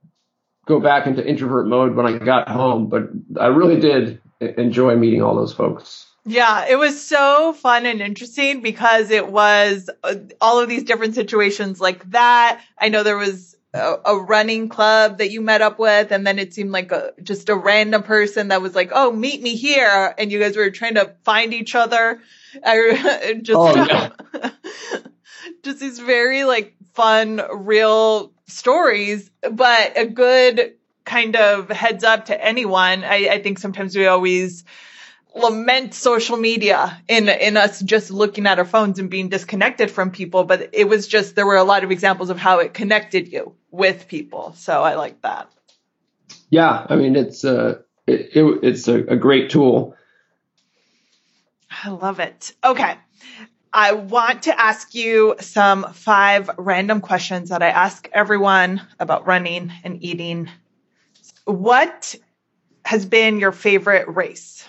go 0.66 0.81
back 0.81 1.07
into 1.07 1.26
introvert 1.26 1.66
mode 1.66 1.95
when 1.95 2.07
I 2.07 2.18
got 2.18 2.49
home, 2.49 2.89
but 2.89 3.11
I 3.41 3.47
really 3.47 3.81
did 3.81 4.20
enjoy 4.41 4.97
meeting 4.97 5.22
all 5.22 5.34
those 5.34 5.53
folks. 5.53 6.07
Yeah, 6.26 6.66
it 6.68 6.76
was 6.76 7.03
so 7.03 7.55
fun 7.55 7.86
and 7.86 8.01
interesting 8.01 8.61
because 8.61 9.11
it 9.11 9.26
was 9.26 9.88
uh, 10.05 10.16
all 10.41 10.61
of 10.61 10.68
these 10.68 10.84
different 10.84 11.14
situations 11.14 11.80
like 11.80 12.11
that. 12.11 12.62
I 12.78 12.91
know 12.91 13.03
there 13.03 13.16
was 13.16 13.57
a, 13.72 13.97
a, 14.05 14.16
running 14.18 14.68
club 14.68 15.18
that 15.18 15.30
you 15.30 15.41
met 15.41 15.62
up 15.62 15.78
with, 15.78 16.12
and 16.12 16.26
then 16.26 16.38
it 16.38 16.53
seemed 16.53 16.72
like 16.72 16.93
a, 16.93 17.12
just 17.22 17.49
a 17.49 17.55
random 17.55 18.03
person 18.03 18.49
that 18.49 18.61
was 18.61 18.74
like, 18.74 18.91
"Oh, 18.93 19.11
meet 19.11 19.41
me 19.41 19.57
here," 19.57 20.14
and 20.18 20.30
you 20.30 20.38
guys 20.38 20.57
were 20.57 20.70
trying 20.70 20.97
to 20.97 21.14
find 21.24 21.55
each 21.55 21.74
other. 21.74 22.20
I 22.62 23.38
just, 23.43 23.59
oh, 23.59 23.74
yeah. 23.74 24.11
just 25.62 25.80
these 25.80 26.01
very 26.01 26.45
like 26.45 26.74
fun, 26.93 27.41
real 27.51 28.32
stories, 28.47 29.30
but 29.41 29.97
a 29.97 30.07
good 30.07 30.74
kind 31.11 31.35
of 31.35 31.69
heads 31.69 32.05
up 32.05 32.27
to 32.27 32.45
anyone. 32.45 33.03
I, 33.03 33.29
I 33.33 33.43
think 33.43 33.59
sometimes 33.59 33.97
we 33.97 34.07
always 34.07 34.65
lament 35.35 35.93
social 35.93 36.37
media 36.37 37.03
in 37.09 37.29
in 37.29 37.57
us 37.57 37.81
just 37.81 38.11
looking 38.11 38.47
at 38.47 38.59
our 38.59 38.65
phones 38.65 38.99
and 38.99 39.11
being 39.11 39.29
disconnected 39.29 39.89
from 39.89 40.11
people 40.11 40.43
but 40.43 40.71
it 40.73 40.89
was 40.89 41.07
just 41.07 41.37
there 41.37 41.47
were 41.47 41.57
a 41.57 41.63
lot 41.63 41.85
of 41.85 41.93
examples 41.93 42.31
of 42.31 42.37
how 42.37 42.59
it 42.59 42.75
connected 42.75 43.29
you 43.29 43.55
with 43.71 44.09
people 44.09 44.53
so 44.57 44.83
i 44.83 44.97
like 44.97 45.23
that 45.23 45.49
yeah 46.49 46.85
i 46.89 46.97
mean 46.97 47.15
it's 47.15 47.45
uh 47.45 47.79
it, 48.09 48.31
it 48.35 48.59
it's 48.65 48.89
a, 48.89 48.97
a 49.05 49.15
great 49.15 49.51
tool 49.51 49.95
i 51.85 51.91
love 51.91 52.19
it 52.19 52.53
okay 52.65 52.97
I 53.73 53.93
want 53.93 54.43
to 54.45 54.61
ask 54.61 54.97
you 54.97 55.37
some 55.39 55.93
five 55.93 56.51
random 56.59 57.01
questions 57.01 57.51
that 57.51 57.63
I 57.63 57.69
ask 57.69 58.09
everyone 58.13 58.83
about 58.99 59.29
running 59.29 59.71
and 59.85 60.03
eating. 60.03 60.49
What 61.51 62.14
has 62.84 63.05
been 63.05 63.38
your 63.38 63.53
favorite 63.53 64.09
race? 64.09 64.66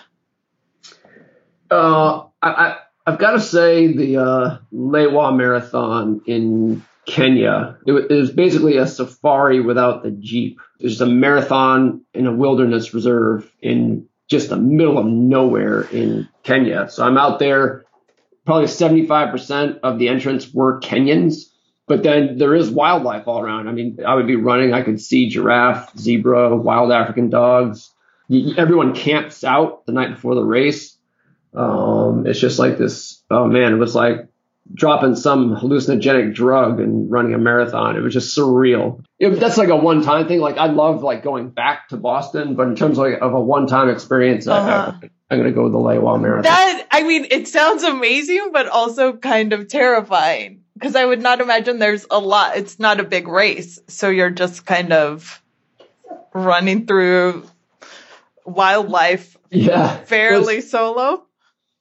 Uh, 1.70 2.26
I, 2.42 2.76
I 3.06 3.10
have 3.10 3.18
got 3.18 3.32
to 3.32 3.40
say 3.40 3.92
the 3.92 4.16
uh, 4.18 4.58
Lewa 4.72 5.36
Marathon 5.36 6.22
in 6.26 6.84
Kenya. 7.06 7.78
It, 7.86 7.92
it, 7.92 8.14
was 8.14 8.30
basically 8.30 8.76
a 8.76 8.86
safari 8.86 9.60
without 9.60 10.02
the 10.02 10.10
jeep. 10.10 10.60
It 10.78 10.84
was 10.84 11.00
a 11.00 11.06
marathon 11.06 12.02
in 12.14 12.26
a 12.26 12.32
wilderness 12.32 12.94
reserve 12.94 13.50
in 13.60 14.08
just 14.28 14.50
the 14.50 14.56
middle 14.56 14.98
of 14.98 15.06
nowhere 15.06 15.82
in 15.82 16.28
Kenya. 16.42 16.88
So 16.90 17.04
I'm 17.04 17.18
out 17.18 17.38
there. 17.38 17.84
Probably 18.44 18.66
75% 18.66 19.80
of 19.82 19.98
the 19.98 20.08
entrants 20.08 20.52
were 20.52 20.80
Kenyans, 20.80 21.51
but 21.86 22.02
then 22.02 22.38
there 22.38 22.54
is 22.54 22.70
wildlife 22.70 23.26
all 23.26 23.40
around. 23.40 23.68
I 23.68 23.72
mean, 23.72 23.98
I 24.06 24.14
would 24.14 24.26
be 24.26 24.36
running. 24.36 24.72
I 24.72 24.82
could 24.82 25.00
see 25.00 25.28
giraffe, 25.28 25.96
zebra, 25.98 26.56
wild 26.56 26.92
African 26.92 27.28
dogs. 27.30 27.90
Everyone 28.56 28.94
camps 28.94 29.44
out 29.44 29.84
the 29.84 29.92
night 29.92 30.14
before 30.14 30.34
the 30.34 30.44
race 30.44 30.96
um, 31.54 32.26
it's 32.26 32.40
just 32.40 32.58
like 32.58 32.78
this. 32.78 33.22
Oh 33.30 33.46
man, 33.46 33.74
it 33.74 33.76
was 33.76 33.94
like 33.94 34.28
dropping 34.72 35.16
some 35.16 35.54
hallucinogenic 35.56 36.34
drug 36.34 36.80
and 36.80 37.10
running 37.10 37.34
a 37.34 37.38
marathon. 37.38 37.96
It 37.96 38.00
was 38.00 38.14
just 38.14 38.36
surreal. 38.36 39.04
It, 39.18 39.30
that's 39.30 39.58
like 39.58 39.68
a 39.68 39.76
one 39.76 40.02
time 40.02 40.28
thing. 40.28 40.40
Like 40.40 40.56
I 40.56 40.66
love 40.66 41.02
like 41.02 41.22
going 41.22 41.50
back 41.50 41.88
to 41.88 41.96
Boston, 41.96 42.54
but 42.54 42.68
in 42.68 42.76
terms 42.76 42.98
of, 42.98 43.04
like, 43.04 43.20
of 43.20 43.34
a 43.34 43.40
one 43.40 43.66
time 43.66 43.90
experience, 43.90 44.46
uh-huh. 44.46 44.92
I, 45.30 45.34
am 45.34 45.40
going 45.40 45.50
to 45.50 45.54
go 45.54 45.64
with 45.64 45.72
the 45.72 45.78
Lewa 45.78 46.20
Marathon. 46.20 46.44
That 46.44 46.86
I 46.90 47.02
mean, 47.02 47.26
it 47.30 47.48
sounds 47.48 47.82
amazing, 47.82 48.50
but 48.52 48.66
also 48.68 49.14
kind 49.14 49.52
of 49.52 49.68
terrifying 49.68 50.61
because 50.82 50.96
I 50.96 51.04
would 51.04 51.22
not 51.22 51.40
imagine 51.40 51.78
there's 51.78 52.06
a 52.10 52.18
lot. 52.18 52.56
It's 52.56 52.80
not 52.80 52.98
a 52.98 53.04
big 53.04 53.28
race, 53.28 53.78
so 53.86 54.08
you're 54.08 54.30
just 54.30 54.66
kind 54.66 54.92
of 54.92 55.40
running 56.34 56.86
through 56.86 57.46
wildlife. 58.44 59.36
Yeah, 59.48 59.98
fairly 59.98 60.56
was, 60.56 60.70
solo. 60.70 61.24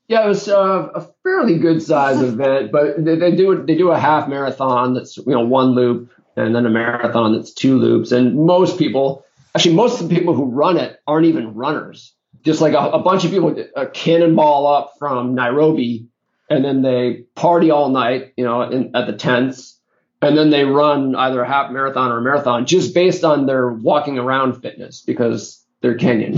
Yeah, 0.08 0.26
it 0.26 0.28
was 0.28 0.48
uh, 0.48 0.90
a 0.94 1.08
fairly 1.24 1.58
good 1.58 1.82
size 1.82 2.22
event, 2.22 2.72
but 2.72 3.04
they, 3.04 3.16
they, 3.16 3.36
do 3.36 3.66
they 3.66 3.76
do 3.76 3.90
a 3.90 3.98
half 3.98 4.30
marathon 4.30 4.94
that's 4.94 5.18
you 5.18 5.26
know 5.26 5.46
one 5.46 5.72
loop, 5.72 6.12
and 6.36 6.56
then 6.56 6.68
a 6.68 6.70
marathon 6.70 7.34
that's 7.34 7.56
two 7.56 7.80
loops. 7.80 8.12
And 8.12 8.36
most 8.36 8.78
people, 8.78 9.26
actually, 9.56 9.74
most 9.74 10.00
of 10.00 10.10
the 10.10 10.16
people 10.16 10.36
who 10.36 10.46
run 10.46 10.78
it 10.78 11.00
aren't 11.08 11.26
even 11.26 11.56
runners. 11.56 12.14
Just 12.44 12.62
like 12.62 12.74
a, 12.74 12.78
a 12.78 13.00
bunch 13.00 13.26
of 13.26 13.32
people, 13.32 13.56
a 13.76 13.88
cannonball 13.88 14.68
up 14.68 14.94
from 15.00 15.34
Nairobi, 15.34 16.08
and 16.52 16.66
then 16.66 16.82
they 16.82 17.24
party 17.36 17.72
all 17.72 17.90
night, 17.90 18.34
you 18.38 18.46
know, 18.46 18.62
in, 18.64 18.96
at 18.96 19.08
the 19.08 19.14
tents, 19.14 19.80
and 20.22 20.38
then 20.38 20.50
they 20.50 20.64
run 20.64 21.16
either 21.16 21.42
a 21.42 21.48
half 21.48 21.72
marathon 21.72 22.12
or 22.12 22.20
a 22.20 22.22
marathon 22.22 22.66
just 22.66 22.94
based 22.94 23.24
on 23.24 23.46
their 23.46 23.70
walking 23.70 24.20
around 24.20 24.62
fitness 24.62 25.02
because 25.02 25.66
they're 25.82 25.98
Kenyan. 25.98 26.38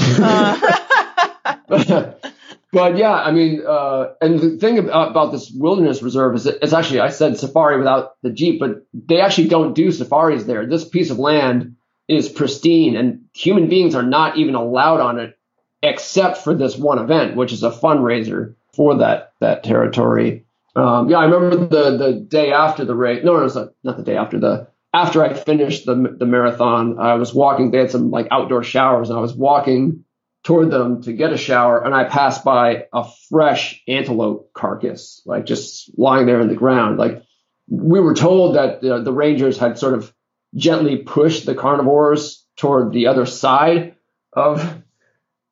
Uh. 1.69 2.13
But 2.73 2.97
yeah, 2.97 3.13
I 3.13 3.31
mean, 3.31 3.61
uh, 3.67 4.13
and 4.19 4.39
the 4.39 4.57
thing 4.57 4.79
about, 4.79 5.11
about, 5.11 5.31
this 5.31 5.51
wilderness 5.51 6.01
reserve 6.01 6.33
is 6.33 6.47
it's 6.47 6.73
actually, 6.73 7.01
I 7.01 7.09
said 7.09 7.37
safari 7.37 7.77
without 7.77 8.15
the 8.23 8.31
Jeep, 8.31 8.59
but 8.59 8.87
they 8.95 9.21
actually 9.21 9.49
don't 9.49 9.75
do 9.75 9.91
safaris 9.91 10.45
there. 10.45 10.65
This 10.65 10.83
piece 10.83 11.11
of 11.11 11.19
land 11.19 11.75
is 12.07 12.29
pristine 12.29 12.95
and 12.95 13.25
human 13.31 13.69
beings 13.69 13.93
are 13.93 14.01
not 14.01 14.37
even 14.37 14.55
allowed 14.55 15.01
on 15.01 15.19
it 15.19 15.37
except 15.83 16.37
for 16.37 16.55
this 16.55 16.75
one 16.75 16.97
event, 16.97 17.35
which 17.35 17.53
is 17.53 17.61
a 17.61 17.69
fundraiser 17.69 18.55
for 18.73 18.97
that, 18.97 19.32
that 19.43 19.63
territory. 19.63 20.45
Um, 20.75 21.09
yeah, 21.09 21.17
I 21.19 21.25
remember 21.25 21.67
the, 21.67 21.97
the 21.97 22.13
day 22.13 22.51
after 22.51 22.83
the 22.83 22.95
race. 22.95 23.23
No, 23.23 23.37
no, 23.37 23.45
not, 23.45 23.73
not 23.83 23.97
the 23.97 24.03
day 24.03 24.17
after 24.17 24.39
the, 24.39 24.67
after 24.93 25.23
I 25.23 25.33
finished 25.33 25.85
the, 25.85 26.15
the 26.17 26.25
marathon, 26.25 26.99
I 26.99 27.15
was 27.15 27.33
walking, 27.33 27.71
they 27.71 27.77
had 27.79 27.91
some 27.91 28.11
like 28.11 28.27
outdoor 28.31 28.63
showers 28.63 29.09
and 29.09 29.17
I 29.17 29.21
was 29.21 29.33
walking 29.33 30.03
toward 30.43 30.71
them 30.71 31.01
to 31.03 31.13
get 31.13 31.31
a 31.31 31.37
shower 31.37 31.83
and 31.83 31.93
I 31.93 32.03
passed 32.03 32.43
by 32.43 32.87
a 32.91 33.05
fresh 33.29 33.81
antelope 33.87 34.51
carcass, 34.53 35.21
like 35.25 35.45
just 35.45 35.91
lying 35.97 36.25
there 36.25 36.41
in 36.41 36.49
the 36.49 36.55
ground. 36.55 36.97
Like 36.97 37.23
we 37.67 37.99
were 37.99 38.15
told 38.15 38.55
that 38.55 38.81
the, 38.81 39.01
the 39.01 39.13
rangers 39.13 39.57
had 39.57 39.77
sort 39.77 39.93
of 39.93 40.13
gently 40.55 40.97
pushed 40.97 41.45
the 41.45 41.55
carnivores 41.55 42.45
toward 42.57 42.91
the 42.91 43.07
other 43.07 43.25
side 43.25 43.95
of 44.33 44.81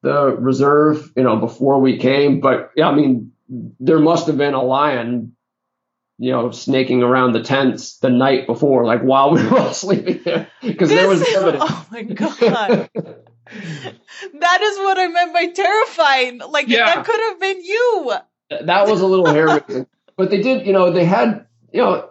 the 0.01 0.35
reserve, 0.35 1.11
you 1.15 1.23
know, 1.23 1.37
before 1.37 1.79
we 1.79 1.97
came. 1.97 2.39
But 2.39 2.71
yeah, 2.75 2.89
I 2.89 2.95
mean, 2.95 3.30
there 3.51 3.99
must 3.99 4.27
have 4.27 4.37
been 4.37 4.53
a 4.53 4.63
lion, 4.63 5.35
you 6.17 6.31
know, 6.31 6.51
snaking 6.51 7.03
around 7.03 7.33
the 7.33 7.43
tents 7.43 7.97
the 7.97 8.09
night 8.09 8.47
before, 8.47 8.85
like 8.85 9.01
while 9.01 9.31
we 9.31 9.43
were 9.43 9.59
all 9.59 9.73
sleeping 9.73 10.21
there, 10.23 10.47
because 10.61 10.89
there 10.89 11.07
was 11.07 11.21
evidence. 11.35 11.63
Oh 11.69 11.87
my 11.91 12.03
god! 12.03 12.89
that 14.39 14.61
is 14.61 14.77
what 14.77 14.97
I 14.97 15.07
meant 15.07 15.33
by 15.33 15.47
terrifying. 15.47 16.39
Like 16.49 16.69
yeah. 16.69 16.85
that 16.85 17.05
could 17.05 17.19
have 17.19 17.39
been 17.39 17.61
you. 17.61 18.13
That 18.61 18.87
was 18.87 19.01
a 19.01 19.07
little 19.07 19.25
hair 19.25 19.61
raising. 19.67 19.87
but 20.17 20.29
they 20.29 20.41
did. 20.41 20.65
You 20.65 20.73
know, 20.73 20.91
they 20.91 21.05
had. 21.05 21.47
You 21.73 21.81
know, 21.81 22.09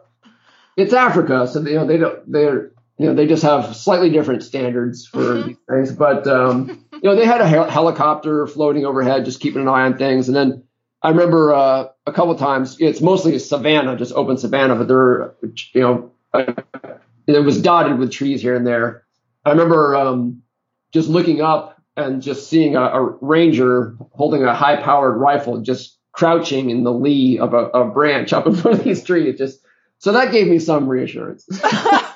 it's 0.76 0.94
Africa, 0.94 1.46
so 1.46 1.60
they, 1.60 1.72
you 1.72 1.76
know 1.76 1.86
they 1.86 1.96
don't. 1.96 2.30
They're 2.30 2.72
you 2.98 3.06
know 3.06 3.14
they 3.14 3.26
just 3.26 3.42
have 3.42 3.74
slightly 3.76 4.10
different 4.10 4.42
standards 4.42 5.06
for 5.06 5.18
mm-hmm. 5.18 5.48
these 5.48 5.56
things. 5.68 5.92
But 5.92 6.26
um, 6.26 6.84
you 6.92 7.00
know, 7.02 7.16
they 7.16 7.26
had 7.26 7.40
a 7.40 7.46
hel- 7.46 7.70
helicopter 7.70 8.46
floating 8.46 8.84
overhead, 8.84 9.24
just 9.24 9.40
keeping 9.40 9.62
an 9.62 9.68
eye 9.68 9.82
on 9.82 9.96
things. 9.96 10.28
And 10.28 10.36
then 10.36 10.64
I 11.02 11.08
remember 11.08 11.54
uh, 11.54 11.88
a 12.06 12.12
couple 12.12 12.34
times, 12.34 12.76
it's 12.78 13.00
mostly 13.00 13.34
a 13.34 13.40
savannah, 13.40 13.96
just 13.96 14.12
open 14.12 14.36
savannah, 14.36 14.74
but 14.76 14.88
there, 14.88 15.34
you 15.72 15.80
know, 15.80 16.12
uh, 16.34 16.52
it 17.26 17.44
was 17.44 17.60
dotted 17.62 17.98
with 17.98 18.12
trees 18.12 18.42
here 18.42 18.54
and 18.54 18.66
there. 18.66 19.04
I 19.44 19.50
remember 19.50 19.96
um, 19.96 20.42
just 20.92 21.08
looking 21.08 21.40
up 21.40 21.80
and 21.96 22.20
just 22.22 22.48
seeing 22.48 22.76
a, 22.76 22.82
a 22.82 23.02
ranger 23.20 23.96
holding 24.12 24.44
a 24.44 24.54
high 24.54 24.76
powered 24.76 25.16
rifle 25.18 25.60
just 25.62 25.98
crouching 26.12 26.70
in 26.70 26.84
the 26.84 26.92
lee 26.92 27.38
of 27.38 27.54
a, 27.54 27.66
a 27.68 27.84
branch 27.84 28.32
up 28.32 28.46
in 28.46 28.54
front 28.54 28.78
of 28.78 28.84
these 28.84 29.02
trees. 29.02 29.38
Just 29.38 29.60
so 29.98 30.12
that 30.12 30.32
gave 30.32 30.48
me 30.48 30.58
some 30.58 30.88
reassurance. 30.88 31.46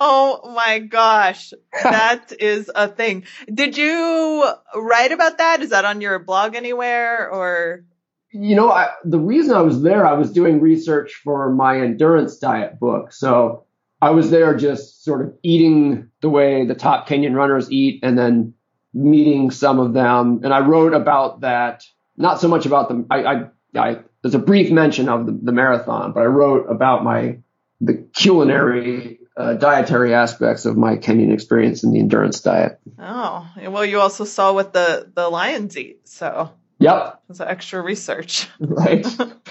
oh 0.00 0.52
my 0.54 0.78
gosh, 0.80 1.52
that 1.82 2.32
is 2.40 2.70
a 2.74 2.88
thing. 2.88 3.24
Did 3.52 3.76
you 3.76 4.50
write 4.74 5.12
about 5.12 5.38
that? 5.38 5.62
Is 5.62 5.70
that 5.70 5.84
on 5.84 6.00
your 6.00 6.18
blog 6.18 6.54
anywhere 6.54 7.30
or? 7.30 7.84
You 8.32 8.56
know, 8.56 8.70
I, 8.70 8.90
the 9.04 9.18
reason 9.18 9.56
I 9.56 9.62
was 9.62 9.82
there, 9.82 10.06
I 10.06 10.14
was 10.14 10.30
doing 10.30 10.60
research 10.60 11.20
for 11.24 11.50
my 11.50 11.80
endurance 11.80 12.36
diet 12.38 12.78
book. 12.78 13.12
So 13.12 13.64
I 14.00 14.10
was 14.10 14.30
there 14.30 14.54
just 14.54 15.04
sort 15.04 15.22
of 15.22 15.34
eating 15.42 16.10
the 16.20 16.28
way 16.28 16.66
the 16.66 16.74
top 16.74 17.08
Kenyan 17.08 17.34
runners 17.34 17.70
eat 17.70 18.00
and 18.02 18.18
then 18.18 18.54
meeting 18.92 19.50
some 19.50 19.78
of 19.78 19.94
them. 19.94 20.40
And 20.42 20.52
I 20.52 20.60
wrote 20.60 20.94
about 20.94 21.40
that, 21.40 21.84
not 22.16 22.40
so 22.40 22.48
much 22.48 22.66
about 22.66 22.88
them. 22.88 23.06
I, 23.10 23.24
I, 23.24 23.44
I 23.74 23.98
there's 24.22 24.34
a 24.34 24.40
brief 24.40 24.70
mention 24.70 25.08
of 25.08 25.26
the, 25.26 25.38
the, 25.40 25.52
marathon, 25.52 26.12
but 26.12 26.20
I 26.20 26.26
wrote 26.26 26.66
about 26.68 27.04
my 27.04 27.38
the 27.80 28.08
culinary 28.14 29.20
uh, 29.36 29.54
dietary 29.54 30.14
aspects 30.14 30.64
of 30.64 30.76
my 30.76 30.96
Kenyan 30.96 31.32
experience 31.32 31.84
in 31.84 31.92
the 31.92 31.98
endurance 31.98 32.40
diet. 32.40 32.80
Oh, 32.98 33.48
well, 33.68 33.84
you 33.84 34.00
also 34.00 34.24
saw 34.24 34.52
what 34.52 34.72
the 34.72 35.10
the 35.14 35.28
lions 35.28 35.76
eat, 35.76 36.08
so 36.08 36.50
yep, 36.78 37.20
it's 37.28 37.40
extra 37.40 37.80
research, 37.82 38.48
right? 38.58 39.06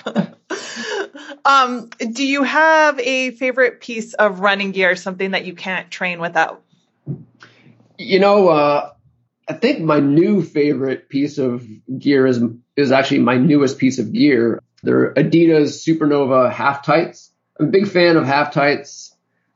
um, 1.46 1.90
do 2.12 2.26
you 2.26 2.44
have 2.44 3.00
a 3.00 3.32
favorite 3.32 3.82
piece 3.82 4.14
of 4.14 4.40
running 4.40 4.72
gear, 4.72 4.96
something 4.96 5.32
that 5.32 5.46
you 5.46 5.54
can't 5.54 5.90
train 5.92 6.20
without? 6.20 6.64
You 7.98 8.20
know, 8.20 8.50
uh, 8.50 8.92
I 9.48 9.54
think 9.54 9.82
my 9.82 10.00
new 10.00 10.44
favorite 10.44 11.10
piece 11.10 11.38
of 11.38 11.66
gear 12.00 12.26
is 12.26 12.42
is 12.76 12.92
actually 12.92 13.20
my 13.20 13.38
newest 13.38 13.78
piece 13.78 14.00
of 14.00 14.12
gear. 14.12 14.62
They're 14.84 15.14
Adidas 15.14 15.84
Supernova 15.84 16.52
half 16.52 16.86
tights. 16.86 17.32
I'm 17.60 17.68
a 17.68 17.70
big 17.70 17.88
fan 17.88 18.18
of 18.18 18.26
half 18.26 18.52
tights. 18.52 19.05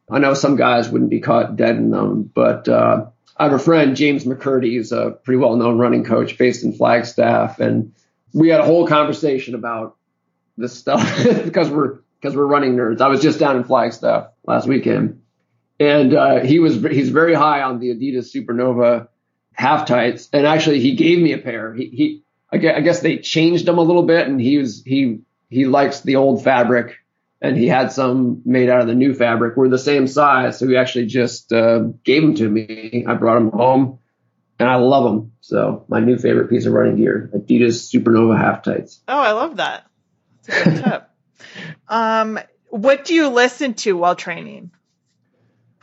I 0.10 0.20
know 0.20 0.34
some 0.34 0.56
guys 0.56 0.90
wouldn't 0.90 1.10
be 1.10 1.20
caught 1.20 1.56
dead 1.56 1.76
in 1.76 1.92
them, 1.92 2.24
but 2.34 2.68
uh, 2.68 3.08
I 3.38 3.44
have 3.44 3.54
a 3.54 3.60
friend, 3.60 3.96
James 3.96 4.26
McKirdy, 4.26 4.76
who's 4.76 4.92
a 4.92 5.12
pretty 5.12 5.38
well 5.38 5.56
known 5.56 5.78
running 5.78 6.04
coach 6.04 6.38
based 6.38 6.64
in 6.64 6.74
Flagstaff, 6.74 7.60
and 7.60 7.94
we 8.34 8.50
had 8.50 8.60
a 8.60 8.66
whole 8.66 8.88
conversation 8.88 9.56
about 9.56 9.96
this 10.58 10.78
stuff 10.78 11.24
because 11.44 11.70
we're 11.70 12.00
because 12.20 12.36
we're 12.36 12.46
running 12.46 12.76
nerds. 12.76 13.02
I 13.02 13.08
was 13.08 13.22
just 13.22 13.40
down 13.40 13.56
in 13.56 13.64
Flagstaff 13.64 14.28
last 14.46 14.68
weekend, 14.68 15.22
and 15.80 16.14
uh, 16.14 16.40
he 16.40 16.60
was 16.60 16.76
he's 16.76 17.10
very 17.10 17.34
high 17.34 17.62
on 17.62 17.80
the 17.80 17.96
Adidas 17.96 18.34
Supernova 18.36 19.08
half 19.54 19.88
tights, 19.88 20.30
and 20.34 20.46
actually 20.46 20.80
he 20.80 20.96
gave 20.96 21.20
me 21.20 21.34
a 21.34 21.38
pair. 21.38 21.74
He, 21.74 21.86
he 21.86 22.24
I 22.52 22.58
guess 22.58 23.02
they 23.02 23.20
changed 23.20 23.66
them 23.66 23.78
a 23.78 23.84
little 23.84 24.04
bit, 24.04 24.28
and 24.28 24.42
he 24.42 24.58
was 24.58 24.84
he 24.84 25.20
he 25.50 25.66
likes 25.66 26.02
the 26.02 26.16
old 26.16 26.44
fabric, 26.44 26.98
and 27.42 27.58
he 27.58 27.68
had 27.68 27.92
some 27.92 28.42
made 28.46 28.70
out 28.70 28.82
of 28.82 28.88
the 28.88 28.96
new 28.96 29.14
fabric. 29.14 29.56
We're 29.56 29.70
the 29.70 29.78
same 29.78 30.08
size, 30.08 30.60
so 30.60 30.68
he 30.68 30.78
actually 30.78 31.06
just 31.06 31.52
uh, 31.52 31.80
gave 32.04 32.22
them 32.22 32.36
to 32.36 32.50
me. 32.50 33.06
I 33.08 33.14
brought 33.14 33.36
them 33.36 33.52
home, 33.52 34.00
and 34.58 34.70
I 34.70 34.76
love 34.76 35.06
them. 35.06 35.32
So 35.42 35.86
my 35.88 36.00
new 36.00 36.18
favorite 36.18 36.50
piece 36.50 36.66
of 36.66 36.74
running 36.74 36.98
gear, 36.98 37.30
Adidas 37.34 37.94
Supernova 37.94 38.38
half 38.38 38.64
tights. 38.64 39.02
Oh, 39.08 39.20
I 39.20 39.32
love 39.32 39.58
that. 39.58 39.86
That's 40.46 40.68
a 40.68 40.70
good 40.70 40.84
tip. 40.84 41.06
Um, 41.88 42.38
what 42.70 43.06
do 43.06 43.16
you 43.16 43.30
listen 43.30 43.74
to 43.76 43.94
while 43.94 44.16
training? 44.16 44.72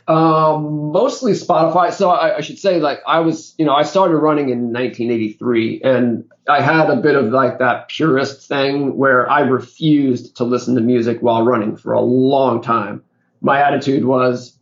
Um, 0.07 0.91
mostly 0.93 1.33
Spotify. 1.33 1.91
So 1.91 2.09
I, 2.09 2.37
I, 2.37 2.41
should 2.41 2.59
say, 2.59 2.79
like, 2.79 3.01
I 3.05 3.19
was, 3.19 3.53
you 3.57 3.65
know, 3.65 3.73
I 3.73 3.83
started 3.83 4.15
running 4.15 4.49
in 4.49 4.71
1983, 4.71 5.81
and 5.83 6.31
I 6.47 6.61
had 6.61 6.89
a 6.89 6.95
bit 6.95 7.15
of 7.15 7.25
like 7.25 7.59
that 7.59 7.89
purist 7.89 8.47
thing 8.47 8.95
where 8.95 9.29
I 9.29 9.41
refused 9.41 10.37
to 10.37 10.45
listen 10.45 10.75
to 10.75 10.81
music 10.81 11.19
while 11.19 11.43
running 11.43 11.75
for 11.75 11.91
a 11.91 11.99
long 11.99 12.61
time. 12.61 13.03
My 13.41 13.61
attitude 13.61 14.05
was, 14.05 14.57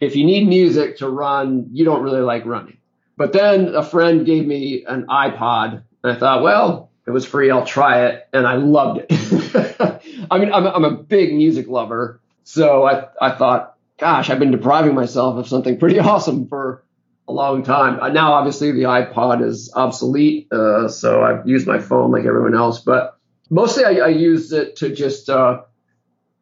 if 0.00 0.16
you 0.16 0.24
need 0.24 0.48
music 0.48 0.96
to 0.98 1.08
run, 1.08 1.68
you 1.70 1.84
don't 1.84 2.02
really 2.02 2.22
like 2.22 2.44
running. 2.44 2.78
But 3.16 3.32
then 3.32 3.76
a 3.76 3.84
friend 3.84 4.26
gave 4.26 4.44
me 4.46 4.84
an 4.84 5.06
iPod, 5.06 5.84
and 6.02 6.12
I 6.12 6.18
thought, 6.18 6.42
well, 6.42 6.90
it 7.06 7.12
was 7.12 7.24
free, 7.24 7.52
I'll 7.52 7.66
try 7.66 8.06
it, 8.06 8.26
and 8.32 8.48
I 8.48 8.54
loved 8.54 9.02
it. 9.08 10.02
I 10.30 10.38
mean, 10.38 10.52
I'm, 10.52 10.66
I'm 10.66 10.84
a 10.84 10.96
big 10.96 11.34
music 11.34 11.68
lover, 11.68 12.20
so 12.42 12.84
I, 12.84 13.06
I 13.20 13.36
thought 13.36 13.76
gosh, 14.00 14.30
I've 14.30 14.38
been 14.38 14.50
depriving 14.50 14.94
myself 14.94 15.36
of 15.36 15.46
something 15.46 15.78
pretty 15.78 15.98
awesome 16.00 16.48
for 16.48 16.84
a 17.28 17.32
long 17.32 17.62
time. 17.62 18.00
Uh, 18.00 18.08
now, 18.08 18.32
obviously, 18.32 18.72
the 18.72 18.82
iPod 18.82 19.46
is 19.46 19.72
obsolete, 19.74 20.52
uh, 20.52 20.88
so 20.88 21.22
I've 21.22 21.46
used 21.46 21.66
my 21.66 21.78
phone 21.78 22.10
like 22.10 22.24
everyone 22.24 22.56
else. 22.56 22.80
But 22.80 23.16
mostly, 23.50 23.84
I, 23.84 24.06
I 24.06 24.08
use 24.08 24.52
it 24.52 24.76
to 24.76 24.92
just 24.94 25.30
uh, 25.30 25.62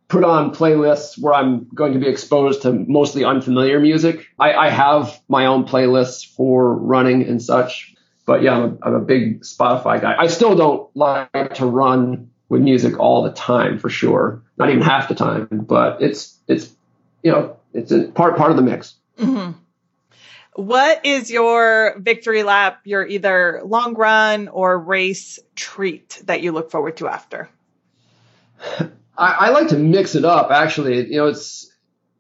put 0.08 0.24
on 0.24 0.54
playlists 0.54 1.18
where 1.18 1.34
I'm 1.34 1.68
going 1.74 1.92
to 1.92 1.98
be 1.98 2.08
exposed 2.08 2.62
to 2.62 2.72
mostly 2.72 3.24
unfamiliar 3.24 3.80
music. 3.80 4.26
I, 4.38 4.54
I 4.54 4.70
have 4.70 5.20
my 5.28 5.46
own 5.46 5.64
playlists 5.64 6.26
for 6.26 6.74
running 6.74 7.22
and 7.22 7.42
such. 7.42 7.94
But 8.24 8.42
yeah, 8.42 8.56
I'm 8.56 8.62
a, 8.64 8.86
I'm 8.86 8.94
a 8.94 9.00
big 9.00 9.40
Spotify 9.42 10.00
guy. 10.00 10.14
I 10.18 10.26
still 10.26 10.54
don't 10.54 10.94
like 10.94 11.54
to 11.54 11.66
run 11.66 12.30
with 12.48 12.62
music 12.62 12.98
all 12.98 13.22
the 13.22 13.32
time 13.32 13.78
for 13.78 13.88
sure. 13.88 14.42
Not 14.56 14.70
even 14.70 14.82
half 14.82 15.08
the 15.08 15.14
time, 15.14 15.48
but 15.50 16.02
it's 16.02 16.38
it's 16.46 16.70
you 17.22 17.32
know, 17.32 17.56
it's 17.72 17.92
a 17.92 18.08
part 18.08 18.36
part 18.36 18.50
of 18.50 18.56
the 18.56 18.62
mix. 18.62 18.94
Mm-hmm. 19.18 19.52
What 20.54 21.06
is 21.06 21.30
your 21.30 21.94
victory 21.98 22.42
lap, 22.42 22.80
your 22.84 23.06
either 23.06 23.62
long 23.64 23.94
run 23.94 24.48
or 24.48 24.76
race 24.76 25.38
treat 25.54 26.20
that 26.24 26.42
you 26.42 26.50
look 26.50 26.70
forward 26.70 26.96
to 26.96 27.08
after? 27.08 27.48
I, 29.16 29.32
I 29.32 29.48
like 29.50 29.68
to 29.68 29.78
mix 29.78 30.14
it 30.14 30.24
up. 30.24 30.50
Actually, 30.50 31.12
you 31.12 31.18
know, 31.18 31.26
it's 31.26 31.70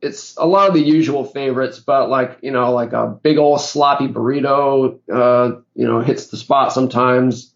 it's 0.00 0.36
a 0.36 0.46
lot 0.46 0.68
of 0.68 0.74
the 0.74 0.80
usual 0.80 1.24
favorites, 1.24 1.80
but 1.80 2.08
like 2.08 2.38
you 2.42 2.50
know, 2.50 2.72
like 2.72 2.92
a 2.92 3.08
big 3.08 3.38
old 3.38 3.60
sloppy 3.60 4.08
burrito, 4.08 4.98
uh, 5.12 5.60
you 5.74 5.86
know, 5.86 6.00
hits 6.00 6.28
the 6.28 6.36
spot 6.36 6.72
sometimes. 6.72 7.52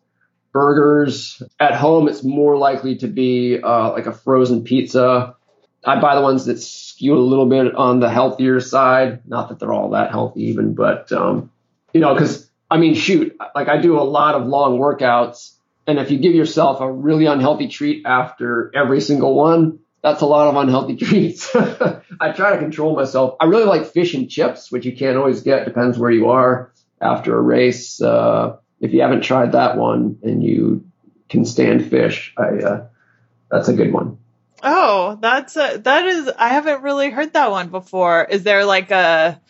Burgers 0.53 1.43
at 1.59 1.75
home, 1.75 2.09
it's 2.09 2.23
more 2.23 2.59
likely 2.59 2.97
to 2.99 3.07
be 3.07 3.59
uh, 3.63 3.93
like 3.93 4.07
a 4.07 4.13
frozen 4.13 4.65
pizza. 4.65 5.37
I 5.85 6.01
buy 6.01 6.15
the 6.15 6.23
ones 6.23 6.45
that 6.47 6.61
skew 6.61 7.17
a 7.17 7.19
little 7.19 7.47
bit 7.47 7.75
on 7.75 8.01
the 8.01 8.11
healthier 8.11 8.61
side. 8.61 9.29
Not 9.29 9.49
that 9.49 9.59
they're 9.59 9.73
all 9.73 9.91
that 9.91 10.11
healthy 10.11 10.45
even, 10.45 10.75
but, 10.75 11.11
um, 11.13 11.51
you 11.93 12.01
know, 12.01 12.17
cause 12.17 12.49
I 12.71 12.79
mean, 12.79 12.95
shoot, 12.95 13.37
like 13.55 13.69
I 13.69 13.79
do 13.79 13.99
a 13.99 14.03
lot 14.03 14.35
of 14.35 14.47
long 14.47 14.79
workouts. 14.79 15.55
And 15.87 15.99
if 15.99 16.11
you 16.11 16.19
give 16.19 16.35
yourself 16.35 16.81
a 16.81 16.91
really 16.91 17.27
unhealthy 17.27 17.69
treat 17.69 18.07
after 18.07 18.71
every 18.75 19.01
single 19.01 19.35
one, 19.35 19.81
that's 20.03 20.21
a 20.21 20.27
lot 20.27 20.49
of 20.49 20.57
unhealthy 20.57 20.97
treats. 21.05 21.55
I 21.55 22.33
try 22.33 22.53
to 22.53 22.59
control 22.59 22.97
myself. 22.97 23.37
I 23.41 23.47
really 23.47 23.65
like 23.65 23.87
fish 23.87 24.15
and 24.15 24.31
chips, 24.31 24.71
which 24.71 24.87
you 24.87 24.97
can't 24.97 25.17
always 25.17 25.43
get. 25.43 25.65
Depends 25.65 25.99
where 25.99 26.11
you 26.11 26.31
are 26.31 26.73
after 27.01 27.37
a 27.37 27.41
race. 27.41 28.01
Uh, 28.01 28.57
if 28.81 28.93
you 28.93 29.03
haven't 29.03 29.23
tried 29.23 29.53
that 29.53 29.77
one 29.77 30.19
and 30.23 30.43
you 30.43 30.85
can 31.29 31.45
stand 31.45 31.91
fish, 31.91 32.33
I, 32.39 32.59
uh, 32.59 32.87
that's 33.51 33.69
a 33.69 33.75
good 33.75 33.93
one. 33.93 34.19
Oh, 34.63 35.19
that's 35.21 35.57
a, 35.57 35.79
that 35.79 36.07
is 36.07 36.31
I 36.39 36.49
haven't 36.49 36.83
really 36.83 37.11
heard 37.11 37.33
that 37.33 37.51
one 37.51 37.69
before. 37.69 38.25
Is 38.25 38.45
there 38.45 38.65
like 38.65 38.91
a 38.91 39.41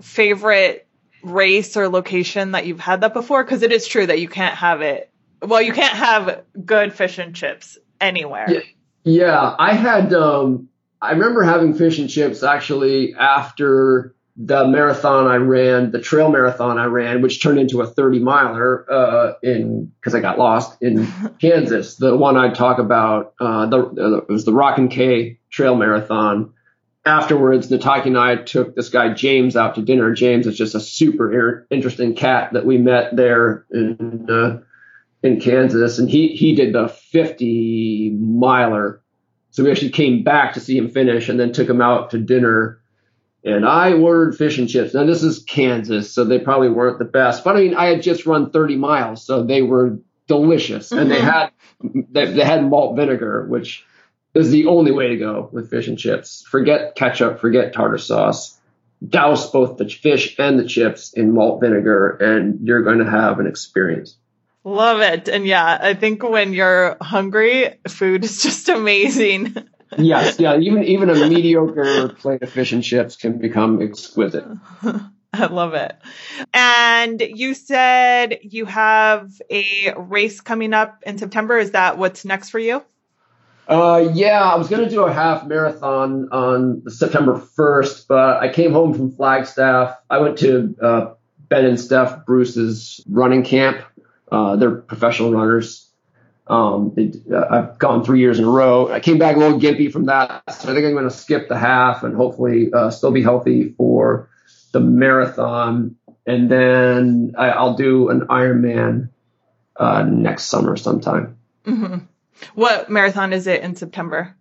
favorite 0.00 0.88
race 1.22 1.76
or 1.76 1.88
location 1.88 2.52
that 2.52 2.66
you've 2.66 2.80
had 2.80 3.02
that 3.02 3.12
before? 3.12 3.44
Because 3.44 3.62
it 3.62 3.72
is 3.72 3.86
true 3.86 4.06
that 4.06 4.20
you 4.20 4.28
can't 4.28 4.56
have 4.56 4.80
it. 4.80 5.10
Well, 5.42 5.60
you 5.60 5.72
can't 5.72 5.94
have 5.94 6.44
good 6.64 6.92
fish 6.92 7.18
and 7.18 7.34
chips 7.34 7.78
anywhere. 8.00 8.46
Yeah, 8.48 8.60
yeah 9.04 9.56
I 9.58 9.74
had. 9.74 10.12
Um, 10.12 10.68
I 11.02 11.12
remember 11.12 11.42
having 11.42 11.74
fish 11.74 11.98
and 11.98 12.10
chips 12.10 12.42
actually 12.42 13.14
after 13.14 14.14
the 14.42 14.66
marathon 14.66 15.26
I 15.26 15.36
ran, 15.36 15.90
the 15.90 16.00
trail 16.00 16.30
marathon 16.30 16.78
I 16.78 16.86
ran, 16.86 17.20
which 17.20 17.42
turned 17.42 17.58
into 17.58 17.82
a 17.82 17.86
30 17.86 18.20
miler 18.20 18.90
uh, 18.90 19.32
in 19.42 19.92
because 20.00 20.14
I 20.14 20.20
got 20.20 20.38
lost 20.38 20.80
in 20.80 21.06
Kansas. 21.40 21.96
The 21.96 22.16
one 22.16 22.38
I 22.38 22.50
talk 22.50 22.78
about, 22.78 23.34
uh, 23.38 23.66
the, 23.66 23.78
uh, 23.78 24.16
it 24.18 24.28
was 24.28 24.46
the 24.46 24.54
Rockin' 24.54 24.88
K 24.88 25.38
Trail 25.50 25.76
Marathon. 25.76 26.54
Afterwards, 27.04 27.68
Nataki 27.68 28.06
and 28.06 28.18
I 28.18 28.36
took 28.36 28.74
this 28.74 28.88
guy 28.88 29.12
James 29.12 29.56
out 29.56 29.74
to 29.74 29.82
dinner. 29.82 30.12
James 30.14 30.46
is 30.46 30.56
just 30.56 30.74
a 30.74 30.80
super 30.80 31.66
interesting 31.70 32.14
cat 32.14 32.54
that 32.54 32.64
we 32.64 32.78
met 32.78 33.14
there 33.16 33.66
in 33.70 34.26
uh, 34.30 34.60
in 35.22 35.40
Kansas, 35.40 35.98
and 35.98 36.08
he 36.08 36.28
he 36.28 36.54
did 36.54 36.74
the 36.74 36.88
50 36.88 38.16
miler. 38.18 39.02
So 39.50 39.64
we 39.64 39.70
actually 39.70 39.90
came 39.90 40.22
back 40.22 40.54
to 40.54 40.60
see 40.60 40.78
him 40.78 40.88
finish, 40.88 41.28
and 41.28 41.38
then 41.38 41.52
took 41.52 41.68
him 41.68 41.82
out 41.82 42.10
to 42.10 42.18
dinner 42.18 42.79
and 43.44 43.66
I 43.66 43.94
ordered 43.94 44.36
fish 44.36 44.58
and 44.58 44.68
chips. 44.68 44.94
Now 44.94 45.04
this 45.04 45.22
is 45.22 45.44
Kansas, 45.44 46.12
so 46.12 46.24
they 46.24 46.38
probably 46.38 46.68
weren't 46.68 46.98
the 46.98 47.04
best. 47.04 47.44
But 47.44 47.56
I 47.56 47.60
mean, 47.60 47.74
I 47.74 47.86
had 47.86 48.02
just 48.02 48.26
run 48.26 48.50
30 48.50 48.76
miles, 48.76 49.24
so 49.24 49.42
they 49.42 49.62
were 49.62 49.98
delicious, 50.26 50.92
and 50.92 51.10
they 51.10 51.18
mm-hmm. 51.18 51.26
had 51.26 51.50
they, 52.10 52.32
they 52.32 52.44
had 52.44 52.64
malt 52.64 52.96
vinegar, 52.96 53.46
which 53.46 53.84
is 54.34 54.50
the 54.50 54.66
only 54.66 54.92
way 54.92 55.08
to 55.08 55.16
go 55.16 55.48
with 55.52 55.70
fish 55.70 55.88
and 55.88 55.98
chips. 55.98 56.44
Forget 56.48 56.94
ketchup, 56.94 57.40
forget 57.40 57.72
tartar 57.72 57.98
sauce. 57.98 58.56
Douse 59.06 59.50
both 59.50 59.78
the 59.78 59.88
fish 59.88 60.36
and 60.38 60.58
the 60.58 60.66
chips 60.66 61.14
in 61.14 61.32
malt 61.32 61.62
vinegar, 61.62 62.10
and 62.20 62.66
you're 62.66 62.82
going 62.82 62.98
to 62.98 63.10
have 63.10 63.40
an 63.40 63.46
experience. 63.46 64.16
Love 64.62 65.00
it. 65.00 65.28
And 65.28 65.46
yeah, 65.46 65.78
I 65.80 65.94
think 65.94 66.22
when 66.22 66.52
you're 66.52 66.98
hungry, 67.00 67.78
food 67.88 68.24
is 68.24 68.42
just 68.42 68.68
amazing. 68.68 69.56
Yes, 69.98 70.38
yeah. 70.38 70.58
Even 70.58 70.84
even 70.84 71.10
a 71.10 71.14
mediocre 71.14 72.08
plate 72.08 72.42
of 72.42 72.50
fish 72.50 72.72
and 72.72 72.82
chips 72.82 73.16
can 73.16 73.38
become 73.38 73.82
exquisite. 73.82 74.44
I 75.32 75.46
love 75.46 75.74
it. 75.74 75.96
And 76.52 77.20
you 77.20 77.54
said 77.54 78.40
you 78.42 78.64
have 78.66 79.30
a 79.50 79.94
race 79.96 80.40
coming 80.40 80.74
up 80.74 81.02
in 81.06 81.18
September. 81.18 81.58
Is 81.58 81.72
that 81.72 81.98
what's 81.98 82.24
next 82.24 82.50
for 82.50 82.58
you? 82.58 82.82
Uh, 83.68 84.10
yeah, 84.14 84.42
I 84.42 84.56
was 84.56 84.68
going 84.68 84.82
to 84.82 84.90
do 84.90 85.04
a 85.04 85.12
half 85.12 85.46
marathon 85.46 86.30
on 86.32 86.90
September 86.90 87.34
1st, 87.38 88.06
but 88.08 88.42
I 88.42 88.52
came 88.52 88.72
home 88.72 88.94
from 88.94 89.12
Flagstaff. 89.12 89.96
I 90.10 90.18
went 90.18 90.38
to 90.38 90.74
uh, 90.82 91.14
Ben 91.48 91.64
and 91.64 91.78
Steph 91.78 92.26
Bruce's 92.26 93.00
running 93.08 93.44
camp. 93.44 93.82
Uh, 94.30 94.56
they're 94.56 94.74
professional 94.74 95.32
runners. 95.32 95.89
Um, 96.50 96.96
uh, 97.32 97.46
I've 97.48 97.78
gone 97.78 98.04
three 98.04 98.18
years 98.18 98.40
in 98.40 98.44
a 98.44 98.50
row. 98.50 98.90
I 98.90 98.98
came 98.98 99.18
back 99.18 99.36
a 99.36 99.38
little 99.38 99.60
gimpy 99.60 99.90
from 99.90 100.06
that, 100.06 100.42
so 100.52 100.68
I 100.68 100.74
think 100.74 100.84
I'm 100.84 100.94
going 100.94 101.04
to 101.04 101.10
skip 101.10 101.48
the 101.48 101.56
half 101.56 102.02
and 102.02 102.16
hopefully 102.16 102.72
uh, 102.72 102.90
still 102.90 103.12
be 103.12 103.22
healthy 103.22 103.68
for 103.78 104.28
the 104.72 104.80
marathon. 104.80 105.94
And 106.26 106.50
then 106.50 107.34
I, 107.38 107.62
will 107.62 107.74
do 107.74 108.08
an 108.08 108.22
Ironman 108.22 109.10
uh, 109.76 110.02
next 110.02 110.46
summer 110.46 110.76
sometime. 110.76 111.38
Mm-hmm. 111.64 111.98
What 112.56 112.90
marathon 112.90 113.32
is 113.32 113.46
it 113.46 113.62
in 113.62 113.76
September? 113.76 114.34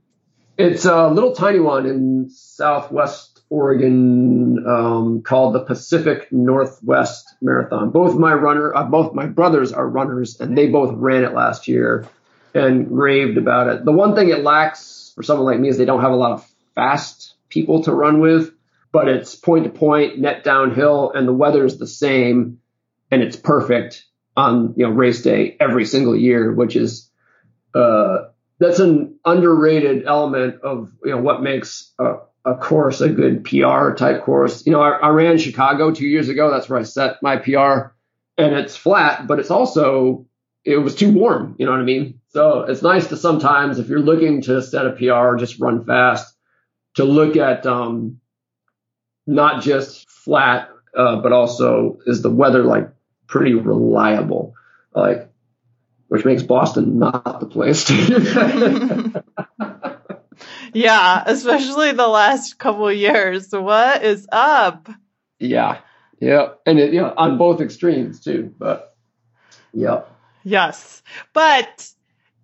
It's 0.57 0.85
a 0.85 1.09
little 1.09 1.35
tiny 1.35 1.59
one 1.59 1.85
in 1.85 2.31
Southwest 2.31 3.38
Oregon 3.49 4.63
um, 4.67 5.21
called 5.23 5.55
the 5.55 5.61
Pacific 5.61 6.31
Northwest 6.31 7.35
Marathon. 7.41 7.89
Both 7.89 8.17
my 8.17 8.33
runner, 8.33 8.75
uh, 8.75 8.83
both 8.83 9.13
my 9.15 9.25
brothers 9.25 9.73
are 9.73 9.87
runners, 9.87 10.39
and 10.39 10.57
they 10.57 10.67
both 10.67 10.93
ran 10.95 11.23
it 11.23 11.33
last 11.33 11.67
year 11.67 12.07
and 12.53 12.91
raved 12.91 13.37
about 13.37 13.67
it. 13.67 13.85
The 13.85 13.91
one 13.91 14.15
thing 14.15 14.29
it 14.29 14.43
lacks 14.43 15.11
for 15.15 15.23
someone 15.23 15.45
like 15.45 15.59
me 15.59 15.69
is 15.69 15.77
they 15.77 15.85
don't 15.85 16.01
have 16.01 16.11
a 16.11 16.15
lot 16.15 16.31
of 16.31 16.47
fast 16.75 17.35
people 17.49 17.83
to 17.83 17.91
run 17.91 18.19
with, 18.19 18.51
but 18.91 19.07
it's 19.07 19.35
point 19.35 19.65
to 19.65 19.69
point, 19.69 20.19
net 20.19 20.43
downhill, 20.43 21.11
and 21.13 21.27
the 21.27 21.33
weather 21.33 21.65
is 21.65 21.77
the 21.77 21.87
same, 21.87 22.59
and 23.11 23.21
it's 23.21 23.35
perfect 23.35 24.05
on 24.37 24.73
you 24.77 24.85
know 24.85 24.91
race 24.91 25.21
day 25.21 25.57
every 25.59 25.85
single 25.85 26.15
year, 26.15 26.51
which 26.53 26.75
is 26.75 27.09
uh, 27.73 28.25
that's 28.59 28.79
an 28.79 29.19
underrated 29.25 30.05
element 30.05 30.61
of 30.61 30.91
you 31.03 31.11
know 31.11 31.21
what 31.21 31.41
makes 31.41 31.91
a, 31.99 32.17
a 32.45 32.55
course 32.55 33.01
a 33.01 33.09
good 33.09 33.43
PR 33.43 33.91
type 33.93 34.23
course. 34.23 34.65
You 34.65 34.71
know, 34.71 34.81
I, 34.81 34.91
I, 34.91 35.09
ran 35.09 35.37
Chicago 35.37 35.91
two 35.91 36.07
years 36.07 36.29
ago. 36.29 36.51
That's 36.51 36.69
where 36.69 36.79
I 36.79 36.83
set 36.83 37.21
my 37.21 37.37
PR, 37.37 37.91
and 38.37 38.55
it's 38.55 38.75
flat, 38.75 39.27
but 39.27 39.39
it's 39.39 39.51
also 39.51 40.27
it 40.63 40.77
was 40.77 40.95
too 40.95 41.11
warm. 41.11 41.55
You 41.59 41.65
know 41.65 41.71
what 41.71 41.81
I 41.81 41.85
mean? 41.85 42.21
So 42.29 42.61
it's 42.61 42.81
nice 42.81 43.07
to 43.07 43.17
sometimes 43.17 43.79
if 43.79 43.87
you're 43.87 43.99
looking 43.99 44.41
to 44.43 44.61
set 44.61 44.85
a 44.85 44.91
PR, 44.91 45.37
just 45.37 45.59
run 45.59 45.85
fast, 45.85 46.33
to 46.95 47.03
look 47.03 47.35
at 47.35 47.65
um, 47.65 48.19
not 49.27 49.61
just 49.63 50.09
flat, 50.09 50.69
uh, 50.95 51.17
but 51.17 51.33
also 51.33 51.99
is 52.05 52.21
the 52.21 52.29
weather 52.29 52.63
like 52.63 52.89
pretty 53.27 53.53
reliable. 53.53 54.53
Like 54.93 55.29
which 56.07 56.25
makes 56.25 56.41
Boston 56.41 56.97
not 56.97 57.39
the 57.39 57.45
place 57.45 57.85
to. 57.85 59.23
yeah, 60.73 61.23
especially 61.25 61.91
the 61.91 62.07
last 62.07 62.57
couple 62.57 62.91
years. 62.91 63.51
What 63.51 64.03
is 64.03 64.27
up? 64.31 64.89
Yeah, 65.39 65.79
yeah, 66.19 66.49
and 66.65 66.79
it, 66.79 66.93
you 66.93 67.01
know, 67.01 67.13
on 67.17 67.37
both 67.37 67.61
extremes 67.61 68.19
too. 68.19 68.53
But 68.57 68.95
yeah, 69.73 70.01
yes, 70.43 71.01
but 71.33 71.89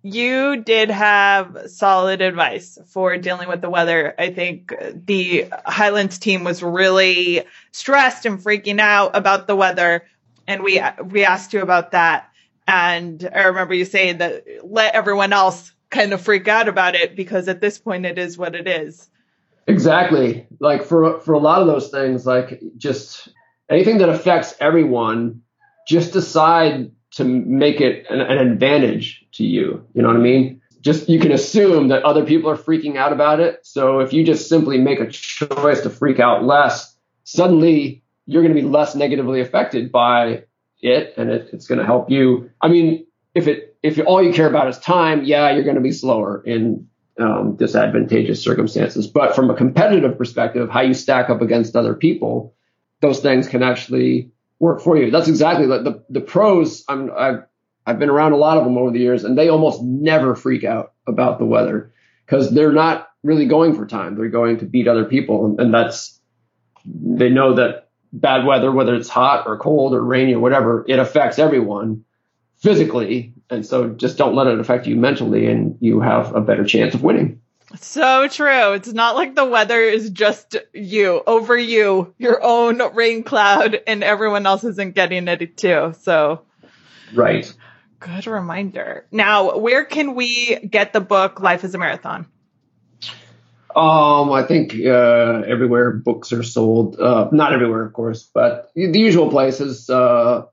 you 0.02 0.62
did 0.62 0.90
have 0.90 1.64
solid 1.66 2.20
advice 2.20 2.78
for 2.86 3.18
dealing 3.18 3.48
with 3.48 3.60
the 3.60 3.70
weather. 3.70 4.14
I 4.18 4.30
think 4.30 4.72
the 4.94 5.46
Hyland's 5.66 6.18
team 6.18 6.44
was 6.44 6.62
really 6.62 7.44
stressed 7.72 8.24
and 8.24 8.38
freaking 8.38 8.78
out 8.78 9.16
about 9.16 9.46
the 9.46 9.56
weather, 9.56 10.06
and 10.46 10.62
we 10.62 10.80
we 11.04 11.24
asked 11.24 11.52
you 11.52 11.60
about 11.60 11.90
that. 11.90 12.30
And 12.68 13.28
I 13.34 13.44
remember 13.44 13.74
you 13.74 13.84
saying 13.84 14.18
that 14.18 14.44
let 14.62 14.94
everyone 14.94 15.32
else 15.32 15.72
kind 15.90 16.12
of 16.12 16.20
freak 16.20 16.48
out 16.48 16.68
about 16.68 16.94
it 16.94 17.16
because 17.16 17.48
at 17.48 17.60
this 17.60 17.78
point 17.78 18.06
it 18.06 18.18
is 18.18 18.36
what 18.36 18.54
it 18.54 18.66
is. 18.66 19.08
Exactly. 19.66 20.46
Like 20.60 20.84
for 20.84 21.20
for 21.20 21.32
a 21.32 21.38
lot 21.38 21.60
of 21.60 21.66
those 21.66 21.88
things, 21.88 22.26
like 22.26 22.62
just 22.76 23.28
anything 23.68 23.98
that 23.98 24.08
affects 24.08 24.54
everyone, 24.60 25.42
just 25.88 26.12
decide 26.12 26.92
to 27.12 27.24
make 27.24 27.80
it 27.80 28.06
an, 28.10 28.20
an 28.20 28.38
advantage 28.38 29.24
to 29.32 29.44
you. 29.44 29.84
You 29.94 30.02
know 30.02 30.08
what 30.08 30.16
I 30.16 30.20
mean? 30.20 30.60
Just 30.80 31.08
you 31.08 31.18
can 31.18 31.32
assume 31.32 31.88
that 31.88 32.04
other 32.04 32.24
people 32.24 32.50
are 32.50 32.56
freaking 32.56 32.96
out 32.96 33.12
about 33.12 33.40
it. 33.40 33.60
So 33.66 34.00
if 34.00 34.12
you 34.12 34.24
just 34.24 34.48
simply 34.48 34.78
make 34.78 35.00
a 35.00 35.10
choice 35.10 35.80
to 35.80 35.90
freak 35.90 36.20
out 36.20 36.44
less, 36.44 36.96
suddenly 37.24 38.02
you're 38.26 38.42
going 38.42 38.54
to 38.54 38.60
be 38.60 38.66
less 38.66 38.94
negatively 38.94 39.40
affected 39.40 39.90
by 39.90 40.44
it 40.80 41.14
and 41.16 41.30
it, 41.30 41.48
it's 41.52 41.66
going 41.66 41.78
to 41.78 41.86
help 41.86 42.10
you. 42.10 42.50
I 42.60 42.68
mean, 42.68 43.05
if 43.36 43.46
it 43.48 43.76
if 43.82 44.00
all 44.06 44.22
you 44.22 44.32
care 44.32 44.48
about 44.48 44.66
is 44.66 44.78
time, 44.78 45.24
yeah, 45.24 45.52
you're 45.52 45.62
going 45.62 45.76
to 45.76 45.82
be 45.82 45.92
slower 45.92 46.42
in 46.44 46.88
um, 47.20 47.56
disadvantageous 47.56 48.42
circumstances. 48.42 49.06
But 49.06 49.36
from 49.36 49.50
a 49.50 49.54
competitive 49.54 50.16
perspective, 50.16 50.70
how 50.70 50.80
you 50.80 50.94
stack 50.94 51.28
up 51.28 51.42
against 51.42 51.76
other 51.76 51.94
people, 51.94 52.54
those 53.02 53.20
things 53.20 53.46
can 53.46 53.62
actually 53.62 54.30
work 54.58 54.80
for 54.80 54.96
you. 54.96 55.10
That's 55.10 55.28
exactly 55.28 55.66
like 55.66 55.84
the 55.84 56.02
the 56.08 56.22
pros. 56.22 56.82
I'm 56.88 57.10
I've 57.14 57.44
I've 57.84 57.98
been 57.98 58.08
around 58.08 58.32
a 58.32 58.38
lot 58.38 58.56
of 58.56 58.64
them 58.64 58.78
over 58.78 58.90
the 58.90 59.00
years, 59.00 59.22
and 59.22 59.36
they 59.36 59.50
almost 59.50 59.82
never 59.82 60.34
freak 60.34 60.64
out 60.64 60.94
about 61.06 61.38
the 61.38 61.44
weather 61.44 61.92
because 62.24 62.50
they're 62.50 62.72
not 62.72 63.06
really 63.22 63.46
going 63.46 63.74
for 63.74 63.84
time. 63.84 64.16
They're 64.16 64.30
going 64.30 64.60
to 64.60 64.64
beat 64.64 64.88
other 64.88 65.04
people, 65.04 65.56
and 65.58 65.74
that's 65.74 66.18
they 66.86 67.28
know 67.28 67.56
that 67.56 67.90
bad 68.14 68.46
weather, 68.46 68.72
whether 68.72 68.94
it's 68.94 69.10
hot 69.10 69.46
or 69.46 69.58
cold 69.58 69.92
or 69.92 70.02
rainy 70.02 70.32
or 70.32 70.40
whatever, 70.40 70.86
it 70.88 70.98
affects 70.98 71.38
everyone 71.38 72.05
physically. 72.66 73.32
And 73.48 73.64
so 73.64 73.90
just 73.90 74.18
don't 74.18 74.34
let 74.34 74.48
it 74.48 74.58
affect 74.58 74.88
you 74.88 74.96
mentally 74.96 75.46
and 75.46 75.78
you 75.80 76.00
have 76.00 76.34
a 76.34 76.40
better 76.40 76.64
chance 76.64 76.94
of 76.94 77.02
winning. 77.04 77.40
So 77.76 78.26
true. 78.26 78.72
It's 78.72 78.92
not 78.92 79.14
like 79.14 79.36
the 79.36 79.44
weather 79.44 79.80
is 79.80 80.10
just 80.10 80.56
you, 80.72 81.22
over 81.28 81.56
you, 81.56 82.12
your 82.18 82.42
own 82.42 82.82
rain 82.94 83.22
cloud, 83.22 83.78
and 83.86 84.02
everyone 84.02 84.46
else 84.46 84.64
isn't 84.64 84.96
getting 84.96 85.28
it 85.28 85.56
too. 85.56 85.94
So, 86.00 86.42
right. 87.14 87.52
Good 88.00 88.26
reminder. 88.26 89.06
Now, 89.12 89.58
where 89.58 89.84
can 89.84 90.16
we 90.16 90.56
get 90.56 90.92
the 90.92 91.00
book 91.00 91.40
Life 91.40 91.62
is 91.62 91.74
a 91.74 91.78
Marathon? 91.78 92.26
Um, 93.76 94.32
I 94.32 94.42
think 94.42 94.74
uh, 94.74 95.42
everywhere 95.46 95.92
books 95.92 96.32
are 96.32 96.42
sold. 96.42 96.98
Uh, 96.98 97.28
not 97.30 97.52
everywhere, 97.52 97.84
of 97.84 97.92
course, 97.92 98.28
but 98.32 98.70
the 98.74 98.98
usual 98.98 99.28
places: 99.30 99.90
uh, 99.90 100.46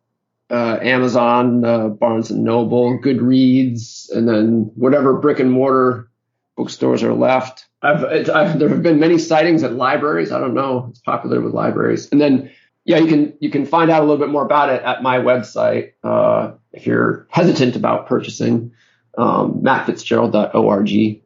uh 0.50 0.80
Amazon, 0.82 1.66
uh, 1.66 1.88
Barnes 1.89 2.32
and 2.32 2.44
Noble, 2.44 3.00
Goodreads, 3.00 4.10
and 4.12 4.28
then 4.28 4.72
whatever 4.76 5.14
brick 5.20 5.39
and 5.39 5.52
mortar 5.52 6.10
bookstores 6.56 7.04
are 7.04 7.14
left. 7.14 7.66
I've, 7.82 8.30
I've, 8.30 8.60
there 8.60 8.70
have 8.70 8.84
been 8.84 9.00
many 9.00 9.18
sightings 9.18 9.64
at 9.64 9.74
libraries. 9.74 10.32
I 10.32 10.39
don't 10.39 10.54
know; 10.54 10.88
it's 10.89 11.00
popular 11.00 11.41
with 11.41 11.54
libraries. 11.54 12.10
And 12.12 12.22
then, 12.22 12.52
yeah, 12.86 12.98
you 12.98 13.08
can 13.08 13.34
you 13.39 13.50
can 13.50 13.66
find 13.66 13.91
out 13.91 14.02
a 14.02 14.06
little 14.06 14.24
bit 14.24 14.30
more 14.30 14.46
about 14.46 14.70
it 14.70 14.82
at 14.84 15.04
my 15.04 15.18
website 15.18 15.94
uh, 16.04 16.54
if 16.72 16.86
you're 16.86 17.28
hesitant 17.30 17.76
about 17.76 18.08
purchasing. 18.08 18.74
Um, 19.16 19.62
mattfitzgerald.org 19.62 21.22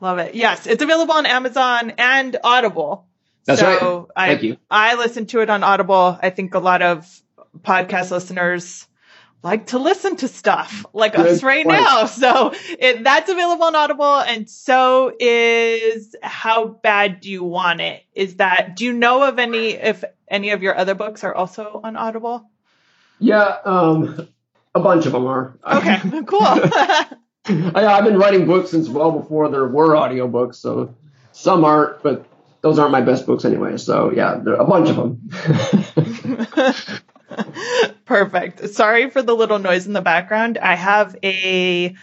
Love 0.00 0.18
it. 0.18 0.34
Yes, 0.34 0.66
it's 0.66 0.82
available 0.82 1.14
on 1.14 1.26
Amazon 1.26 1.92
and 1.96 2.36
Audible. 2.42 3.06
That's 3.44 3.60
so 3.60 4.08
right. 4.16 4.28
Thank 4.28 4.40
I, 4.40 4.42
you. 4.42 4.56
I 4.70 4.94
listen 4.96 5.26
to 5.26 5.40
it 5.40 5.50
on 5.50 5.62
Audible. 5.62 6.18
I 6.20 6.30
think 6.30 6.54
a 6.54 6.58
lot 6.58 6.82
of 6.82 7.22
podcast 7.60 8.10
listeners 8.10 8.86
like 9.42 9.66
to 9.66 9.78
listen 9.78 10.16
to 10.16 10.28
stuff 10.28 10.86
like 10.92 11.14
Good 11.14 11.26
us 11.26 11.42
right 11.42 11.64
point. 11.64 11.80
now. 11.80 12.06
So 12.06 12.52
it, 12.78 13.02
that's 13.02 13.28
available 13.28 13.64
on 13.64 13.74
Audible, 13.74 14.18
and 14.20 14.48
so 14.48 15.12
is 15.18 16.14
How 16.22 16.66
Bad 16.66 17.20
Do 17.20 17.30
You 17.30 17.44
Want 17.44 17.80
It? 17.80 18.02
Is 18.14 18.36
that? 18.36 18.76
Do 18.76 18.84
you 18.84 18.92
know 18.92 19.22
of 19.24 19.38
any 19.38 19.70
if 19.70 20.04
any 20.28 20.50
of 20.50 20.62
your 20.62 20.76
other 20.76 20.94
books 20.94 21.24
are 21.24 21.34
also 21.34 21.80
on 21.82 21.96
Audible? 21.96 22.48
Yeah, 23.18 23.56
um, 23.64 24.28
a 24.74 24.80
bunch 24.80 25.06
of 25.06 25.12
them 25.12 25.26
are. 25.26 25.58
Okay, 25.64 26.00
cool. 26.26 26.40
I, 27.44 27.82
have 27.82 28.04
been 28.04 28.18
writing 28.18 28.46
books 28.46 28.70
since 28.70 28.88
well 28.88 29.10
before 29.10 29.48
there 29.48 29.66
were 29.66 29.94
audiobooks, 29.94 30.56
so 30.56 30.94
some 31.32 31.64
aren't, 31.64 32.02
but 32.02 32.24
those 32.60 32.78
aren't 32.78 32.92
my 32.92 33.00
best 33.00 33.26
books 33.26 33.44
anyway. 33.44 33.76
So 33.76 34.12
yeah, 34.12 34.36
there 34.36 34.54
are 34.54 34.60
a 34.60 34.66
bunch 34.66 34.88
of 34.90 34.96
them. 34.96 35.28
Perfect. 38.04 38.68
Sorry 38.70 39.10
for 39.10 39.22
the 39.22 39.34
little 39.34 39.58
noise 39.58 39.86
in 39.86 39.92
the 39.92 40.00
background. 40.00 40.58
I 40.58 40.74
have 40.74 41.16
a 41.22 41.94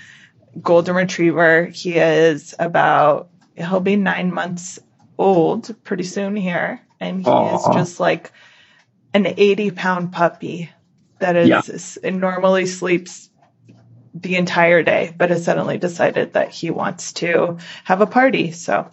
golden 0.62 0.96
retriever. 0.96 1.66
He 1.66 1.96
is 1.96 2.56
about 2.60 3.30
he'll 3.56 3.80
be 3.80 3.96
nine 3.96 4.34
months 4.34 4.80
old 5.18 5.76
pretty 5.84 6.04
soon 6.04 6.36
here, 6.36 6.82
and 7.00 7.20
he 7.20 7.26
Aww. 7.26 7.56
is 7.56 7.76
just 7.76 8.00
like 8.00 8.32
an 9.14 9.26
eighty 9.26 9.72
pound 9.72 10.12
puppy 10.12 10.70
that 11.20 11.36
is 11.36 12.00
yeah. 12.02 12.10
normally 12.10 12.66
sleeps 12.66 13.30
the 14.14 14.36
entire 14.36 14.84
day, 14.84 15.14
but 15.18 15.30
has 15.30 15.46
suddenly 15.46 15.78
decided 15.78 16.34
that 16.34 16.50
he 16.50 16.72
wants 16.72 17.14
to 17.14 17.58
have 17.84 18.02
a 18.02 18.08
party. 18.08 18.52
So 18.52 18.90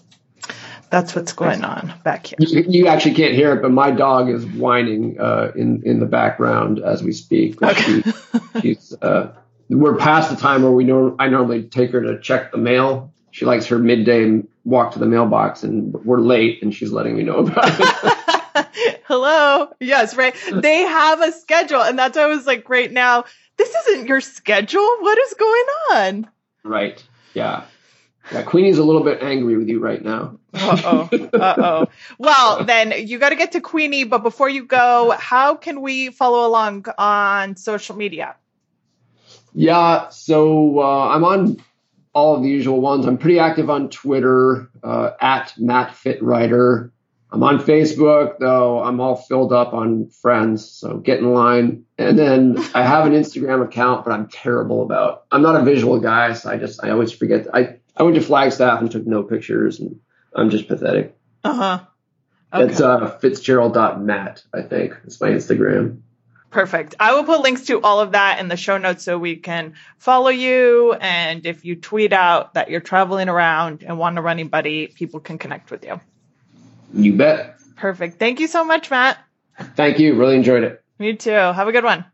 that's 0.91 1.15
what's 1.15 1.33
going 1.33 1.65
on 1.65 1.93
back 2.05 2.27
here. 2.27 2.37
You, 2.41 2.65
you, 2.69 2.87
actually 2.87 3.15
can't 3.15 3.35
hear 3.35 3.53
it, 3.55 3.63
but 3.63 3.71
my 3.71 3.91
dog 3.91 4.29
is 4.29 4.45
whining 4.47 5.19
uh, 5.21 5.53
in 5.55 5.83
in 5.85 6.01
the 6.01 6.07
background 6.07 6.79
as 6.79 7.03
we 7.03 7.13
speak. 7.13 7.61
Okay. 7.63 8.03
She, 8.03 8.61
she's 8.61 8.95
uh, 9.03 9.33
we're 9.69 9.97
past 9.97 10.31
the 10.31 10.37
time 10.37 10.63
where 10.63 10.73
we 10.73 10.85
know 10.85 11.17
I 11.19 11.29
normally 11.29 11.65
take 11.65 11.91
her 11.93 12.01
to 12.01 12.21
check 12.21 12.53
the 12.53 12.59
mail. 12.59 13.13
She 13.33 13.45
likes 13.45 13.67
her 13.67 13.79
midday 13.79 14.43
walk 14.65 14.93
to 14.93 14.99
the 14.99 15.07
mailbox, 15.07 15.63
and 15.63 15.93
we're 16.05 16.21
late, 16.21 16.63
and 16.63 16.75
she's 16.75 16.93
letting 16.93 17.17
me 17.17 17.23
know 17.23 17.39
about 17.39 17.69
it. 17.69 19.01
Hello. 19.05 19.69
Yes, 19.81 20.17
right. 20.17 20.35
They 20.53 20.83
have 20.83 21.21
a 21.21 21.33
schedule, 21.33 21.83
and 21.83 21.99
that's 21.99 22.17
why 22.17 22.25
I 22.25 22.27
was 22.27 22.47
like, 22.47 22.69
right 22.69 22.91
now, 22.91 23.25
this 23.57 23.75
isn't 23.75 24.07
your 24.07 24.21
schedule. 24.21 24.87
What 25.01 25.19
is 25.19 25.35
going 25.35 25.65
on? 25.93 26.31
Right. 26.65 27.05
Yeah. 27.35 27.65
Yeah, 28.33 28.43
Queenie's 28.43 28.79
a 28.79 28.85
little 28.85 29.05
bit 29.05 29.23
angry 29.23 29.57
with 29.57 29.69
you 29.69 29.79
right 29.79 30.03
now. 30.03 30.39
Uh 30.57 30.83
oh. 30.85 31.29
Uh 31.33 31.55
oh. 31.59 31.87
Well, 32.19 32.65
then 32.65 32.93
you 33.07 33.19
got 33.19 33.31
to 33.31 33.37
get 33.37 33.53
to 33.53 33.61
Queenie, 33.61 34.05
but 34.05 34.23
before 34.23 34.49
you 34.49 34.65
go, 34.65 35.15
how 35.19 35.55
can 35.55 35.83
we 35.83 36.11
follow 36.11 36.47
along 36.47 36.87
on 36.99 37.57
social 37.57 37.97
media? 37.97 38.37
Yeah, 39.53 40.11
so 40.11 40.81
uh, 40.81 41.09
I'm 41.09 41.25
on 41.25 41.63
all 42.13 42.37
of 42.37 42.43
the 42.43 42.49
usual 42.49 42.81
ones. 42.81 43.07
I'm 43.07 43.19
pretty 43.19 43.39
active 43.39 43.71
on 43.71 43.91
Twitter 43.91 44.71
uh, 44.83 45.11
at 45.21 45.55
Matt 45.59 45.91
Fitwriter. 45.91 46.91
I'm 47.31 47.43
on 47.43 47.59
Facebook, 47.59 48.39
though 48.39 48.83
I'm 48.83 49.01
all 49.01 49.17
filled 49.17 49.53
up 49.53 49.75
on 49.75 50.09
friends, 50.09 50.71
so 50.71 50.99
get 50.99 51.19
in 51.19 51.33
line. 51.33 51.85
And 51.99 52.19
then 52.19 52.59
I 52.75 52.83
have 52.83 53.05
an 53.05 53.13
Instagram 53.13 53.65
account, 53.65 54.05
but 54.05 54.13
I'm 54.13 54.29
terrible 54.29 54.83
about. 54.83 55.25
I'm 55.31 55.43
not 55.43 55.61
a 55.61 55.65
visual 55.65 56.01
guy, 56.01 56.33
so 56.35 56.51
I 56.51 56.57
just 56.57 56.83
I 56.83 56.91
always 56.91 57.13
forget. 57.13 57.47
I 57.53 57.77
I 57.97 58.05
went 58.05 58.15
to 58.17 58.23
Flagstaff 58.23 58.81
and 58.81 58.91
took 58.91 59.07
no 59.07 59.23
pictures, 59.23 59.81
and 59.81 60.01
I'm 60.37 60.51
just 60.51 60.69
pathetic. 60.69 61.17
Uh 61.43 61.55
huh. 61.55 61.81
Okay. 62.53 62.71
It's 62.71 62.81
uh, 62.81 63.19
Fitzgerald.Matt, 63.19 64.45
I 64.55 64.63
think. 64.63 64.97
It's 65.05 65.21
my 65.21 65.31
Instagram. 65.31 66.03
Perfect. 66.51 66.95
I 67.01 67.15
will 67.15 67.25
put 67.25 67.41
links 67.41 67.63
to 67.67 67.81
all 67.81 68.01
of 68.01 68.13
that 68.13 68.39
in 68.39 68.49
the 68.49 68.57
show 68.57 68.79
notes 68.79 69.03
so 69.05 69.19
we 69.19 69.37
can 69.37 69.75
follow 69.99 70.29
you. 70.29 70.93
And 70.93 71.45
if 71.45 71.65
you 71.65 71.77
tweet 71.77 72.13
out 72.13 72.55
that 72.55 72.71
you're 72.71 72.81
traveling 72.81 73.29
around 73.29 73.83
and 73.83 73.99
want 73.99 74.17
a 74.17 74.23
running 74.23 74.49
buddy, 74.49 74.87
people 74.87 75.21
can 75.21 75.39
connect 75.39 75.71
with 75.71 75.85
you. 75.85 76.01
You 76.95 77.15
bet. 77.15 77.57
Perfect. 77.77 78.19
Thank 78.19 78.41
you 78.41 78.47
so 78.47 78.65
much, 78.65 78.91
Matt. 78.91 79.19
Thank 79.75 79.99
you. 79.99 80.15
Really 80.15 80.37
enjoyed 80.37 80.63
it. 80.63 80.83
Me 80.99 81.15
too. 81.17 81.31
Have 81.31 81.69
a 81.69 81.73
good 81.73 81.85
one. 81.85 82.07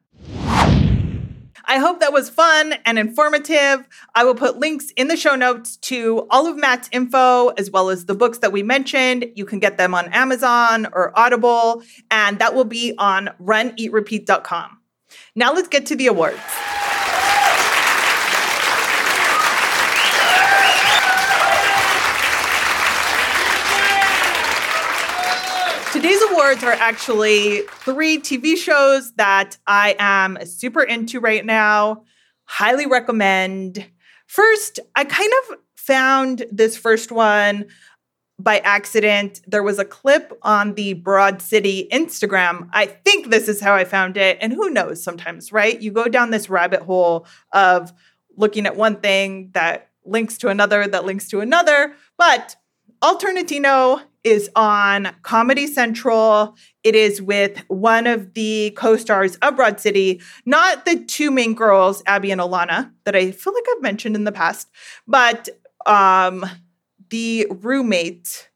I 1.65 1.79
hope 1.79 2.01
that 2.01 2.13
was 2.13 2.29
fun 2.29 2.75
and 2.85 2.99
informative. 2.99 3.89
I 4.15 4.25
will 4.25 4.35
put 4.35 4.59
links 4.59 4.91
in 4.97 5.09
the 5.09 5.17
show 5.17 5.35
notes 5.35 5.77
to 5.79 6.27
all 6.31 6.47
of 6.47 6.57
Matt's 6.57 6.89
info, 6.93 7.49
as 7.49 7.71
well 7.71 7.91
as 7.91 8.07
the 8.07 8.15
books 8.15 8.39
that 8.39 8.53
we 8.53 8.63
mentioned. 8.63 9.27
You 9.35 9.45
can 9.45 9.59
get 9.59 9.79
them 9.79 9.95
on 9.95 10.13
Amazon 10.13 10.87
or 10.93 11.19
Audible, 11.19 11.83
and 12.11 12.39
that 12.39 12.55
will 12.55 12.65
be 12.65 12.95
on 12.99 13.31
runeatrepeat.com. 13.41 14.79
Now 15.35 15.53
let's 15.53 15.69
get 15.69 15.87
to 15.87 15.97
the 15.97 16.07
awards. 16.07 16.41
Awards 26.33 26.65
are 26.65 26.73
actually 26.73 27.61
three 27.69 28.19
TV 28.19 28.57
shows 28.57 29.13
that 29.15 29.59
I 29.67 29.95
am 29.99 30.39
super 30.47 30.83
into 30.83 31.21
right 31.21 31.45
now. 31.45 32.05
Highly 32.45 32.87
recommend. 32.87 33.87
First, 34.27 34.81
I 34.95 35.05
kind 35.05 35.33
of 35.43 35.59
found 35.77 36.47
this 36.51 36.77
first 36.77 37.13
one 37.13 37.67
by 38.39 38.59
accident. 38.61 39.43
There 39.47 39.63
was 39.63 39.79
a 39.79 39.85
clip 39.85 40.33
on 40.43 40.75
the 40.75 40.95
Broad 40.95 41.43
City 41.43 41.89
Instagram. 41.93 42.69
I 42.73 42.87
think 42.87 43.29
this 43.29 43.47
is 43.49 43.61
how 43.61 43.75
I 43.75 43.85
found 43.85 44.17
it. 44.17 44.39
And 44.41 44.53
who 44.53 44.71
knows 44.71 45.03
sometimes, 45.03 45.53
right? 45.53 45.81
You 45.81 45.91
go 45.91 46.09
down 46.09 46.31
this 46.31 46.49
rabbit 46.49 46.83
hole 46.83 47.27
of 47.53 47.93
looking 48.37 48.65
at 48.65 48.77
one 48.77 48.97
thing 48.97 49.51
that 49.53 49.91
links 50.05 50.39
to 50.39 50.49
another, 50.49 50.87
that 50.87 51.05
links 51.05 51.29
to 51.29 51.41
another. 51.41 51.95
But 52.17 52.57
Alternatino 53.03 54.03
is 54.25 54.51
on 54.55 55.15
Comedy 55.23 55.67
Central. 55.67 56.57
It 56.85 56.95
is 56.95 57.21
with 57.21 57.59
one 57.69 58.07
of 58.07 58.35
the 58.35 58.73
co 58.77 58.97
stars 58.97 59.37
of 59.37 59.57
Broad 59.57 59.81
City, 59.81 60.21
not 60.47 60.85
the 60.85 61.05
two 61.05 61.31
main 61.31 61.55
girls, 61.55 62.03
Abbi 62.07 62.31
and 62.31 62.41
Ilana, 62.41 62.93
that 63.05 63.17
I 63.17 63.31
feel 63.33 63.55
like 63.55 63.65
I've 63.75 63.83
mentioned 63.83 64.17
in 64.17 64.25
the 64.25 64.33
past, 64.33 64.71
but 65.07 65.49
um, 65.87 66.45
the 67.11 67.47
roommate. 67.51 68.49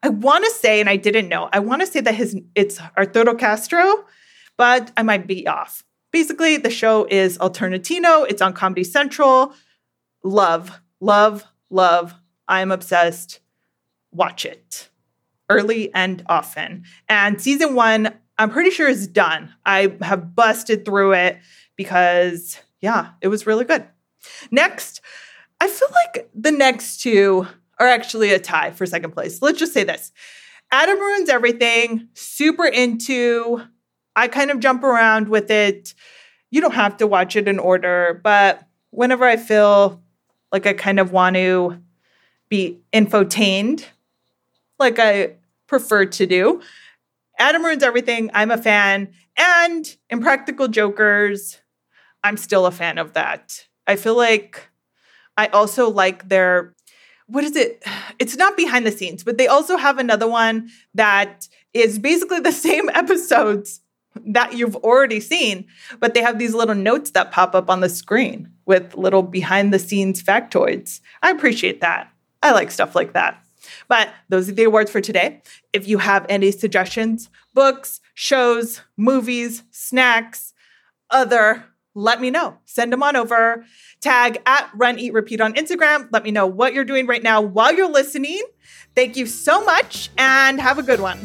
I 0.00 0.10
want 0.10 0.44
to 0.44 0.50
say, 0.52 0.78
and 0.78 0.88
I 0.88 0.94
didn't 0.94 1.28
know, 1.28 1.48
I 1.52 1.58
want 1.58 1.80
to 1.80 1.86
say 1.86 2.00
that 2.00 2.14
his 2.14 2.36
it's 2.54 2.80
Arturo 2.96 3.34
Castro, 3.34 4.04
but 4.56 4.92
I 4.96 5.02
might 5.02 5.26
be 5.26 5.46
off. 5.48 5.84
Basically, 6.12 6.56
the 6.56 6.70
show 6.70 7.04
is 7.10 7.36
Alternatino. 7.38 8.24
It's 8.28 8.40
on 8.40 8.52
Comedy 8.52 8.84
Central. 8.84 9.52
Love, 10.22 10.80
love, 11.00 11.44
love. 11.68 12.14
I'm 12.46 12.70
obsessed. 12.70 13.40
Watch 14.12 14.46
it 14.46 14.88
early 15.48 15.92
and 15.94 16.22
often. 16.28 16.84
And 17.08 17.40
season 17.40 17.74
one, 17.74 18.14
I'm 18.38 18.50
pretty 18.50 18.70
sure 18.70 18.88
is 18.88 19.06
done. 19.08 19.52
I 19.66 19.96
have 20.02 20.34
busted 20.34 20.84
through 20.84 21.12
it 21.12 21.38
because, 21.76 22.58
yeah, 22.80 23.10
it 23.20 23.28
was 23.28 23.46
really 23.46 23.64
good. 23.64 23.86
Next, 24.50 25.00
I 25.60 25.68
feel 25.68 25.88
like 25.92 26.30
the 26.34 26.52
next 26.52 27.00
two 27.00 27.46
are 27.78 27.86
actually 27.86 28.32
a 28.32 28.38
tie 28.38 28.70
for 28.70 28.86
second 28.86 29.12
place. 29.12 29.42
Let's 29.42 29.58
just 29.58 29.72
say 29.72 29.84
this 29.84 30.12
Adam 30.70 30.98
ruins 30.98 31.28
everything, 31.28 32.08
super 32.14 32.66
into. 32.66 33.62
I 34.14 34.28
kind 34.28 34.50
of 34.50 34.60
jump 34.60 34.82
around 34.82 35.28
with 35.28 35.50
it. 35.50 35.94
You 36.50 36.60
don't 36.60 36.74
have 36.74 36.96
to 36.98 37.06
watch 37.06 37.36
it 37.36 37.46
in 37.46 37.58
order, 37.58 38.20
but 38.22 38.66
whenever 38.90 39.24
I 39.24 39.36
feel 39.36 40.02
like 40.50 40.66
I 40.66 40.72
kind 40.72 40.98
of 40.98 41.12
want 41.12 41.36
to 41.36 41.80
be 42.48 42.80
infotained, 42.92 43.84
like 44.78 44.98
I 44.98 45.34
prefer 45.68 46.06
to 46.06 46.26
do. 46.26 46.60
Adam 47.38 47.64
ruins 47.64 47.84
everything. 47.84 48.30
I'm 48.34 48.50
a 48.50 48.58
fan. 48.58 49.12
And 49.36 49.96
Impractical 50.10 50.66
Jokers, 50.66 51.58
I'm 52.24 52.36
still 52.36 52.66
a 52.66 52.72
fan 52.72 52.98
of 52.98 53.12
that. 53.12 53.66
I 53.86 53.94
feel 53.94 54.16
like 54.16 54.68
I 55.36 55.46
also 55.46 55.88
like 55.88 56.28
their 56.28 56.74
what 57.26 57.44
is 57.44 57.56
it? 57.56 57.84
It's 58.18 58.36
not 58.36 58.56
behind 58.56 58.84
the 58.84 58.90
scenes, 58.90 59.22
but 59.22 59.38
they 59.38 59.46
also 59.46 59.76
have 59.76 59.98
another 59.98 60.26
one 60.28 60.70
that 60.92 61.46
is 61.72 62.00
basically 62.00 62.40
the 62.40 62.50
same 62.66 62.88
episodes 62.88 63.80
that 64.26 64.54
you've 64.54 64.74
already 64.74 65.20
seen, 65.20 65.66
but 66.00 66.14
they 66.14 66.22
have 66.22 66.40
these 66.40 66.52
little 66.52 66.74
notes 66.74 67.10
that 67.12 67.30
pop 67.30 67.54
up 67.54 67.70
on 67.70 67.80
the 67.80 67.88
screen 67.88 68.50
with 68.66 68.96
little 68.96 69.22
behind 69.22 69.72
the 69.72 69.78
scenes 69.78 70.20
factoids. 70.20 71.00
I 71.22 71.30
appreciate 71.30 71.80
that. 71.80 72.10
I 72.42 72.50
like 72.50 72.72
stuff 72.72 72.96
like 72.96 73.12
that. 73.12 73.40
But 73.88 74.12
those 74.28 74.48
are 74.48 74.52
the 74.52 74.64
awards 74.64 74.90
for 74.90 75.00
today. 75.00 75.42
If 75.72 75.88
you 75.88 75.98
have 75.98 76.26
any 76.28 76.50
suggestions, 76.50 77.30
books, 77.54 78.00
shows, 78.14 78.82
movies, 78.96 79.64
snacks, 79.70 80.54
other, 81.10 81.64
let 81.94 82.20
me 82.20 82.30
know. 82.30 82.58
Send 82.64 82.92
them 82.92 83.02
on 83.02 83.16
over. 83.16 83.64
Tag 84.00 84.40
at 84.46 84.70
Run 84.74 84.98
Eat 84.98 85.12
Repeat 85.12 85.40
on 85.40 85.54
Instagram. 85.54 86.08
Let 86.12 86.24
me 86.24 86.30
know 86.30 86.46
what 86.46 86.72
you're 86.72 86.84
doing 86.84 87.06
right 87.06 87.22
now 87.22 87.40
while 87.40 87.74
you're 87.74 87.90
listening. 87.90 88.42
Thank 88.94 89.16
you 89.16 89.26
so 89.26 89.64
much 89.64 90.10
and 90.16 90.60
have 90.60 90.78
a 90.78 90.82
good 90.82 91.00
one. 91.00 91.18